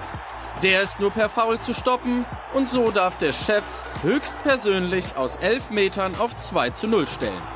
Der 0.62 0.84
ist 0.84 1.00
nur 1.00 1.10
per 1.10 1.30
Foul 1.30 1.60
zu 1.60 1.74
stoppen 1.74 2.26
und 2.54 2.70
so 2.70 2.92
darf 2.92 3.18
der 3.18 3.32
Chef 3.32 3.64
höchstpersönlich 4.04 5.18
aus 5.18 5.38
11 5.38 5.72
Metern 5.72 6.16
auf 6.20 6.36
2 6.36 6.70
zu 6.72 6.88
0 6.88 7.08
stellen. 7.08 7.55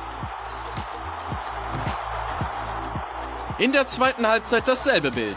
In 3.60 3.72
der 3.72 3.86
zweiten 3.86 4.26
Halbzeit 4.26 4.66
dasselbe 4.66 5.10
Bild. 5.10 5.36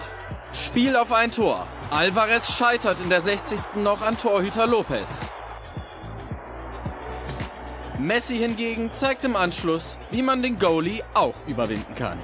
Spiel 0.54 0.96
auf 0.96 1.12
ein 1.12 1.30
Tor. 1.30 1.68
Alvarez 1.92 2.54
scheitert 2.54 3.02
in 3.02 3.10
der 3.10 3.20
60. 3.20 3.76
noch 3.84 4.02
an 4.02 4.18
Torhüter 4.18 4.66
Lopez. 4.66 5.30
Messi 8.00 8.38
hingegen 8.38 8.94
zeigt 8.94 9.26
im 9.26 9.36
Anschluss, 9.36 9.98
wie 10.10 10.22
man 10.22 10.42
den 10.42 10.58
Goalie 10.58 11.04
auch 11.14 11.36
überwinden 11.48 11.96
kann. 11.96 12.18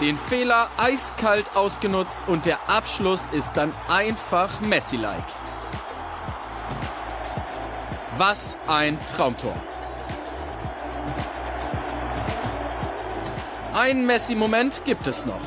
Den 0.00 0.16
Fehler 0.16 0.68
eiskalt 0.76 1.46
ausgenutzt 1.56 2.18
und 2.28 2.46
der 2.46 2.70
Abschluss 2.70 3.26
ist 3.32 3.54
dann 3.54 3.74
einfach 3.88 4.60
Messi-like. 4.60 5.26
Was 8.14 8.56
ein 8.68 8.96
Traumtor. 9.16 9.60
Ein 13.80 14.06
Messi-Moment 14.06 14.84
gibt 14.84 15.06
es 15.06 15.24
noch. 15.24 15.40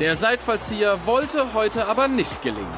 Der 0.00 0.16
Seitfallzieher 0.16 1.06
wollte 1.06 1.54
heute 1.54 1.86
aber 1.86 2.08
nicht 2.08 2.42
gelingen. 2.42 2.76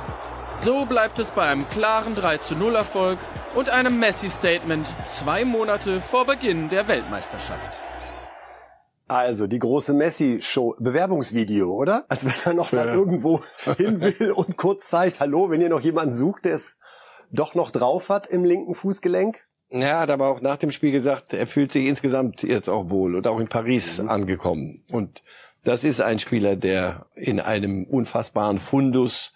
So 0.54 0.84
bleibt 0.84 1.18
es 1.18 1.30
bei 1.30 1.44
einem 1.44 1.66
klaren 1.70 2.14
3 2.14 2.36
zu 2.36 2.54
0 2.54 2.74
Erfolg 2.74 3.18
und 3.54 3.70
einem 3.70 3.98
Messi-Statement 3.98 4.94
zwei 5.06 5.46
Monate 5.46 6.02
vor 6.02 6.26
Beginn 6.26 6.68
der 6.68 6.86
Weltmeisterschaft. 6.86 7.80
Also 9.08 9.46
die 9.46 9.58
große 9.58 9.94
Messi-Show, 9.94 10.74
Bewerbungsvideo, 10.78 11.72
oder? 11.72 12.04
Als 12.10 12.26
wenn 12.26 12.34
er 12.44 12.52
noch 12.52 12.72
ja. 12.72 12.84
mal 12.84 12.88
irgendwo 12.94 13.40
hin 13.78 14.02
will 14.02 14.32
und 14.32 14.58
kurz 14.58 14.90
zeigt, 14.90 15.18
hallo, 15.18 15.48
wenn 15.48 15.62
ihr 15.62 15.70
noch 15.70 15.80
jemanden 15.80 16.12
sucht, 16.12 16.44
der 16.44 16.56
es 16.56 16.76
doch 17.30 17.54
noch 17.54 17.70
drauf 17.70 18.10
hat 18.10 18.26
im 18.26 18.44
linken 18.44 18.74
Fußgelenk. 18.74 19.42
Ja, 19.70 20.00
hat 20.00 20.10
aber 20.10 20.28
auch 20.28 20.40
nach 20.40 20.56
dem 20.56 20.70
Spiel 20.70 20.90
gesagt, 20.90 21.32
er 21.32 21.46
fühlt 21.46 21.72
sich 21.72 21.86
insgesamt 21.86 22.42
jetzt 22.42 22.68
auch 22.68 22.90
wohl 22.90 23.14
und 23.14 23.26
auch 23.26 23.38
in 23.38 23.48
Paris 23.48 23.98
mhm. 23.98 24.08
angekommen. 24.08 24.82
Und 24.90 25.22
das 25.64 25.84
ist 25.84 26.00
ein 26.00 26.18
Spieler, 26.18 26.56
der 26.56 27.06
in 27.14 27.38
einem 27.38 27.84
unfassbaren 27.84 28.58
Fundus, 28.58 29.32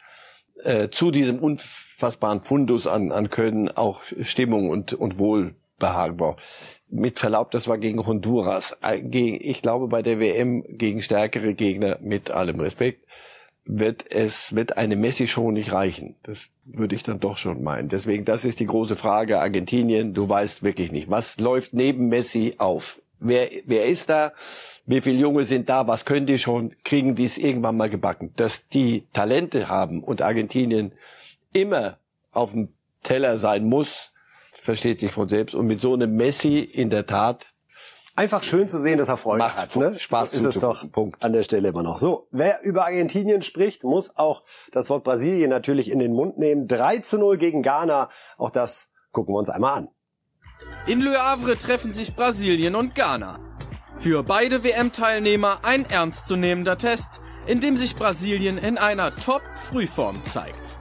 äh, 0.64 0.88
zu 0.88 1.10
diesem 1.10 1.38
unfassbaren 1.38 2.40
Fundus 2.40 2.86
an, 2.86 3.12
an 3.12 3.30
Können 3.30 3.68
auch 3.68 4.02
Stimmung 4.22 4.70
und, 4.70 4.92
und 4.92 5.18
Wohlbehagen 5.18 6.16
braucht 6.16 6.42
mit 6.94 7.18
Verlaub, 7.18 7.50
das 7.50 7.66
war 7.66 7.78
gegen 7.78 8.06
Honduras. 8.06 8.76
Äh, 8.82 8.98
ich 8.98 9.62
glaube, 9.62 9.88
bei 9.88 10.02
der 10.02 10.20
WM 10.20 10.64
gegen 10.68 11.02
stärkere 11.02 11.54
Gegner, 11.54 11.98
mit 12.00 12.30
allem 12.30 12.60
Respekt, 12.60 13.04
wird 13.64 14.12
es, 14.12 14.54
wird 14.54 14.76
eine 14.76 14.96
Messi-Show 14.96 15.50
nicht 15.50 15.72
reichen. 15.72 16.16
Das 16.22 16.50
würde 16.64 16.94
ich 16.94 17.02
dann 17.02 17.20
doch 17.20 17.36
schon 17.36 17.62
meinen. 17.62 17.88
Deswegen, 17.88 18.24
das 18.24 18.44
ist 18.44 18.60
die 18.60 18.66
große 18.66 18.96
Frage. 18.96 19.40
Argentinien, 19.40 20.12
du 20.12 20.28
weißt 20.28 20.62
wirklich 20.62 20.92
nicht, 20.92 21.10
was 21.10 21.38
läuft 21.38 21.72
neben 21.72 22.08
Messi 22.08 22.54
auf? 22.58 23.00
Wer, 23.20 23.48
wer 23.64 23.86
ist 23.86 24.10
da? 24.10 24.32
Wie 24.84 25.00
viele 25.00 25.18
Junge 25.18 25.44
sind 25.44 25.68
da? 25.68 25.86
Was 25.86 26.04
können 26.04 26.26
die 26.26 26.38
schon? 26.38 26.74
Kriegen 26.84 27.14
die 27.14 27.24
es 27.24 27.38
irgendwann 27.38 27.76
mal 27.76 27.88
gebacken? 27.88 28.32
Dass 28.36 28.68
die 28.68 29.06
Talente 29.12 29.68
haben 29.68 30.02
und 30.02 30.20
Argentinien 30.20 30.92
immer 31.52 31.98
auf 32.32 32.52
dem 32.52 32.68
Teller 33.02 33.38
sein 33.38 33.64
muss, 33.64 34.12
versteht 34.52 35.00
sich 35.00 35.10
von 35.10 35.28
selbst. 35.28 35.54
Und 35.54 35.66
mit 35.66 35.80
so 35.80 35.94
einem 35.94 36.16
Messi 36.16 36.58
in 36.58 36.90
der 36.90 37.06
Tat 37.06 37.46
Einfach 38.16 38.44
schön 38.44 38.68
zu 38.68 38.78
sehen, 38.78 38.98
dass 38.98 39.08
er 39.08 39.16
Freude 39.16 39.38
Macht 39.42 39.56
hat. 39.56 39.74
Ne? 39.74 39.98
Spaß 39.98 40.34
ist 40.34 40.44
es 40.44 40.58
doch 40.60 40.88
Punkt. 40.92 41.20
an 41.20 41.32
der 41.32 41.42
Stelle 41.42 41.68
immer 41.68 41.82
noch. 41.82 41.98
So, 41.98 42.28
wer 42.30 42.62
über 42.62 42.84
Argentinien 42.84 43.42
spricht, 43.42 43.82
muss 43.82 44.16
auch 44.16 44.44
das 44.70 44.88
Wort 44.88 45.02
Brasilien 45.02 45.50
natürlich 45.50 45.90
in 45.90 45.98
den 45.98 46.12
Mund 46.12 46.38
nehmen. 46.38 46.68
3 46.68 46.98
zu 46.98 47.18
0 47.18 47.38
gegen 47.38 47.62
Ghana. 47.62 48.10
Auch 48.38 48.50
das 48.50 48.90
gucken 49.10 49.34
wir 49.34 49.38
uns 49.38 49.50
einmal 49.50 49.78
an. 49.78 49.88
In 50.86 51.00
Le 51.00 51.18
Havre 51.18 51.58
treffen 51.58 51.92
sich 51.92 52.14
Brasilien 52.14 52.76
und 52.76 52.94
Ghana. 52.94 53.40
Für 53.96 54.22
beide 54.22 54.62
WM-Teilnehmer 54.62 55.60
ein 55.62 55.84
ernstzunehmender 55.84 56.78
Test, 56.78 57.20
in 57.46 57.60
dem 57.60 57.76
sich 57.76 57.96
Brasilien 57.96 58.58
in 58.58 58.78
einer 58.78 59.12
Top-Frühform 59.14 60.22
zeigt. 60.22 60.76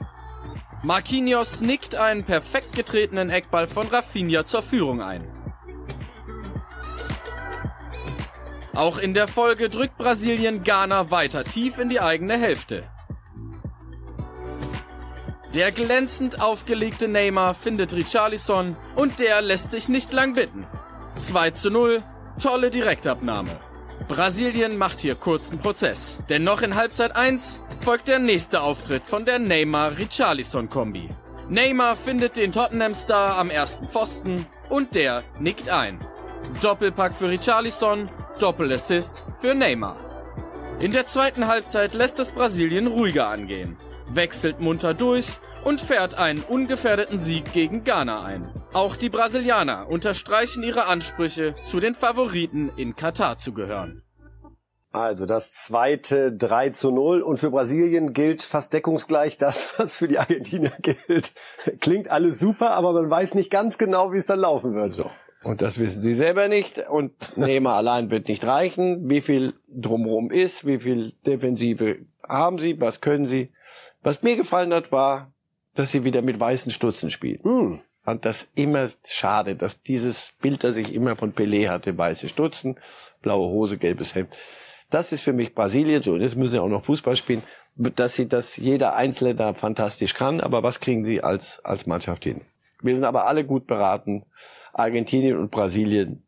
Marquinhos 0.84 1.62
nickt 1.62 1.96
einen 1.96 2.24
perfekt 2.24 2.76
getretenen 2.76 3.30
Eckball 3.30 3.66
von 3.66 3.88
Rafinha 3.88 4.44
zur 4.44 4.62
Führung 4.62 5.02
ein. 5.02 5.24
Auch 8.74 8.98
in 8.98 9.14
der 9.14 9.28
Folge 9.28 9.68
drückt 9.68 9.96
Brasilien 9.98 10.64
Ghana 10.64 11.10
weiter 11.10 11.44
tief 11.44 11.78
in 11.78 11.88
die 11.88 12.00
eigene 12.00 12.36
Hälfte. 12.36 12.82
Der 15.54 15.70
glänzend 15.70 16.40
aufgelegte 16.40 17.06
Neymar 17.06 17.54
findet 17.54 17.94
Richarlison 17.94 18.76
und 18.96 19.20
der 19.20 19.40
lässt 19.40 19.70
sich 19.70 19.88
nicht 19.88 20.12
lang 20.12 20.34
bitten. 20.34 20.66
2 21.14 21.50
zu 21.50 21.70
0, 21.70 22.02
tolle 22.42 22.70
Direktabnahme. 22.70 23.60
Brasilien 24.08 24.76
macht 24.76 24.98
hier 24.98 25.14
kurzen 25.14 25.60
Prozess, 25.60 26.18
denn 26.28 26.42
noch 26.42 26.60
in 26.60 26.74
Halbzeit 26.74 27.14
1 27.14 27.60
folgt 27.80 28.08
der 28.08 28.18
nächste 28.18 28.62
Auftritt 28.62 29.04
von 29.04 29.24
der 29.24 29.38
Neymar-Richarlison-Kombi. 29.38 31.08
Neymar 31.48 31.96
findet 31.96 32.36
den 32.36 32.50
Tottenham-Star 32.50 33.38
am 33.38 33.50
ersten 33.50 33.86
Pfosten 33.86 34.46
und 34.68 34.96
der 34.96 35.22
nickt 35.38 35.68
ein. 35.68 36.00
Doppelpack 36.60 37.14
für 37.14 37.28
Richarlison, 37.28 38.08
Doppelassist 38.38 39.24
für 39.40 39.54
Neymar. 39.54 39.96
In 40.80 40.90
der 40.90 41.06
zweiten 41.06 41.46
Halbzeit 41.46 41.94
lässt 41.94 42.18
es 42.18 42.32
Brasilien 42.32 42.88
ruhiger 42.88 43.28
angehen, 43.28 43.76
wechselt 44.08 44.60
munter 44.60 44.92
durch 44.92 45.38
und 45.64 45.80
fährt 45.80 46.18
einen 46.18 46.42
ungefährdeten 46.42 47.20
Sieg 47.20 47.52
gegen 47.52 47.84
Ghana 47.84 48.24
ein. 48.24 48.50
Auch 48.72 48.96
die 48.96 49.08
Brasilianer 49.08 49.88
unterstreichen 49.88 50.62
ihre 50.62 50.86
Ansprüche, 50.86 51.54
zu 51.64 51.80
den 51.80 51.94
Favoriten 51.94 52.72
in 52.76 52.96
Katar 52.96 53.36
zu 53.36 53.52
gehören. 53.52 54.02
Also 54.90 55.26
das 55.26 55.52
zweite 55.52 56.32
3 56.32 56.70
zu 56.70 56.92
0 56.92 57.22
und 57.22 57.38
für 57.38 57.50
Brasilien 57.50 58.12
gilt 58.12 58.42
fast 58.42 58.72
deckungsgleich 58.72 59.38
das, 59.38 59.74
was 59.78 59.94
für 59.94 60.06
die 60.06 60.18
Argentinier 60.18 60.72
gilt. 60.80 61.32
Klingt 61.80 62.10
alles 62.10 62.38
super, 62.38 62.72
aber 62.72 62.92
man 62.92 63.10
weiß 63.10 63.34
nicht 63.34 63.50
ganz 63.50 63.78
genau, 63.78 64.12
wie 64.12 64.18
es 64.18 64.26
dann 64.26 64.40
laufen 64.40 64.74
wird. 64.74 64.92
So. 64.92 65.10
Und 65.44 65.62
das 65.62 65.78
wissen 65.78 66.02
sie 66.02 66.14
selber 66.14 66.48
nicht. 66.48 66.78
Und 66.88 67.12
Neymar 67.36 67.76
allein 67.76 68.10
wird 68.10 68.28
nicht 68.28 68.44
reichen. 68.44 69.08
Wie 69.08 69.20
viel 69.20 69.54
drumherum 69.68 70.30
ist, 70.30 70.66
wie 70.66 70.78
viel 70.78 71.12
Defensive 71.26 71.98
haben 72.26 72.58
sie, 72.58 72.80
was 72.80 73.00
können 73.00 73.28
sie. 73.28 73.50
Was 74.02 74.22
mir 74.22 74.36
gefallen 74.36 74.72
hat, 74.72 74.92
war, 74.92 75.32
dass 75.74 75.92
sie 75.92 76.04
wieder 76.04 76.22
mit 76.22 76.38
weißen 76.40 76.72
Stutzen 76.72 77.10
spielen. 77.10 77.40
Hm. 77.42 77.80
Fand 78.04 78.24
das 78.26 78.46
immer 78.54 78.86
schade, 79.06 79.56
dass 79.56 79.80
dieses 79.80 80.32
Bild, 80.42 80.62
das 80.62 80.76
ich 80.76 80.92
immer 80.94 81.16
von 81.16 81.32
Pelé 81.32 81.70
hatte, 81.70 81.96
weiße 81.96 82.28
Stutzen, 82.28 82.76
blaue 83.22 83.48
Hose, 83.48 83.78
gelbes 83.78 84.14
Hemd. 84.14 84.28
Das 84.90 85.10
ist 85.10 85.22
für 85.22 85.32
mich 85.32 85.54
Brasilien 85.54 86.02
so. 86.02 86.12
Und 86.12 86.20
jetzt 86.20 86.36
müssen 86.36 86.52
sie 86.52 86.58
auch 86.58 86.68
noch 86.68 86.84
Fußball 86.84 87.16
spielen, 87.16 87.42
dass 87.76 88.14
sie 88.14 88.28
das 88.28 88.56
jeder 88.56 88.94
Einzelne 88.94 89.34
da 89.34 89.54
fantastisch 89.54 90.14
kann. 90.14 90.40
Aber 90.40 90.62
was 90.62 90.80
kriegen 90.80 91.04
sie 91.04 91.22
als, 91.22 91.64
als 91.64 91.86
Mannschaft 91.86 92.24
hin? 92.24 92.42
Wir 92.84 92.94
sind 92.94 93.04
aber 93.04 93.26
alle 93.26 93.44
gut 93.44 93.66
beraten. 93.66 94.26
Argentinien 94.74 95.38
und 95.38 95.50
Brasilien. 95.50 96.22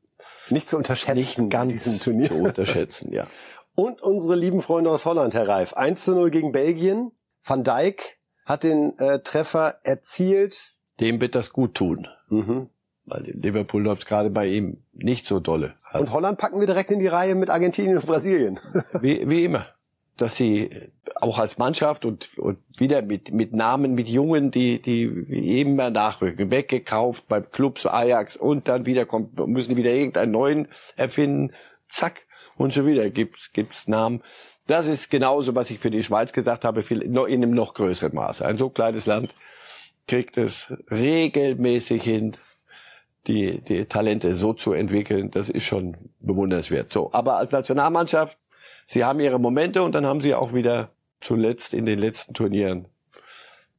Nicht 0.48 0.68
zu 0.68 0.78
unterschätzen. 0.78 1.44
Nicht 1.44 1.50
ganz 1.50 1.72
diesem 1.72 2.00
Turnier. 2.00 2.28
zu 2.28 2.34
unterschätzen, 2.36 3.12
ja. 3.12 3.26
Und 3.74 4.00
unsere 4.00 4.36
lieben 4.36 4.62
Freunde 4.62 4.90
aus 4.90 5.04
Holland, 5.04 5.34
Herr 5.34 5.46
Reif. 5.46 5.74
1 5.74 6.02
zu 6.04 6.14
0 6.14 6.30
gegen 6.30 6.52
Belgien. 6.52 7.12
Van 7.44 7.62
Dijk 7.62 8.18
hat 8.46 8.64
den 8.64 8.98
äh, 8.98 9.20
Treffer 9.20 9.80
erzielt. 9.82 10.74
Dem 10.98 11.20
wird 11.20 11.34
das 11.34 11.52
gut 11.52 11.74
tun. 11.74 12.09
Mhm. 12.28 12.70
Weil 13.04 13.22
Liverpool 13.22 13.82
läuft 13.82 14.07
gerade 14.07 14.30
bei 14.30 14.46
ihm 14.46 14.82
nicht 14.92 15.26
so 15.26 15.40
dolle. 15.40 15.74
Und 15.92 16.11
Holland 16.11 16.38
packen 16.38 16.59
wir 16.59 16.66
direkt 16.66 16.90
in 16.90 17.00
die 17.00 17.07
Reihe 17.07 17.34
mit 17.34 17.50
Argentinien 17.50 17.98
und 17.98 18.07
Brasilien. 18.07 18.59
wie, 19.02 19.28
wie 19.28 19.44
immer. 19.44 19.66
Dass 20.16 20.36
sie 20.36 20.70
auch 21.20 21.38
als 21.38 21.58
Mannschaft 21.58 22.04
und, 22.04 22.38
und 22.38 22.58
wieder 22.76 23.02
mit, 23.02 23.32
mit 23.32 23.52
Namen, 23.52 23.94
mit 23.94 24.08
Jungen, 24.08 24.50
die, 24.50 24.80
die 24.80 25.60
immer 25.60 25.90
nachrücken, 25.90 26.50
weggekauft 26.50 27.28
beim 27.28 27.50
Club 27.50 27.78
so 27.78 27.90
Ajax 27.90 28.36
und 28.36 28.68
dann 28.68 28.86
wieder 28.86 29.06
kommt, 29.06 29.38
müssen 29.46 29.76
wieder 29.76 29.92
irgendeinen 29.92 30.32
neuen 30.32 30.68
erfinden. 30.96 31.52
Zack. 31.88 32.26
Und 32.56 32.72
schon 32.72 32.86
wieder 32.86 33.10
gibt's, 33.10 33.52
gibt's 33.52 33.86
Namen. 33.88 34.22
Das 34.66 34.86
ist 34.86 35.10
genauso, 35.10 35.54
was 35.54 35.70
ich 35.70 35.78
für 35.78 35.90
die 35.90 36.02
Schweiz 36.02 36.32
gesagt 36.32 36.64
habe, 36.64 36.82
viel, 36.82 37.02
in 37.02 37.16
einem 37.18 37.52
noch 37.52 37.74
größeren 37.74 38.14
Maße. 38.14 38.44
Ein 38.44 38.58
so 38.58 38.70
kleines 38.70 39.06
Land 39.06 39.32
kriegt 40.08 40.38
es 40.38 40.72
regelmäßig 40.90 42.02
hin, 42.02 42.36
die, 43.26 43.60
die 43.60 43.84
Talente 43.86 44.34
so 44.34 44.52
zu 44.52 44.72
entwickeln, 44.72 45.30
das 45.30 45.48
ist 45.48 45.64
schon 45.64 45.96
bewundernswert. 46.20 46.92
So, 46.92 47.12
aber 47.12 47.36
als 47.38 47.52
Nationalmannschaft, 47.52 48.38
sie 48.87 49.05
haben 49.05 49.20
ihre 49.20 49.39
Momente 49.39 49.82
und 49.82 49.93
dann 49.93 50.07
haben 50.07 50.22
sie 50.22 50.34
auch 50.34 50.55
wieder 50.55 50.91
zuletzt 51.20 51.74
in 51.74 51.87
den 51.87 51.99
letzten 51.99 52.34
Turnieren 52.34 52.89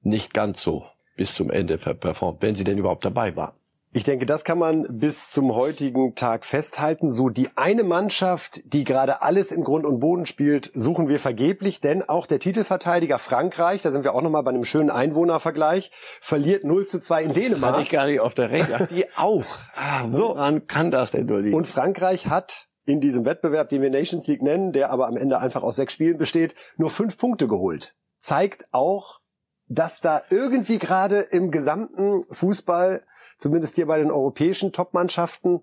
nicht 0.01 0.33
ganz 0.33 0.61
so 0.61 0.85
bis 1.15 1.33
zum 1.33 1.49
Ende 1.49 1.77
performt, 1.77 2.41
wenn 2.41 2.55
sie 2.55 2.63
denn 2.63 2.77
überhaupt 2.77 3.03
dabei 3.03 3.35
waren. 3.35 3.53
Ich 3.93 4.03
denke, 4.03 4.27
das 4.27 4.43
kann 4.43 4.59
man 4.59 4.85
bis 4.99 5.31
zum 5.31 5.55
heutigen 5.55 6.13
Tag 6.13 6.45
festhalten. 6.45 7.09
So 7.09 7.29
die 7.29 7.49
eine 7.55 7.83
Mannschaft, 7.83 8.61
die 8.65 8.83
gerade 8.83 9.23
alles 9.23 9.51
im 9.51 9.63
Grund 9.63 9.85
und 9.85 9.99
Boden 9.99 10.27
spielt, 10.27 10.69
suchen 10.75 11.07
wir 11.07 11.19
vergeblich, 11.19 11.81
denn 11.81 12.07
auch 12.07 12.27
der 12.27 12.37
Titelverteidiger 12.37 13.17
Frankreich, 13.17 13.81
da 13.81 13.89
sind 13.89 14.03
wir 14.03 14.13
auch 14.13 14.21
nochmal 14.21 14.43
bei 14.43 14.51
einem 14.51 14.65
schönen 14.65 14.91
Einwohnervergleich, 14.91 15.89
verliert 16.21 16.63
0 16.63 16.85
zu 16.85 16.99
2 16.99 17.23
in 17.23 17.33
Dänemark. 17.33 17.73
Hatte 17.73 17.83
ich 17.83 17.89
gar 17.89 18.05
nicht 18.05 18.19
auf 18.19 18.35
der 18.35 18.51
Rechnung. 18.51 18.87
Die 18.91 19.05
auch. 19.15 19.45
Ah, 19.75 20.03
woran 20.09 20.55
so. 20.55 20.61
kann 20.67 20.91
das 20.91 21.11
denn 21.11 21.25
nur 21.25 21.41
liegen? 21.41 21.55
Und 21.55 21.65
Frankreich 21.65 22.27
hat 22.27 22.67
in 22.87 23.01
diesem 23.01 23.25
Wettbewerb, 23.25 23.69
den 23.69 23.83
wir 23.83 23.91
Nations 23.91 24.25
League 24.27 24.41
nennen, 24.41 24.71
der 24.71 24.89
aber 24.89 25.07
am 25.07 25.17
Ende 25.17 25.39
einfach 25.39 25.61
aus 25.61 25.75
sechs 25.75 25.93
Spielen 25.93 26.17
besteht, 26.17 26.55
nur 26.77 26.89
fünf 26.89 27.17
Punkte 27.17 27.47
geholt. 27.47 27.95
Zeigt 28.17 28.67
auch, 28.71 29.19
dass 29.67 30.01
da 30.01 30.21
irgendwie 30.31 30.79
gerade 30.79 31.19
im 31.19 31.51
gesamten 31.51 32.23
Fußball 32.31 33.03
zumindest 33.37 33.75
hier 33.75 33.85
bei 33.85 33.99
den 33.99 34.11
europäischen 34.11 34.71
Topmannschaften, 34.71 35.61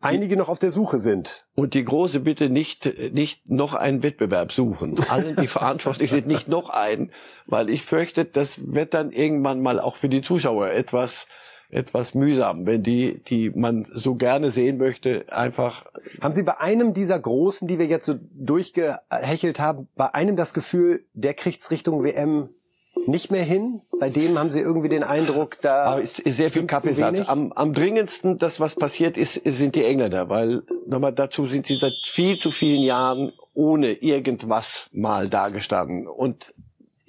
einige 0.00 0.36
noch 0.36 0.48
auf 0.48 0.58
der 0.58 0.72
Suche 0.72 0.98
sind. 0.98 1.46
Und 1.54 1.74
die 1.74 1.84
große 1.84 2.20
Bitte 2.20 2.50
nicht, 2.50 3.12
nicht 3.12 3.48
noch 3.48 3.74
einen 3.74 4.02
Wettbewerb 4.02 4.52
suchen. 4.52 4.96
Alle, 5.08 5.34
die 5.34 5.46
verantwortlich 5.48 6.10
sind, 6.10 6.26
nicht 6.26 6.48
noch 6.48 6.70
einen, 6.70 7.12
weil 7.46 7.70
ich 7.70 7.84
fürchte, 7.84 8.24
das 8.24 8.74
wird 8.74 8.94
dann 8.94 9.10
irgendwann 9.10 9.60
mal 9.60 9.80
auch 9.80 9.96
für 9.96 10.08
die 10.08 10.22
Zuschauer 10.22 10.70
etwas, 10.70 11.26
etwas 11.72 12.14
mühsam, 12.14 12.66
wenn 12.66 12.82
die, 12.82 13.22
die 13.28 13.50
man 13.50 13.86
so 13.92 14.14
gerne 14.14 14.50
sehen 14.50 14.76
möchte, 14.76 15.24
einfach. 15.30 15.86
Haben 16.20 16.34
Sie 16.34 16.42
bei 16.42 16.60
einem 16.60 16.92
dieser 16.92 17.18
Großen, 17.18 17.66
die 17.66 17.78
wir 17.78 17.86
jetzt 17.86 18.06
so 18.06 18.14
durchgehechelt 18.34 19.58
haben, 19.58 19.88
bei 19.96 20.14
einem 20.14 20.36
das 20.36 20.52
Gefühl, 20.52 21.04
der 21.14 21.34
kriegt's 21.34 21.70
Richtung 21.70 22.04
WM 22.04 22.50
nicht 23.06 23.30
mehr 23.30 23.42
hin? 23.42 23.80
Bei 23.98 24.10
dem 24.10 24.38
haben 24.38 24.50
Sie 24.50 24.60
irgendwie 24.60 24.90
den 24.90 25.02
Eindruck, 25.02 25.60
da 25.62 25.84
Aber 25.84 26.02
ist, 26.02 26.18
ist 26.18 26.36
sehr 26.36 26.50
viel 26.50 26.66
Kaffeesatz. 26.66 27.28
Am, 27.28 27.52
am 27.52 27.72
dringendsten, 27.72 28.38
das 28.38 28.60
was 28.60 28.74
passiert 28.74 29.16
ist, 29.16 29.40
sind 29.44 29.74
die 29.74 29.84
Engländer, 29.84 30.28
weil 30.28 30.62
nochmal 30.86 31.14
dazu 31.14 31.46
sind 31.46 31.66
sie 31.66 31.78
seit 31.78 31.94
viel 32.04 32.38
zu 32.38 32.50
vielen 32.50 32.82
Jahren 32.82 33.32
ohne 33.54 33.92
irgendwas 33.92 34.88
mal 34.92 35.28
dagestanden 35.28 36.06
und 36.06 36.54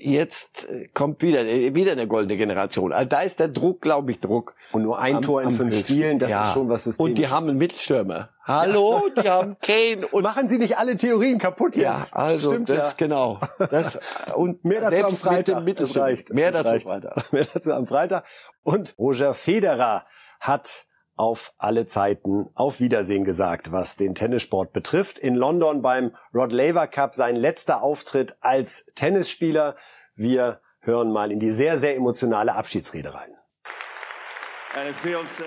jetzt 0.03 0.65
äh, 0.69 0.87
kommt 0.93 1.21
wieder 1.21 1.45
äh, 1.45 1.73
wieder 1.75 1.93
eine 1.93 2.07
goldene 2.07 2.37
Generation. 2.37 2.91
Also 2.93 3.09
da 3.09 3.21
ist 3.21 3.39
der 3.39 3.47
Druck, 3.47 3.81
glaube 3.81 4.11
ich, 4.11 4.19
Druck. 4.19 4.55
Und 4.71 4.83
nur 4.83 4.99
ein 4.99 5.17
am- 5.17 5.21
Tor 5.21 5.41
in 5.41 5.51
fünf. 5.51 5.77
Spielen, 5.77 6.19
das 6.19 6.29
Ja. 6.31 6.47
ist 6.47 6.53
schon 6.53 6.69
was 6.69 6.83
Systemisches. 6.83 7.11
Und 7.11 7.17
die 7.17 7.27
haben 7.27 7.49
einen 7.49 7.57
Mittelstürmer. 7.57 8.29
Hallo, 8.45 9.01
die 9.21 9.29
haben 9.29 9.55
Kane 9.61 10.05
und 10.11 10.23
Machen 10.23 10.47
Sie 10.47 10.57
nicht 10.57 10.77
alle 10.77 10.97
Theorien 10.97 11.37
kaputt 11.37 11.75
jetzt. 11.75 11.85
ja, 11.85 12.05
also 12.11 12.51
Stimmt 12.51 12.69
das 12.69 12.77
ja. 12.77 12.93
genau. 12.97 13.39
Das 13.71 13.99
und 14.35 14.63
Mehr 14.65 14.81
dazu 14.81 14.87
am 14.87 14.91
selbst 15.11 15.11
mit 15.23 15.31
Freitag. 15.33 15.65
dem 15.65 16.01
reicht. 16.01 16.33
Mehr 16.33 16.51
Das 16.51 16.63
dazu 16.63 16.69
reicht. 16.73 16.85
Freitag. 16.85 17.31
Mehr 17.33 17.47
dazu 17.53 17.71
am 17.73 17.87
Freitag. 17.87 18.25
Und 18.63 18.95
Roger 18.99 19.33
Federer 19.33 20.05
hat 20.39 20.85
auf 21.15 21.53
alle 21.57 21.85
Zeiten 21.85 22.49
auf 22.55 22.79
Wiedersehen 22.79 23.23
gesagt, 23.23 23.71
was 23.71 23.97
den 23.97 24.15
Tennissport 24.15 24.73
betrifft. 24.73 25.19
In 25.19 25.35
London 25.35 25.81
beim 25.81 26.15
Rod 26.33 26.51
Laver 26.51 26.87
Cup 26.87 27.13
sein 27.13 27.35
letzter 27.35 27.81
Auftritt 27.81 28.35
als 28.41 28.85
Tennisspieler. 28.95 29.75
Wir 30.15 30.59
hören 30.79 31.11
mal 31.11 31.31
in 31.31 31.39
die 31.39 31.51
sehr, 31.51 31.77
sehr 31.77 31.95
emotionale 31.95 32.55
Abschiedsrede 32.55 33.13
rein. 33.13 33.29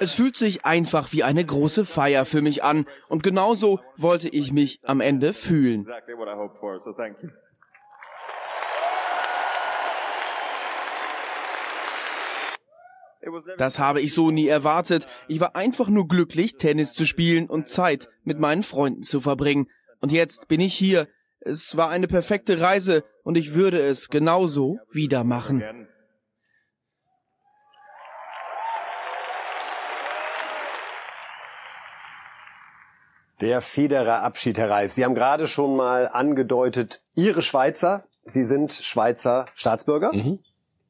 Es 0.01 0.15
fühlt 0.15 0.37
sich 0.37 0.65
einfach 0.65 1.13
wie 1.13 1.25
eine 1.25 1.45
große 1.45 1.85
Feier 1.85 2.25
für 2.27 2.43
mich 2.43 2.63
an 2.63 2.87
und 3.09 3.25
genauso 3.25 3.81
wollte 3.97 4.29
ich 4.29 4.53
mich 4.53 4.81
am 4.85 5.01
Ende 5.01 5.33
fühlen. 5.33 5.85
Das 13.59 13.79
habe 13.79 14.01
ich 14.01 14.15
so 14.15 14.31
nie 14.31 14.47
erwartet. 14.47 15.07
Ich 15.29 15.41
war 15.41 15.57
einfach 15.57 15.89
nur 15.89 16.09
glücklich, 16.09 16.57
Tennis 16.57 16.93
zu 16.93 17.07
spielen 17.07 17.49
und 17.49 17.69
Zeit 17.69 18.09
mit 18.25 18.39
meinen 18.39 18.63
Freunden 18.63 19.03
zu 19.03 19.21
verbringen. 19.21 19.69
Und 20.01 20.13
jetzt 20.13 20.49
bin 20.49 20.61
ich 20.61 20.75
hier. 20.75 21.09
Es 21.41 21.77
war 21.77 21.91
eine 21.91 22.09
perfekte 22.09 22.61
Reise 22.61 23.05
und 23.23 23.37
ich 23.37 23.55
würde 23.55 23.79
es 23.79 24.09
genauso 24.09 24.79
wieder 24.91 25.23
machen. 25.23 25.63
Der 33.41 33.61
Federer 33.61 34.23
Abschied, 34.23 34.57
Herr 34.57 34.71
Reif. 34.71 34.93
Sie 34.93 35.05
haben 35.05 35.15
gerade 35.15 35.47
schon 35.47 35.77
mal 35.77 36.09
angedeutet, 36.09 37.03
Ihre 37.17 37.43
Schweizer, 37.43 38.07
Sie 38.25 38.45
sind 38.45 38.73
Schweizer 38.73 39.47
Staatsbürger. 39.55 40.11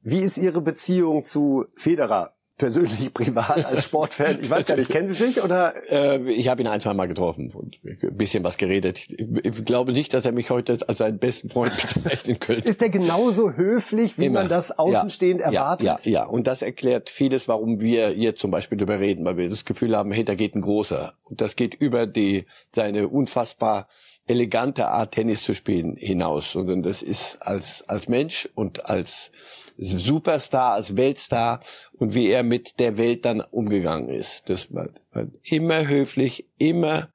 Wie 0.07 0.21
ist 0.21 0.39
Ihre 0.39 0.61
Beziehung 0.61 1.25
zu 1.25 1.67
Federer? 1.75 2.31
Persönlich, 2.59 3.13
privat, 3.15 3.67
als 3.67 3.87
Sportfan? 3.87 4.39
Ich 4.41 4.49
weiß 4.49 4.65
gar 4.65 4.77
nicht, 4.77 4.89
kennen 4.89 5.09
Sie 5.09 5.15
sich 5.15 5.43
oder? 5.43 5.75
Äh, 5.91 6.31
ich 6.31 6.47
habe 6.47 6.63
ihn 6.63 6.69
ein, 6.69 6.81
zwei 6.81 6.95
Mal 6.95 7.07
getroffen 7.07 7.51
und 7.53 7.77
ein 7.85 8.17
bisschen 8.17 8.45
was 8.45 8.57
geredet. 8.57 8.99
Ich, 8.99 9.19
ich 9.19 9.65
glaube 9.65 9.93
nicht, 9.93 10.15
dass 10.15 10.25
er 10.25 10.31
mich 10.31 10.51
heute 10.51 10.79
als 10.87 10.99
seinen 10.99 11.19
besten 11.19 11.51
Freund 11.51 11.73
bezeichnen 11.95 12.39
könnte. 12.39 12.71
Ist 12.71 12.81
er 12.81 12.89
genauso 12.89 13.55
höflich, 13.55 14.17
wie 14.17 14.27
Immer. 14.27 14.43
man 14.43 14.49
das 14.49 14.79
außenstehend 14.79 15.41
ja, 15.41 15.49
erwartet? 15.49 15.87
Ja, 15.87 15.99
ja, 16.05 16.11
ja. 16.11 16.25
Und 16.25 16.47
das 16.47 16.63
erklärt 16.63 17.11
vieles, 17.11 17.49
warum 17.49 17.81
wir 17.81 18.11
hier 18.11 18.37
zum 18.37 18.53
Beispiel 18.53 18.79
darüber 18.79 19.01
reden, 19.01 19.25
weil 19.25 19.37
wir 19.37 19.51
das 19.51 19.65
Gefühl 19.65 19.97
haben, 19.97 20.13
hey, 20.13 20.25
da 20.25 20.37
geht 20.37 20.55
ein 20.55 20.63
großer. 20.63 21.15
Und 21.25 21.41
das 21.41 21.57
geht 21.57 21.75
über 21.75 22.07
die 22.07 22.47
seine 22.73 23.09
unfassbar 23.09 23.89
elegante 24.29 24.87
Art, 24.87 25.15
Tennis 25.15 25.43
zu 25.43 25.53
spielen, 25.53 25.97
hinaus. 25.97 26.55
Und 26.55 26.85
das 26.85 27.03
ist 27.03 27.39
als, 27.41 27.89
als 27.89 28.07
Mensch 28.07 28.49
und 28.55 28.89
als 28.89 29.33
Superstar, 29.79 30.73
als 30.73 30.97
Weltstar 30.97 31.61
und 31.93 32.15
wie 32.15 32.29
er 32.29 32.43
mit 32.43 32.79
der 32.79 32.99
Welt 32.99 33.25
dann 33.25 33.41
umgegangen 33.41 34.09
ist. 34.09 34.45
Das 34.47 34.73
war, 34.73 34.89
war 35.13 35.27
immer 35.43 35.87
höflich, 35.87 36.49
immer 36.59 37.09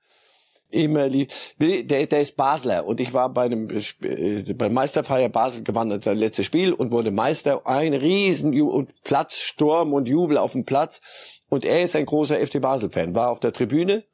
immer 0.71 1.07
lieb. 1.07 1.31
Der, 1.59 2.07
der 2.07 2.21
ist 2.21 2.37
Basler 2.37 2.85
und 2.85 2.99
ich 2.99 3.13
war 3.13 3.29
bei 3.29 3.43
einem 3.43 3.69
äh, 4.01 4.53
beim 4.53 4.73
Meisterfeier 4.73 5.29
Basel 5.29 5.63
gewandert, 5.63 6.05
das 6.05 6.17
letzte 6.17 6.43
Spiel 6.43 6.73
und 6.73 6.91
wurde 6.91 7.11
Meister. 7.11 7.67
Ein 7.67 7.93
riesen 7.93 8.59
und 8.61 9.03
Platz, 9.03 9.37
Sturm 9.37 9.93
und 9.93 10.07
Jubel 10.07 10.37
auf 10.37 10.53
dem 10.53 10.65
Platz. 10.65 11.01
Und 11.49 11.65
er 11.65 11.83
ist 11.83 11.95
ein 11.95 12.05
großer 12.05 12.37
FC 12.37 12.61
Basel-Fan, 12.61 13.13
war 13.13 13.29
auf 13.29 13.41
der 13.41 13.51
Tribüne 13.51 14.05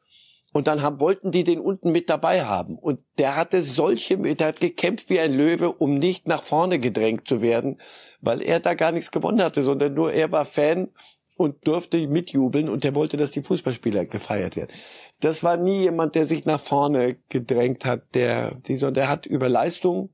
und 0.58 0.66
dann 0.66 0.82
haben, 0.82 1.00
wollten 1.00 1.32
die 1.32 1.44
den 1.44 1.60
unten 1.60 1.92
mit 1.92 2.10
dabei 2.10 2.44
haben. 2.44 2.80
Und 2.80 3.00
der 3.20 3.36
hatte 3.36 3.62
solche, 3.62 4.18
der 4.18 4.48
hat 4.48 4.60
gekämpft 4.60 5.08
wie 5.12 5.20
ein 5.20 5.32
Löwe, 5.32 5.72
um 5.72 6.00
nicht 6.00 6.28
nach 6.28 6.42
vorne 6.42 6.80
gedrängt 6.80 7.28
zu 7.28 7.44
werden, 7.44 7.80
weil 8.22 8.42
er 8.42 8.60
da 8.60 8.74
gar 8.74 8.92
nichts 8.92 9.12
gewonnen 9.12 9.44
hatte, 9.44 9.62
sondern 9.62 9.94
nur 9.94 10.12
er 10.12 10.32
war 10.32 10.46
Fan 10.46 10.90
und 11.36 11.68
durfte 11.68 12.08
mitjubeln 12.08 12.70
und 12.70 12.84
der 12.84 12.96
wollte, 12.96 13.18
dass 13.18 13.30
die 13.30 13.44
Fußballspieler 13.44 14.06
gefeiert 14.06 14.56
werden. 14.56 14.72
Das 15.20 15.44
war 15.44 15.58
nie 15.58 15.82
jemand, 15.82 16.16
der 16.16 16.26
sich 16.26 16.46
nach 16.46 16.60
vorne 16.60 17.18
gedrängt 17.30 17.86
hat, 17.86 18.16
der, 18.16 18.58
sondern 18.66 18.96
der 18.96 19.10
hat 19.10 19.28
über 19.28 19.50
Leistung 19.50 20.10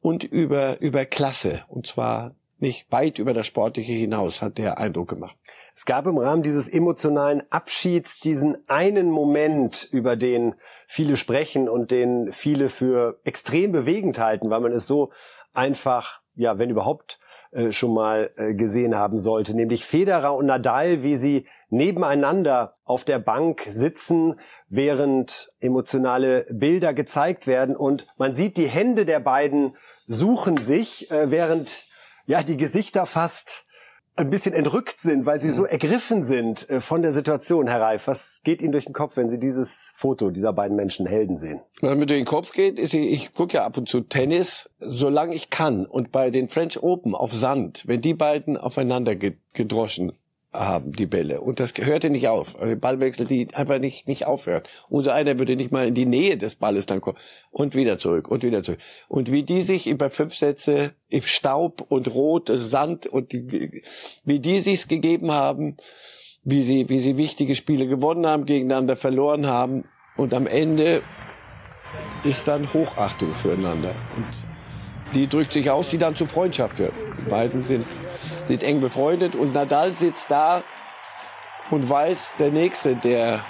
und 0.00 0.22
über, 0.22 0.80
über 0.80 1.06
Klasse, 1.06 1.64
und 1.66 1.88
zwar 1.88 2.36
nicht 2.60 2.90
weit 2.90 3.18
über 3.18 3.32
das 3.32 3.46
Sportliche 3.46 3.92
hinaus, 3.92 4.42
hat 4.42 4.58
der 4.58 4.78
Eindruck 4.78 5.08
gemacht. 5.08 5.36
Es 5.74 5.84
gab 5.84 6.06
im 6.06 6.18
Rahmen 6.18 6.42
dieses 6.42 6.68
emotionalen 6.68 7.42
Abschieds 7.50 8.18
diesen 8.18 8.68
einen 8.68 9.10
Moment, 9.10 9.88
über 9.92 10.16
den 10.16 10.54
viele 10.86 11.16
sprechen 11.16 11.68
und 11.68 11.90
den 11.90 12.32
viele 12.32 12.68
für 12.68 13.20
extrem 13.24 13.72
bewegend 13.72 14.18
halten, 14.18 14.50
weil 14.50 14.60
man 14.60 14.72
es 14.72 14.86
so 14.86 15.12
einfach, 15.52 16.20
ja, 16.34 16.58
wenn 16.58 16.70
überhaupt, 16.70 17.20
äh, 17.50 17.72
schon 17.72 17.94
mal 17.94 18.30
äh, 18.36 18.54
gesehen 18.54 18.94
haben 18.94 19.16
sollte, 19.16 19.54
nämlich 19.54 19.84
Federer 19.84 20.34
und 20.34 20.46
Nadal, 20.46 21.02
wie 21.02 21.16
sie 21.16 21.46
nebeneinander 21.70 22.76
auf 22.84 23.04
der 23.04 23.18
Bank 23.18 23.64
sitzen, 23.68 24.38
während 24.68 25.50
emotionale 25.60 26.46
Bilder 26.50 26.92
gezeigt 26.92 27.46
werden 27.46 27.74
und 27.74 28.06
man 28.18 28.34
sieht 28.34 28.58
die 28.58 28.68
Hände 28.68 29.06
der 29.06 29.20
beiden 29.20 29.76
suchen 30.04 30.58
sich, 30.58 31.10
äh, 31.10 31.30
während 31.30 31.87
ja 32.28 32.44
die 32.44 32.56
Gesichter 32.56 33.04
fast 33.06 33.64
ein 34.14 34.30
bisschen 34.30 34.52
entrückt 34.52 35.00
sind, 35.00 35.26
weil 35.26 35.40
sie 35.40 35.50
so 35.50 35.64
ergriffen 35.64 36.24
sind 36.24 36.68
äh, 36.70 36.80
von 36.80 37.02
der 37.02 37.12
Situation, 37.12 37.68
Herr 37.68 37.80
Reif. 37.80 38.08
Was 38.08 38.40
geht 38.42 38.62
Ihnen 38.62 38.72
durch 38.72 38.84
den 38.86 38.92
Kopf, 38.92 39.16
wenn 39.16 39.28
Sie 39.30 39.38
dieses 39.38 39.92
Foto 39.94 40.30
dieser 40.30 40.52
beiden 40.52 40.76
Menschen 40.76 41.06
Helden 41.06 41.36
sehen? 41.36 41.60
Was 41.80 41.96
mir 41.96 42.06
durch 42.06 42.18
den 42.18 42.24
Kopf 42.26 42.50
geht, 42.50 42.80
ist, 42.80 42.94
ich, 42.94 43.12
ich 43.12 43.34
gucke 43.34 43.54
ja 43.58 43.64
ab 43.64 43.76
und 43.76 43.88
zu 43.88 44.00
Tennis, 44.00 44.68
solange 44.80 45.36
ich 45.36 45.50
kann. 45.50 45.86
Und 45.86 46.10
bei 46.10 46.30
den 46.30 46.48
French 46.48 46.82
Open 46.82 47.14
auf 47.14 47.32
Sand, 47.32 47.84
wenn 47.86 48.00
die 48.00 48.14
beiden 48.14 48.56
aufeinander 48.56 49.14
ge- 49.14 49.36
gedroschen 49.52 50.12
haben, 50.52 50.92
die 50.92 51.06
Bälle, 51.06 51.40
und 51.42 51.60
das 51.60 51.74
hörte 51.76 52.08
nicht 52.08 52.28
auf. 52.28 52.58
Also 52.60 52.74
Ballwechsel, 52.76 53.26
die 53.26 53.48
einfach 53.54 53.78
nicht, 53.78 54.08
nicht 54.08 54.26
aufhört. 54.26 54.68
Unser 54.88 55.14
einer 55.14 55.38
würde 55.38 55.56
nicht 55.56 55.72
mal 55.72 55.86
in 55.86 55.94
die 55.94 56.06
Nähe 56.06 56.38
des 56.38 56.54
Balles 56.54 56.86
dann 56.86 57.00
kommen. 57.00 57.18
Und 57.50 57.74
wieder 57.74 57.98
zurück, 57.98 58.28
und 58.28 58.42
wieder 58.42 58.62
zurück. 58.62 58.78
Und 59.08 59.30
wie 59.30 59.42
die 59.42 59.62
sich 59.62 59.86
über 59.86 60.08
fünf 60.08 60.34
Sätze 60.34 60.94
im 61.08 61.22
Staub 61.22 61.84
und 61.88 62.14
Rot, 62.14 62.50
Sand 62.54 63.06
und 63.06 63.32
die, 63.32 63.82
wie 64.24 64.40
die 64.40 64.60
sich's 64.60 64.88
gegeben 64.88 65.32
haben, 65.32 65.76
wie 66.44 66.62
sie, 66.62 66.88
wie 66.88 67.00
sie 67.00 67.18
wichtige 67.18 67.54
Spiele 67.54 67.86
gewonnen 67.86 68.26
haben, 68.26 68.46
gegeneinander 68.46 68.96
verloren 68.96 69.46
haben. 69.46 69.84
Und 70.16 70.32
am 70.32 70.46
Ende 70.46 71.02
ist 72.24 72.48
dann 72.48 72.72
Hochachtung 72.72 73.32
füreinander. 73.34 73.94
Und 74.16 74.26
die 75.14 75.26
drückt 75.26 75.52
sich 75.52 75.70
aus, 75.70 75.90
die 75.90 75.98
dann 75.98 76.16
zu 76.16 76.26
Freundschaft 76.26 76.78
wird. 76.78 76.92
Die 77.20 77.30
beiden 77.30 77.64
sind, 77.64 77.84
sind 78.48 78.62
eng 78.62 78.80
befreundet 78.80 79.34
und 79.34 79.52
Nadal 79.52 79.94
sitzt 79.94 80.30
da 80.30 80.62
und 81.70 81.88
weiß, 81.88 82.34
der 82.38 82.50
Nächste, 82.50 82.96
der 82.96 83.44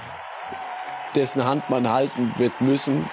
dessen 1.15 1.45
Hand 1.45 1.71
man 1.71 1.89
halten 1.89 2.35
wird 2.37 2.61
müssen, 2.61 3.09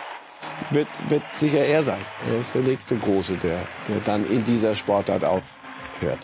wird, 0.71 0.87
wird 1.09 1.23
sicher 1.39 1.63
er 1.63 1.83
sein. 1.83 2.01
Er 2.29 2.41
ist 2.41 2.49
der 2.53 2.61
nächste 2.61 2.97
Große, 2.97 3.33
der, 3.33 3.59
der 3.87 3.97
dann 4.03 4.29
in 4.29 4.43
dieser 4.45 4.75
Sportart 4.75 5.23
aufhört. 5.23 6.19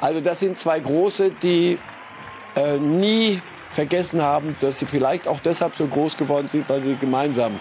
Also 0.00 0.20
das 0.20 0.40
sind 0.40 0.58
zwei 0.58 0.80
Große, 0.80 1.30
die 1.42 1.78
äh, 2.56 2.76
nie 2.78 3.40
vergessen 3.70 4.20
haben, 4.20 4.56
dass 4.60 4.78
sie 4.78 4.86
vielleicht 4.86 5.28
auch 5.28 5.40
deshalb 5.40 5.76
so 5.76 5.86
groß 5.86 6.16
geworden 6.16 6.48
sind, 6.50 6.68
weil 6.68 6.82
sie 6.82 6.96
gemeinsam 6.96 7.58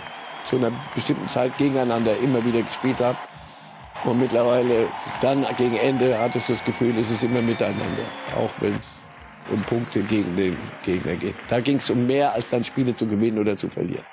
zu 0.50 0.58
einer 0.58 0.72
bestimmten 0.96 1.30
Zeit 1.30 1.58
gegeneinander 1.58 2.18
immer 2.18 2.44
wieder 2.44 2.62
gespielt 2.62 3.00
haben. 3.00 3.18
Und 4.04 4.20
mittlerweile 4.20 4.88
dann 5.22 5.46
gegen 5.58 5.78
Ende 5.78 6.18
hattest 6.18 6.50
du 6.50 6.54
das 6.54 6.66
Gefühl, 6.66 6.94
es 7.00 7.12
ist 7.12 7.22
immer 7.24 7.42
miteinander, 7.42 8.04
auch 8.36 8.50
wenn 8.60 8.74
es 8.74 9.52
um 9.52 9.62
Punkte 9.64 10.02
gegen 10.02 10.36
den 10.36 10.58
Gegner 10.84 11.16
geht. 11.16 11.36
Da 11.50 11.60
ging 11.60 11.78
es 11.78 11.90
um 11.90 12.08
mehr, 12.08 12.34
als 12.34 12.50
dann 12.50 12.64
Spiele 12.64 12.96
zu 12.96 13.08
gewinnen 13.08 13.38
oder 13.38 13.58
zu 13.58 13.70
verlieren. 13.70 14.06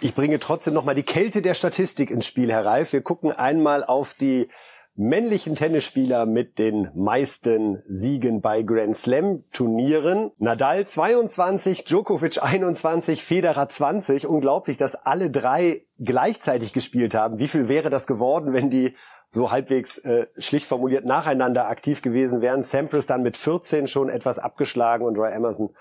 Ich 0.00 0.14
bringe 0.14 0.38
trotzdem 0.40 0.74
noch 0.74 0.84
mal 0.84 0.94
die 0.94 1.04
Kälte 1.04 1.42
der 1.42 1.54
Statistik 1.54 2.10
ins 2.10 2.26
Spiel, 2.26 2.50
Herr 2.50 2.64
Reif. 2.64 2.92
Wir 2.92 3.02
gucken 3.02 3.30
einmal 3.30 3.84
auf 3.84 4.14
die 4.14 4.48
männlichen 4.94 5.54
Tennisspieler 5.54 6.26
mit 6.26 6.58
den 6.58 6.90
meisten 6.94 7.82
Siegen 7.88 8.42
bei 8.42 8.62
Grand 8.62 8.94
Slam 8.94 9.44
Turnieren. 9.50 10.32
Nadal 10.38 10.86
22, 10.86 11.84
Djokovic 11.84 12.42
21, 12.42 13.24
Federer 13.24 13.68
20. 13.68 14.26
Unglaublich, 14.26 14.76
dass 14.76 14.94
alle 14.94 15.30
drei 15.30 15.86
gleichzeitig 15.98 16.72
gespielt 16.72 17.14
haben. 17.14 17.38
Wie 17.38 17.48
viel 17.48 17.68
wäre 17.68 17.88
das 17.88 18.06
geworden, 18.06 18.52
wenn 18.52 18.68
die 18.68 18.94
so 19.30 19.50
halbwegs 19.50 19.98
äh, 19.98 20.26
schlicht 20.36 20.66
formuliert 20.66 21.06
nacheinander 21.06 21.68
aktiv 21.68 22.02
gewesen 22.02 22.42
wären? 22.42 22.62
Sampras 22.62 23.06
dann 23.06 23.22
mit 23.22 23.36
14 23.36 23.86
schon 23.86 24.10
etwas 24.10 24.38
abgeschlagen 24.38 25.06
und 25.06 25.16
Roy 25.18 25.32
Emerson, 25.32 25.74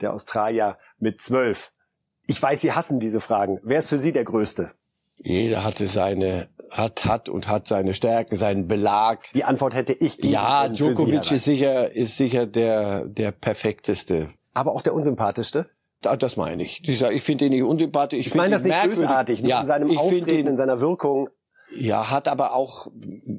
der 0.00 0.12
Australier, 0.12 0.76
mit 0.98 1.20
12. 1.20 1.72
Ich 2.26 2.42
weiß, 2.42 2.60
Sie 2.60 2.72
hassen 2.72 2.98
diese 2.98 3.20
Fragen. 3.20 3.60
Wer 3.62 3.78
ist 3.78 3.88
für 3.88 3.98
Sie 3.98 4.12
der 4.12 4.24
Größte? 4.24 4.72
Jeder 5.18 5.64
hatte 5.64 5.86
seine, 5.86 6.48
hat, 6.70 7.04
hat 7.04 7.28
und 7.28 7.48
hat 7.48 7.66
seine 7.66 7.94
Stärken, 7.94 8.36
seinen 8.36 8.68
Belag. 8.68 9.22
Die 9.34 9.44
Antwort 9.44 9.74
hätte 9.74 9.92
ich 9.92 10.18
geben 10.18 10.34
Ja, 10.34 10.68
Djokovic 10.68 11.30
ist 11.32 11.44
sicher, 11.44 11.94
ist 11.94 12.16
sicher 12.16 12.46
der, 12.46 13.06
der 13.06 13.32
perfekteste. 13.32 14.28
Aber 14.54 14.72
auch 14.72 14.82
der 14.82 14.94
unsympathischste? 14.94 15.68
Das 16.00 16.36
meine 16.36 16.62
ich. 16.62 16.86
Ich 16.86 17.22
finde 17.22 17.46
ihn 17.46 17.52
nicht 17.52 17.62
unsympathisch. 17.62 18.20
Ich, 18.20 18.26
ich 18.28 18.34
meine 18.34 18.50
das 18.50 18.64
nicht 18.64 18.80
bösartig, 18.84 19.42
nicht 19.42 19.50
ja, 19.50 19.60
in 19.60 19.66
seinem 19.66 19.96
Auftreten, 19.96 20.30
ihn, 20.30 20.46
in 20.46 20.56
seiner 20.56 20.80
Wirkung. 20.80 21.30
Ja, 21.74 22.10
hat 22.10 22.28
aber 22.28 22.54
auch 22.54 22.86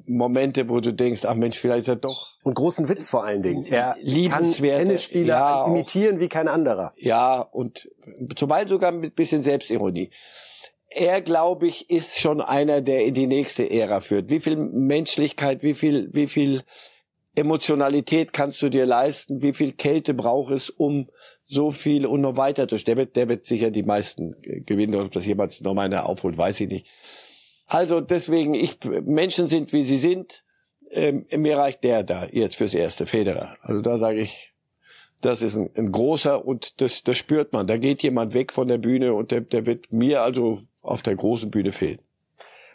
Momente, 0.05 0.67
wo 0.67 0.82
du 0.82 0.93
denkst, 0.93 1.21
ach 1.25 1.36
Mensch, 1.36 1.57
vielleicht 1.57 1.84
ist 1.84 1.88
er 1.88 1.95
doch. 1.95 2.34
Und 2.43 2.55
großen 2.55 2.89
Witz 2.89 3.09
vor 3.09 3.23
allen 3.23 3.41
Dingen. 3.41 3.65
Er 3.65 3.95
kann 4.30 4.51
Tennisspieler 4.51 5.34
ja, 5.34 5.65
imitieren 5.67 6.19
wie 6.19 6.28
kein 6.28 6.49
anderer. 6.49 6.93
Ja, 6.97 7.39
und 7.39 7.89
zuweilen 8.36 8.67
sogar 8.67 8.91
mit 8.91 9.15
bisschen 9.15 9.43
Selbstironie 9.43 10.11
er, 10.98 11.22
glaube 11.22 11.68
ich, 11.68 11.89
ist 11.89 12.20
schon 12.20 12.41
einer, 12.41 12.82
der 12.82 13.06
in 13.06 13.14
die 13.14 13.28
nächste 13.28 13.70
Ära 13.70 14.02
führt. 14.02 14.30
Wie 14.30 14.39
viel 14.39 14.58
Menschlichkeit, 14.58 15.64
wie 15.64 15.76
viel, 15.76 16.10
wie 16.14 16.28
viel 16.28 16.64
Emotionalität 17.36 18.34
kannst 18.34 18.62
du 18.64 18.70
dir 18.70 18.86
leisten? 18.86 19.41
Wie 19.41 19.54
viel 19.54 19.74
Kälte 19.74 20.14
braucht 20.14 20.52
es, 20.52 20.70
um 20.70 21.10
so 21.43 21.72
viel 21.72 22.06
und 22.06 22.22
noch 22.22 22.36
weiter 22.36 22.68
zu 22.68 22.78
Der 22.78 22.98
wird, 22.98 23.16
der 23.16 23.30
wird 23.30 23.45
sicher 23.45 23.70
die 23.70 23.84
meisten 23.84 24.36
gewinnen. 24.41 25.00
Ob 25.00 25.12
das 25.12 25.26
jemand 25.26 25.62
noch 25.62 25.76
mal 25.76 25.84
einer 25.84 26.10
aufholt, 26.10 26.38
weiß 26.38 26.60
ich 26.62 26.68
nicht. 26.68 26.88
Also 27.68 28.02
deswegen, 28.02 28.54
ich, 28.54 28.80
Menschen 29.04 29.48
sind, 29.48 29.74
wie 29.74 29.84
sie 29.84 29.98
sind. 29.98 30.43
Ähm, 30.89 31.26
mir 31.36 31.58
reicht 31.58 31.84
der 31.84 32.04
da 32.04 32.28
jetzt 32.32 32.56
fürs 32.56 32.74
erste 32.74 33.06
Federer. 33.06 33.58
Also 33.62 33.82
da 33.82 34.00
sage 34.00 34.22
ich, 34.22 34.54
das 35.22 35.41
ist 35.41 35.56
ein, 35.56 35.70
ein, 35.76 35.91
großer 35.91 36.45
und 36.45 36.80
das, 36.82 37.04
das 37.04 37.18
spürt 37.18 37.54
man. 37.54 37.68
Da 37.68 37.78
geht 37.78 38.04
jemand 38.04 38.34
weg 38.34 38.54
von 38.54 38.68
der 38.68 38.78
Bühne 38.78 39.14
und 39.14 39.32
der, 39.32 39.41
der 39.41 39.66
wird 39.66 39.91
mir 39.91 40.22
also 40.22 40.62
auf 40.88 41.01
der 41.01 41.15
großen 41.15 41.51
Bühne 41.51 41.71
fehlen. 41.71 41.99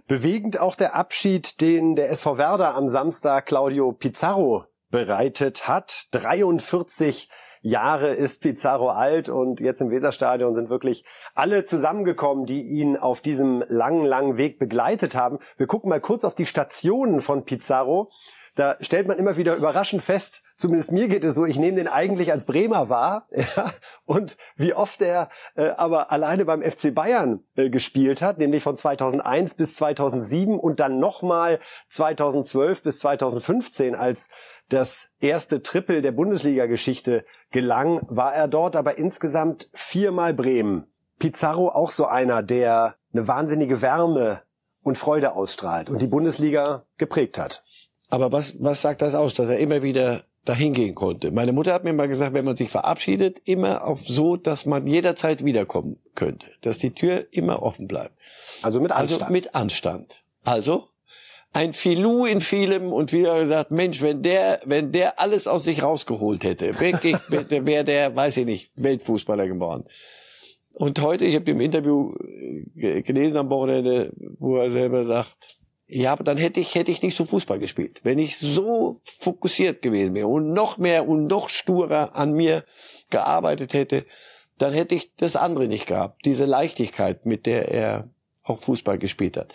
Bewegend 0.06 0.60
auch 0.60 0.74
der 0.74 0.94
Abschied, 0.94 1.60
den 1.60 1.94
der 1.94 2.10
SV 2.10 2.36
Werder 2.36 2.74
am 2.74 2.88
Samstag 2.88 3.46
Claudio 3.46 3.92
Pizarro 3.92 4.64
bereitet 4.90 5.68
hat. 5.68 6.06
43 6.10 7.28
Jahre 7.62 8.08
ist 8.14 8.42
Pizarro 8.42 8.90
alt 8.90 9.28
und 9.28 9.60
jetzt 9.60 9.80
im 9.80 9.90
Weserstadion 9.90 10.54
sind 10.54 10.68
wirklich 10.68 11.04
alle 11.34 11.62
zusammengekommen, 11.62 12.44
die 12.44 12.62
ihn 12.62 12.96
auf 12.96 13.20
diesem 13.20 13.62
langen, 13.68 14.04
langen 14.04 14.36
Weg 14.36 14.58
begleitet 14.58 15.14
haben. 15.14 15.38
Wir 15.56 15.68
gucken 15.68 15.88
mal 15.88 16.00
kurz 16.00 16.24
auf 16.24 16.34
die 16.34 16.46
Stationen 16.46 17.20
von 17.20 17.44
Pizarro. 17.44 18.10
Da 18.54 18.76
stellt 18.80 19.08
man 19.08 19.18
immer 19.18 19.38
wieder 19.38 19.56
überraschend 19.56 20.02
fest, 20.02 20.42
zumindest 20.56 20.92
mir 20.92 21.08
geht 21.08 21.24
es 21.24 21.34
so, 21.34 21.46
ich 21.46 21.56
nehme 21.56 21.76
den 21.76 21.88
eigentlich 21.88 22.32
als 22.32 22.44
Bremer 22.44 22.88
wahr. 22.88 23.26
Ja, 23.56 23.72
und 24.04 24.36
wie 24.56 24.72
oft 24.72 25.02
er 25.02 25.28
äh, 25.56 25.70
aber 25.70 26.12
alleine 26.12 26.44
beim 26.44 26.62
FC 26.62 26.94
Bayern 26.94 27.44
äh, 27.56 27.70
gespielt 27.70 28.22
hat, 28.22 28.38
nämlich 28.38 28.62
von 28.62 28.76
2001 28.76 29.54
bis 29.54 29.74
2007 29.76 30.58
und 30.58 30.80
dann 30.80 30.98
nochmal 31.00 31.60
2012 31.88 32.82
bis 32.82 32.98
2015, 33.00 33.94
als 33.94 34.30
das 34.68 35.10
erste 35.20 35.62
Triple 35.62 36.02
der 36.02 36.12
Bundesliga-Geschichte 36.12 37.24
gelang, 37.50 38.00
war 38.08 38.34
er 38.34 38.48
dort 38.48 38.76
aber 38.76 38.96
insgesamt 38.96 39.68
viermal 39.72 40.34
Bremen. 40.34 40.86
Pizarro 41.18 41.68
auch 41.68 41.90
so 41.90 42.06
einer, 42.06 42.42
der 42.42 42.96
eine 43.12 43.28
wahnsinnige 43.28 43.82
Wärme 43.82 44.42
und 44.82 44.98
Freude 44.98 45.32
ausstrahlt 45.32 45.90
und 45.90 46.00
die 46.00 46.06
Bundesliga 46.06 46.86
geprägt 46.98 47.38
hat. 47.38 47.62
Aber 48.12 48.30
was, 48.30 48.62
was 48.62 48.82
sagt 48.82 49.00
das 49.00 49.14
aus, 49.14 49.32
dass 49.32 49.48
er 49.48 49.56
immer 49.56 49.82
wieder 49.82 50.24
dahin 50.44 50.74
gehen 50.74 50.94
konnte? 50.94 51.30
Meine 51.30 51.54
Mutter 51.54 51.72
hat 51.72 51.82
mir 51.82 51.94
mal 51.94 52.08
gesagt, 52.08 52.34
wenn 52.34 52.44
man 52.44 52.56
sich 52.56 52.68
verabschiedet, 52.68 53.40
immer 53.46 53.86
auf 53.86 54.02
so, 54.06 54.36
dass 54.36 54.66
man 54.66 54.86
jederzeit 54.86 55.46
wiederkommen 55.46 55.96
könnte. 56.14 56.46
Dass 56.60 56.76
die 56.76 56.90
Tür 56.90 57.24
immer 57.30 57.62
offen 57.62 57.88
bleibt. 57.88 58.14
Also 58.60 58.82
mit 58.82 58.92
also 58.92 59.14
Anstand. 59.14 59.22
Also 59.22 59.32
mit 59.32 59.54
Anstand. 59.54 60.24
Also 60.44 60.88
ein 61.54 61.72
Filou 61.72 62.26
in 62.26 62.42
vielem 62.42 62.92
und 62.92 63.14
wieder 63.14 63.40
gesagt, 63.40 63.70
Mensch, 63.70 64.02
wenn 64.02 64.20
der, 64.20 64.60
wenn 64.66 64.92
der 64.92 65.18
alles 65.18 65.46
aus 65.46 65.64
sich 65.64 65.82
rausgeholt 65.82 66.44
hätte, 66.44 66.78
wirklich, 66.80 67.16
wäre 67.28 67.84
der, 67.84 68.14
weiß 68.14 68.36
ich 68.36 68.44
nicht, 68.44 68.72
Weltfußballer 68.76 69.48
geworden. 69.48 69.84
Und 70.74 71.00
heute, 71.00 71.24
ich 71.24 71.34
habe 71.34 71.50
im 71.50 71.60
Interview 71.60 72.12
äh, 72.76 73.00
gelesen 73.00 73.38
am 73.38 73.48
Wochenende, 73.48 74.12
wo 74.38 74.58
er 74.58 74.70
selber 74.70 75.06
sagt, 75.06 75.61
ja, 75.94 76.12
aber 76.12 76.24
dann 76.24 76.38
hätte 76.38 76.58
ich, 76.58 76.74
hätte 76.74 76.90
ich 76.90 77.02
nicht 77.02 77.18
so 77.18 77.26
Fußball 77.26 77.58
gespielt. 77.58 78.00
Wenn 78.02 78.18
ich 78.18 78.38
so 78.38 79.02
fokussiert 79.04 79.82
gewesen 79.82 80.14
wäre 80.14 80.26
und 80.26 80.54
noch 80.54 80.78
mehr 80.78 81.06
und 81.06 81.26
noch 81.26 81.50
sturer 81.50 82.16
an 82.16 82.32
mir 82.32 82.64
gearbeitet 83.10 83.74
hätte, 83.74 84.06
dann 84.56 84.72
hätte 84.72 84.94
ich 84.94 85.14
das 85.16 85.36
andere 85.36 85.68
nicht 85.68 85.86
gehabt. 85.86 86.24
Diese 86.24 86.46
Leichtigkeit, 86.46 87.26
mit 87.26 87.44
der 87.44 87.68
er 87.70 88.08
auch 88.42 88.60
Fußball 88.60 88.96
gespielt 88.96 89.36
hat. 89.36 89.52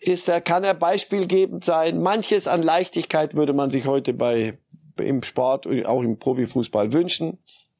Ist 0.00 0.30
er, 0.30 0.40
kann 0.40 0.64
er 0.64 0.74
beispielgebend 0.74 1.62
sein? 1.66 2.00
Manches 2.00 2.46
an 2.48 2.62
Leichtigkeit 2.62 3.34
würde 3.34 3.52
man 3.52 3.70
sich 3.70 3.86
heute 3.86 4.14
bei, 4.14 4.56
im 4.96 5.22
Sport, 5.22 5.66
auch 5.84 6.00
im 6.00 6.18
Profifußball 6.18 6.94
wünschen. 6.94 7.36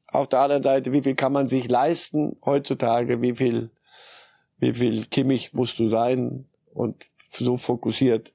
Auf 0.07 0.27
der 0.27 0.41
anderen 0.41 0.61
Seite, 0.61 0.91
wie 0.91 1.01
viel 1.01 1.15
kann 1.15 1.33
man 1.33 1.47
sich 1.47 1.67
leisten 1.67 2.37
heutzutage? 2.45 3.23
Wie 3.23 3.33
viel 3.33 3.71
wie 4.63 4.73
viel 4.73 5.05
Kimmich 5.05 5.53
musst 5.53 5.79
du 5.79 5.89
sein 5.89 6.45
und 6.73 7.05
so 7.31 7.57
fokussiert. 7.57 8.33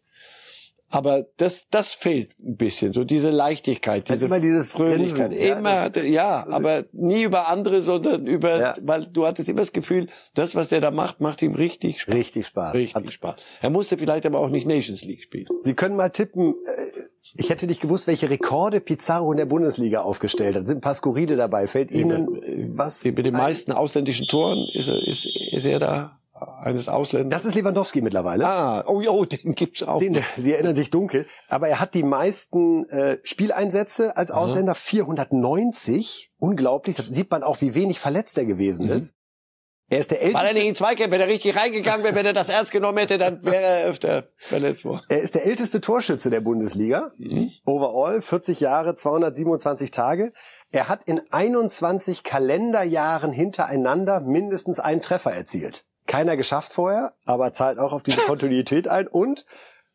Aber 0.91 1.27
das, 1.37 1.69
das 1.69 1.93
fehlt 1.93 2.31
ein 2.41 2.57
bisschen, 2.57 2.95
so 2.95 3.05
diese 3.05 3.29
Leichtigkeit, 3.29 4.09
diese 4.09 4.25
immer 4.25 4.41
dieses 4.41 4.73
Fröhlichkeit. 4.73 5.33
Grinsen, 5.33 5.59
immer, 5.59 5.97
ja, 5.99 6.03
ja, 6.03 6.47
aber 6.49 6.85
nie 6.93 7.25
über 7.25 7.49
andere, 7.49 7.83
sondern 7.83 8.27
über, 8.27 8.59
ja. 8.59 8.77
weil 8.81 9.07
du 9.07 9.27
hattest 9.27 9.51
immer 9.51 9.61
das 9.61 9.73
Gefühl, 9.73 10.07
das, 10.33 10.55
was 10.55 10.71
der 10.71 10.81
da 10.81 10.91
macht, 10.91 11.21
macht 11.21 11.43
ihm 11.43 11.55
richtig 11.55 12.01
Spaß. 12.01 12.15
Richtig 12.15 12.47
Spaß. 12.47 12.75
Richtig 12.75 12.95
Hat 12.95 13.13
Spaß. 13.13 13.37
Er 13.61 13.69
musste 13.69 13.99
vielleicht 13.99 14.25
aber 14.25 14.41
auch 14.41 14.49
nicht 14.49 14.67
Nations 14.67 15.05
League 15.05 15.23
spielen. 15.23 15.47
Sie 15.61 15.75
können 15.75 15.95
mal 15.95 16.09
tippen, 16.09 16.55
äh, 16.55 16.87
ich 17.35 17.51
hätte 17.51 17.67
nicht 17.67 17.83
gewusst, 17.83 18.07
welche 18.07 18.31
Rekorde 18.31 18.81
Pizarro 18.81 19.31
in 19.33 19.37
der 19.37 19.45
Bundesliga 19.45 20.01
aufgestellt 20.01 20.57
hat. 20.57 20.67
Sind 20.67 20.79
ein 20.79 20.81
paar 20.81 20.95
Skurrile 20.95 21.37
dabei. 21.37 21.67
Fällt 21.67 21.91
Ihnen 21.91 22.35
äh, 22.43 22.67
was? 22.71 23.05
Mit 23.05 23.27
den 23.27 23.35
meisten 23.35 23.73
ausländischen 23.73 24.27
Toren 24.27 24.67
ist 24.73 24.89
er, 24.89 25.07
ist, 25.07 25.27
ist 25.27 25.67
er 25.67 25.79
da 25.81 26.18
eines 26.41 26.89
Ausländers. 26.89 27.43
Das 27.43 27.45
ist 27.47 27.55
Lewandowski 27.55 28.01
mittlerweile. 28.03 28.47
Ah, 28.47 28.85
oh, 28.87 29.03
oh 29.09 29.25
den 29.25 29.55
gibt's 29.55 29.83
auch. 29.83 29.99
Den, 29.99 30.23
Sie 30.37 30.53
erinnern 30.53 30.75
sich 30.75 30.91
dunkel. 30.91 31.27
Aber 31.49 31.69
er 31.69 31.81
hat 31.81 31.95
die 31.95 32.03
meisten 32.03 32.89
äh, 32.89 33.19
Spieleinsätze 33.23 34.17
als 34.17 34.31
Ausländer, 34.31 34.73
Aha. 34.73 34.79
490. 34.81 36.33
Unglaublich. 36.39 36.97
Da 36.97 37.03
sieht 37.03 37.31
man 37.31 37.43
auch, 37.43 37.61
wie 37.61 37.75
wenig 37.75 37.99
verletzt 37.99 38.39
er 38.39 38.47
gewesen 38.47 38.87
mhm. 38.87 38.93
ist. 38.93 39.15
Er 39.91 40.01
ist 40.01 40.11
der 40.11 40.19
älteste. 40.21 40.39
War 40.39 40.47
er 40.47 40.53
nicht 40.53 40.67
in 40.67 40.75
Zweikampf, 40.75 41.11
wenn 41.13 41.21
er 41.21 41.29
richtig 41.29 41.57
reingegangen 41.57 42.05
wäre, 42.05 42.15
wenn 42.15 42.27
er 42.27 42.35
das 42.35 42.51
ernst 42.51 42.73
genommen 42.73 42.99
hätte, 42.99 43.17
dann 43.17 43.43
wäre 43.43 43.63
er 43.63 43.87
öfter 43.87 44.25
verletzt 44.37 44.85
worden. 44.85 45.03
Er 45.09 45.21
ist 45.21 45.35
der 45.35 45.47
älteste 45.47 45.81
Torschütze 45.81 46.29
der 46.29 46.43
Bundesliga. 46.43 47.13
Mhm. 47.17 47.51
Overall, 47.65 48.21
40 48.21 48.61
Jahre, 48.61 48.97
227 48.97 49.91
Tage. 49.91 50.33
Er 50.71 50.91
hat 50.91 51.05
in 51.05 51.23
21 51.31 52.23
Kalenderjahren 52.23 53.33
hintereinander 53.33 54.21
mindestens 54.21 54.79
einen 54.79 55.01
Treffer 55.01 55.33
erzielt 55.33 55.87
keiner 56.09 56.37
geschafft 56.37 56.73
vorher, 56.73 57.15
aber 57.25 57.53
zahlt 57.53 57.79
auch 57.79 57.93
auf 57.93 58.03
diese 58.03 58.23
Kontinuität 58.23 58.89
ein. 58.89 59.07
Und 59.07 59.45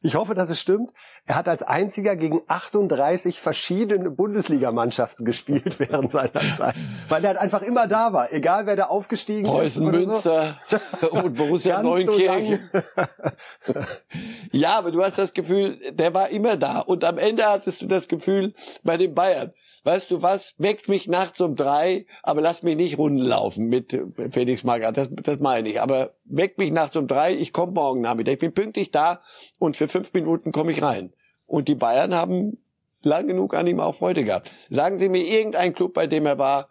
ich 0.04 0.16
hoffe, 0.16 0.36
dass 0.36 0.50
es 0.50 0.60
stimmt. 0.60 0.92
Er 1.26 1.36
hat 1.36 1.48
als 1.48 1.64
einziger 1.64 2.18
gegen 2.18 2.42
38 2.48 3.40
verschiedene 3.40 4.12
Bundesligamannschaften 4.12 5.26
gespielt 5.26 5.80
während 5.80 6.12
seiner 6.12 6.52
Zeit, 6.52 6.76
weil 7.08 7.24
er 7.24 7.30
halt 7.30 7.40
einfach 7.40 7.62
immer 7.62 7.88
da 7.88 8.12
war, 8.12 8.32
egal 8.34 8.66
wer 8.66 8.76
da 8.76 8.86
aufgestiegen 8.86 9.46
Preußen, 9.46 9.88
ist. 9.88 9.92
Münster 9.92 10.58
so. 11.00 11.12
und 11.24 11.38
Borussia 11.38 11.82
Neunkirchen. 11.82 12.60
So 13.66 13.74
ja, 14.52 14.78
aber 14.78 14.92
du 14.92 15.02
hast 15.02 15.18
das 15.18 15.34
Gefühl, 15.34 15.80
der 15.94 16.14
war 16.14 16.30
immer 16.30 16.58
da. 16.58 16.80
Und 16.80 17.06
am 17.06 17.18
Ende 17.18 17.46
hattest 17.46 17.82
du 17.82 17.88
das 17.88 18.10
Gefühl 18.10 18.54
bei 18.84 18.98
den 18.98 19.16
Bayern. 19.16 19.54
Weißt 19.86 20.12
du 20.12 20.22
was? 20.22 20.54
Weckt 20.58 20.90
mich 20.90 21.08
nachts 21.08 21.40
um 21.40 21.56
drei, 21.56 22.06
aber 22.24 22.42
lass 22.42 22.62
mich 22.62 22.76
nicht 22.76 22.98
Runden 22.98 23.22
laufen 23.22 23.68
mit 23.68 23.98
Felix 24.32 24.66
Magath. 24.66 24.98
Das, 24.98 25.08
das 25.24 25.40
meine 25.40 25.70
ich. 25.70 25.82
Aber 25.82 26.12
weckt 26.26 26.58
mich 26.58 26.72
nachts 26.72 26.96
um 26.96 27.08
drei, 27.08 27.34
ich 27.34 27.54
komme 27.54 27.74
morgen 27.74 28.02
Nachmittag. 28.02 28.34
Ich 28.34 28.40
bin 28.40 28.54
pünktlich 28.54 28.92
da 28.92 29.22
und 29.60 29.78
für 29.78 29.88
fünf 29.88 30.14
Minuten 30.14 30.52
komme 30.52 30.72
ich 30.72 30.82
rein. 30.82 31.14
Und 31.46 31.68
die 31.68 31.76
Bayern 31.76 32.16
haben 32.16 32.58
lang 33.02 33.28
genug 33.28 33.54
an 33.54 33.68
ihm 33.68 33.80
auch 33.80 33.96
Freude 33.96 34.24
gehabt. 34.24 34.50
Sagen 34.70 35.00
Sie 35.00 35.10
mir 35.10 35.24
irgendeinen 35.24 35.74
Club, 35.74 35.94
bei 35.94 36.08
dem 36.08 36.26
er 36.26 36.38
war, 36.38 36.70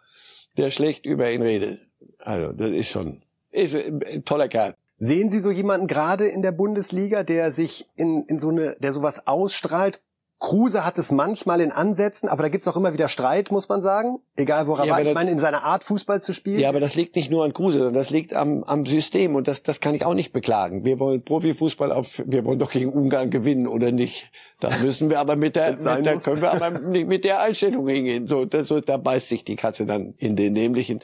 der 0.57 0.71
schlecht 0.71 1.05
über 1.05 1.31
ihn 1.31 1.41
redet. 1.41 1.79
Also, 2.19 2.51
das 2.53 2.71
ist 2.71 2.89
schon, 2.89 3.23
ist 3.51 3.75
ein 3.75 4.25
toller 4.25 4.47
Kerl. 4.47 4.75
Sehen 4.97 5.29
Sie 5.29 5.39
so 5.39 5.51
jemanden 5.51 5.87
gerade 5.87 6.27
in 6.27 6.41
der 6.41 6.51
Bundesliga, 6.51 7.23
der 7.23 7.51
sich 7.51 7.89
in, 7.95 8.23
in 8.25 8.39
so 8.39 8.49
eine, 8.49 8.75
der 8.79 8.93
sowas 8.93 9.27
ausstrahlt? 9.27 10.01
Kruse 10.43 10.85
hat 10.85 10.97
es 10.97 11.09
manchmal 11.09 11.61
in 11.61 11.71
Ansätzen, 11.71 12.27
aber 12.27 12.43
da 12.43 12.49
gibt's 12.49 12.67
auch 12.67 12.75
immer 12.75 12.91
wieder 12.91 13.07
Streit, 13.07 13.49
muss 13.49 13.69
man 13.69 13.81
sagen. 13.81 14.19
Egal 14.35 14.67
woran 14.67 14.87
ja, 14.87 14.93
war. 14.93 15.01
Ich 15.01 15.13
meine, 15.13 15.31
in 15.31 15.37
seiner 15.37 15.63
Art 15.63 15.85
Fußball 15.85 16.21
zu 16.21 16.33
spielen. 16.33 16.59
Ja, 16.59 16.67
aber 16.67 16.81
das 16.81 16.95
liegt 16.95 17.15
nicht 17.15 17.31
nur 17.31 17.45
an 17.45 17.53
Kruse, 17.53 17.77
sondern 17.77 17.93
das 17.93 18.09
liegt 18.09 18.33
am, 18.33 18.61
am 18.65 18.85
System 18.85 19.35
und 19.35 19.47
das, 19.47 19.63
das 19.63 19.79
kann 19.79 19.95
ich 19.95 20.03
auch 20.03 20.13
nicht 20.13 20.33
beklagen. 20.33 20.83
Wir 20.83 20.99
wollen 20.99 21.23
Profifußball 21.23 21.93
auf, 21.93 22.21
wir 22.25 22.43
wollen 22.43 22.59
doch 22.59 22.71
gegen 22.71 22.91
Ungarn 22.91 23.29
gewinnen 23.29 23.67
oder 23.67 23.93
nicht. 23.93 24.31
Da 24.59 24.69
müssen 24.81 25.09
wir 25.09 25.21
aber 25.21 25.37
mit 25.37 25.55
der, 25.55 25.71
mit 25.71 26.05
der 26.05 26.17
können 26.17 26.41
wir 26.41 26.51
aber 26.51 26.71
nicht 26.71 27.07
mit 27.07 27.23
der 27.23 27.39
Einstellung 27.39 27.87
hingehen. 27.87 28.27
So, 28.27 28.43
das, 28.43 28.67
so, 28.67 28.81
da 28.81 28.97
beißt 28.97 29.29
sich 29.29 29.45
die 29.45 29.55
Katze 29.55 29.85
dann 29.85 30.13
in 30.17 30.35
den 30.35 30.51
nämlichen. 30.51 30.99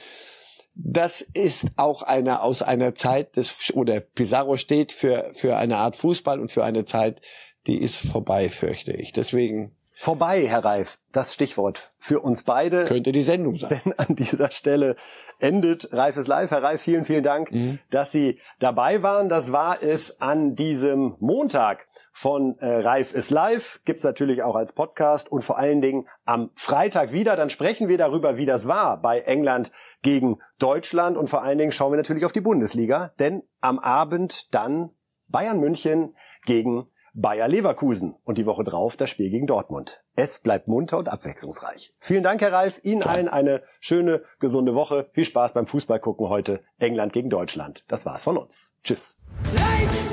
Das 0.76 1.22
ist 1.22 1.66
auch 1.78 2.04
eine 2.04 2.42
aus 2.42 2.62
einer 2.62 2.94
Zeit 2.94 3.38
des 3.38 3.74
oder 3.74 4.02
Pizarro 4.02 4.58
steht 4.58 4.92
für 4.92 5.32
für 5.34 5.58
eine 5.58 5.78
Art 5.78 5.96
Fußball 5.96 6.40
und 6.40 6.52
für 6.52 6.64
eine 6.64 6.86
Zeit, 6.86 7.22
die 7.68 7.82
ist 7.82 7.96
vorbei, 7.96 8.50
fürchte 8.50 8.92
ich. 8.92 9.14
Deswegen 9.14 9.76
Vorbei, 10.02 10.48
Herr 10.48 10.64
Reif, 10.64 10.98
das 11.12 11.34
Stichwort 11.34 11.92
für 11.98 12.22
uns 12.22 12.44
beide. 12.44 12.86
Könnte 12.86 13.12
die 13.12 13.22
Sendung 13.22 13.58
sein. 13.58 13.82
Denn 13.84 14.00
an 14.00 14.16
dieser 14.16 14.50
Stelle 14.50 14.96
endet 15.40 15.94
Reif 15.94 16.16
ist 16.16 16.30
live. 16.30 16.52
Herr 16.52 16.64
Reif, 16.64 16.82
vielen, 16.82 17.04
vielen 17.04 17.22
Dank, 17.22 17.52
mhm. 17.52 17.80
dass 17.90 18.14
Sie 18.14 18.40
dabei 18.60 19.04
waren. 19.04 19.28
Das 19.28 19.52
war 19.52 19.84
es 19.84 20.22
an 20.22 20.56
diesem 20.56 21.18
Montag 21.20 21.86
von 22.14 22.58
äh, 22.60 22.66
Reif 22.66 23.14
ist 23.14 23.30
live. 23.30 23.82
Gibt's 23.84 24.06
natürlich 24.06 24.42
auch 24.42 24.56
als 24.56 24.72
Podcast 24.72 25.30
und 25.30 25.42
vor 25.42 25.58
allen 25.58 25.82
Dingen 25.82 26.08
am 26.24 26.52
Freitag 26.56 27.12
wieder. 27.12 27.36
Dann 27.36 27.50
sprechen 27.50 27.90
wir 27.90 27.98
darüber, 27.98 28.38
wie 28.38 28.46
das 28.46 28.68
war 28.68 29.02
bei 29.02 29.20
England 29.20 29.70
gegen 30.02 30.40
Deutschland 30.60 31.18
und 31.18 31.28
vor 31.28 31.44
allen 31.44 31.58
Dingen 31.58 31.74
schauen 31.74 31.92
wir 31.92 31.98
natürlich 31.98 32.24
auf 32.24 32.32
die 32.32 32.40
Bundesliga, 32.40 33.12
denn 33.20 33.44
am 33.60 33.80
Abend 33.80 34.54
dann 34.56 34.92
Bayern 35.28 35.60
München 35.60 36.16
gegen 36.46 36.88
Bayer 37.14 37.48
Leverkusen 37.48 38.16
und 38.24 38.38
die 38.38 38.46
Woche 38.46 38.64
drauf 38.64 38.98
das 38.98 39.10
Spiel 39.10 39.30
gegen 39.30 39.48
Dortmund. 39.48 40.04
Es 40.16 40.40
bleibt 40.40 40.68
munter 40.68 40.98
und 40.98 41.10
abwechslungsreich. 41.10 41.94
Vielen 42.00 42.24
Dank, 42.24 42.42
Herr 42.42 42.54
Reif. 42.54 42.80
Ihnen 42.84 43.04
allen 43.04 43.30
eine 43.30 43.64
schöne, 43.80 44.24
gesunde 44.40 44.76
Woche. 44.76 45.10
Viel 45.14 45.26
Spaß 45.26 45.54
beim 45.54 45.68
Fußball 45.68 46.00
gucken 46.00 46.30
heute. 46.30 46.62
England 46.78 47.14
gegen 47.14 47.30
Deutschland. 47.30 47.86
Das 47.88 48.06
war's 48.06 48.24
von 48.24 48.38
uns. 48.38 48.78
Tschüss. 48.84 49.20
Light! 49.56 50.09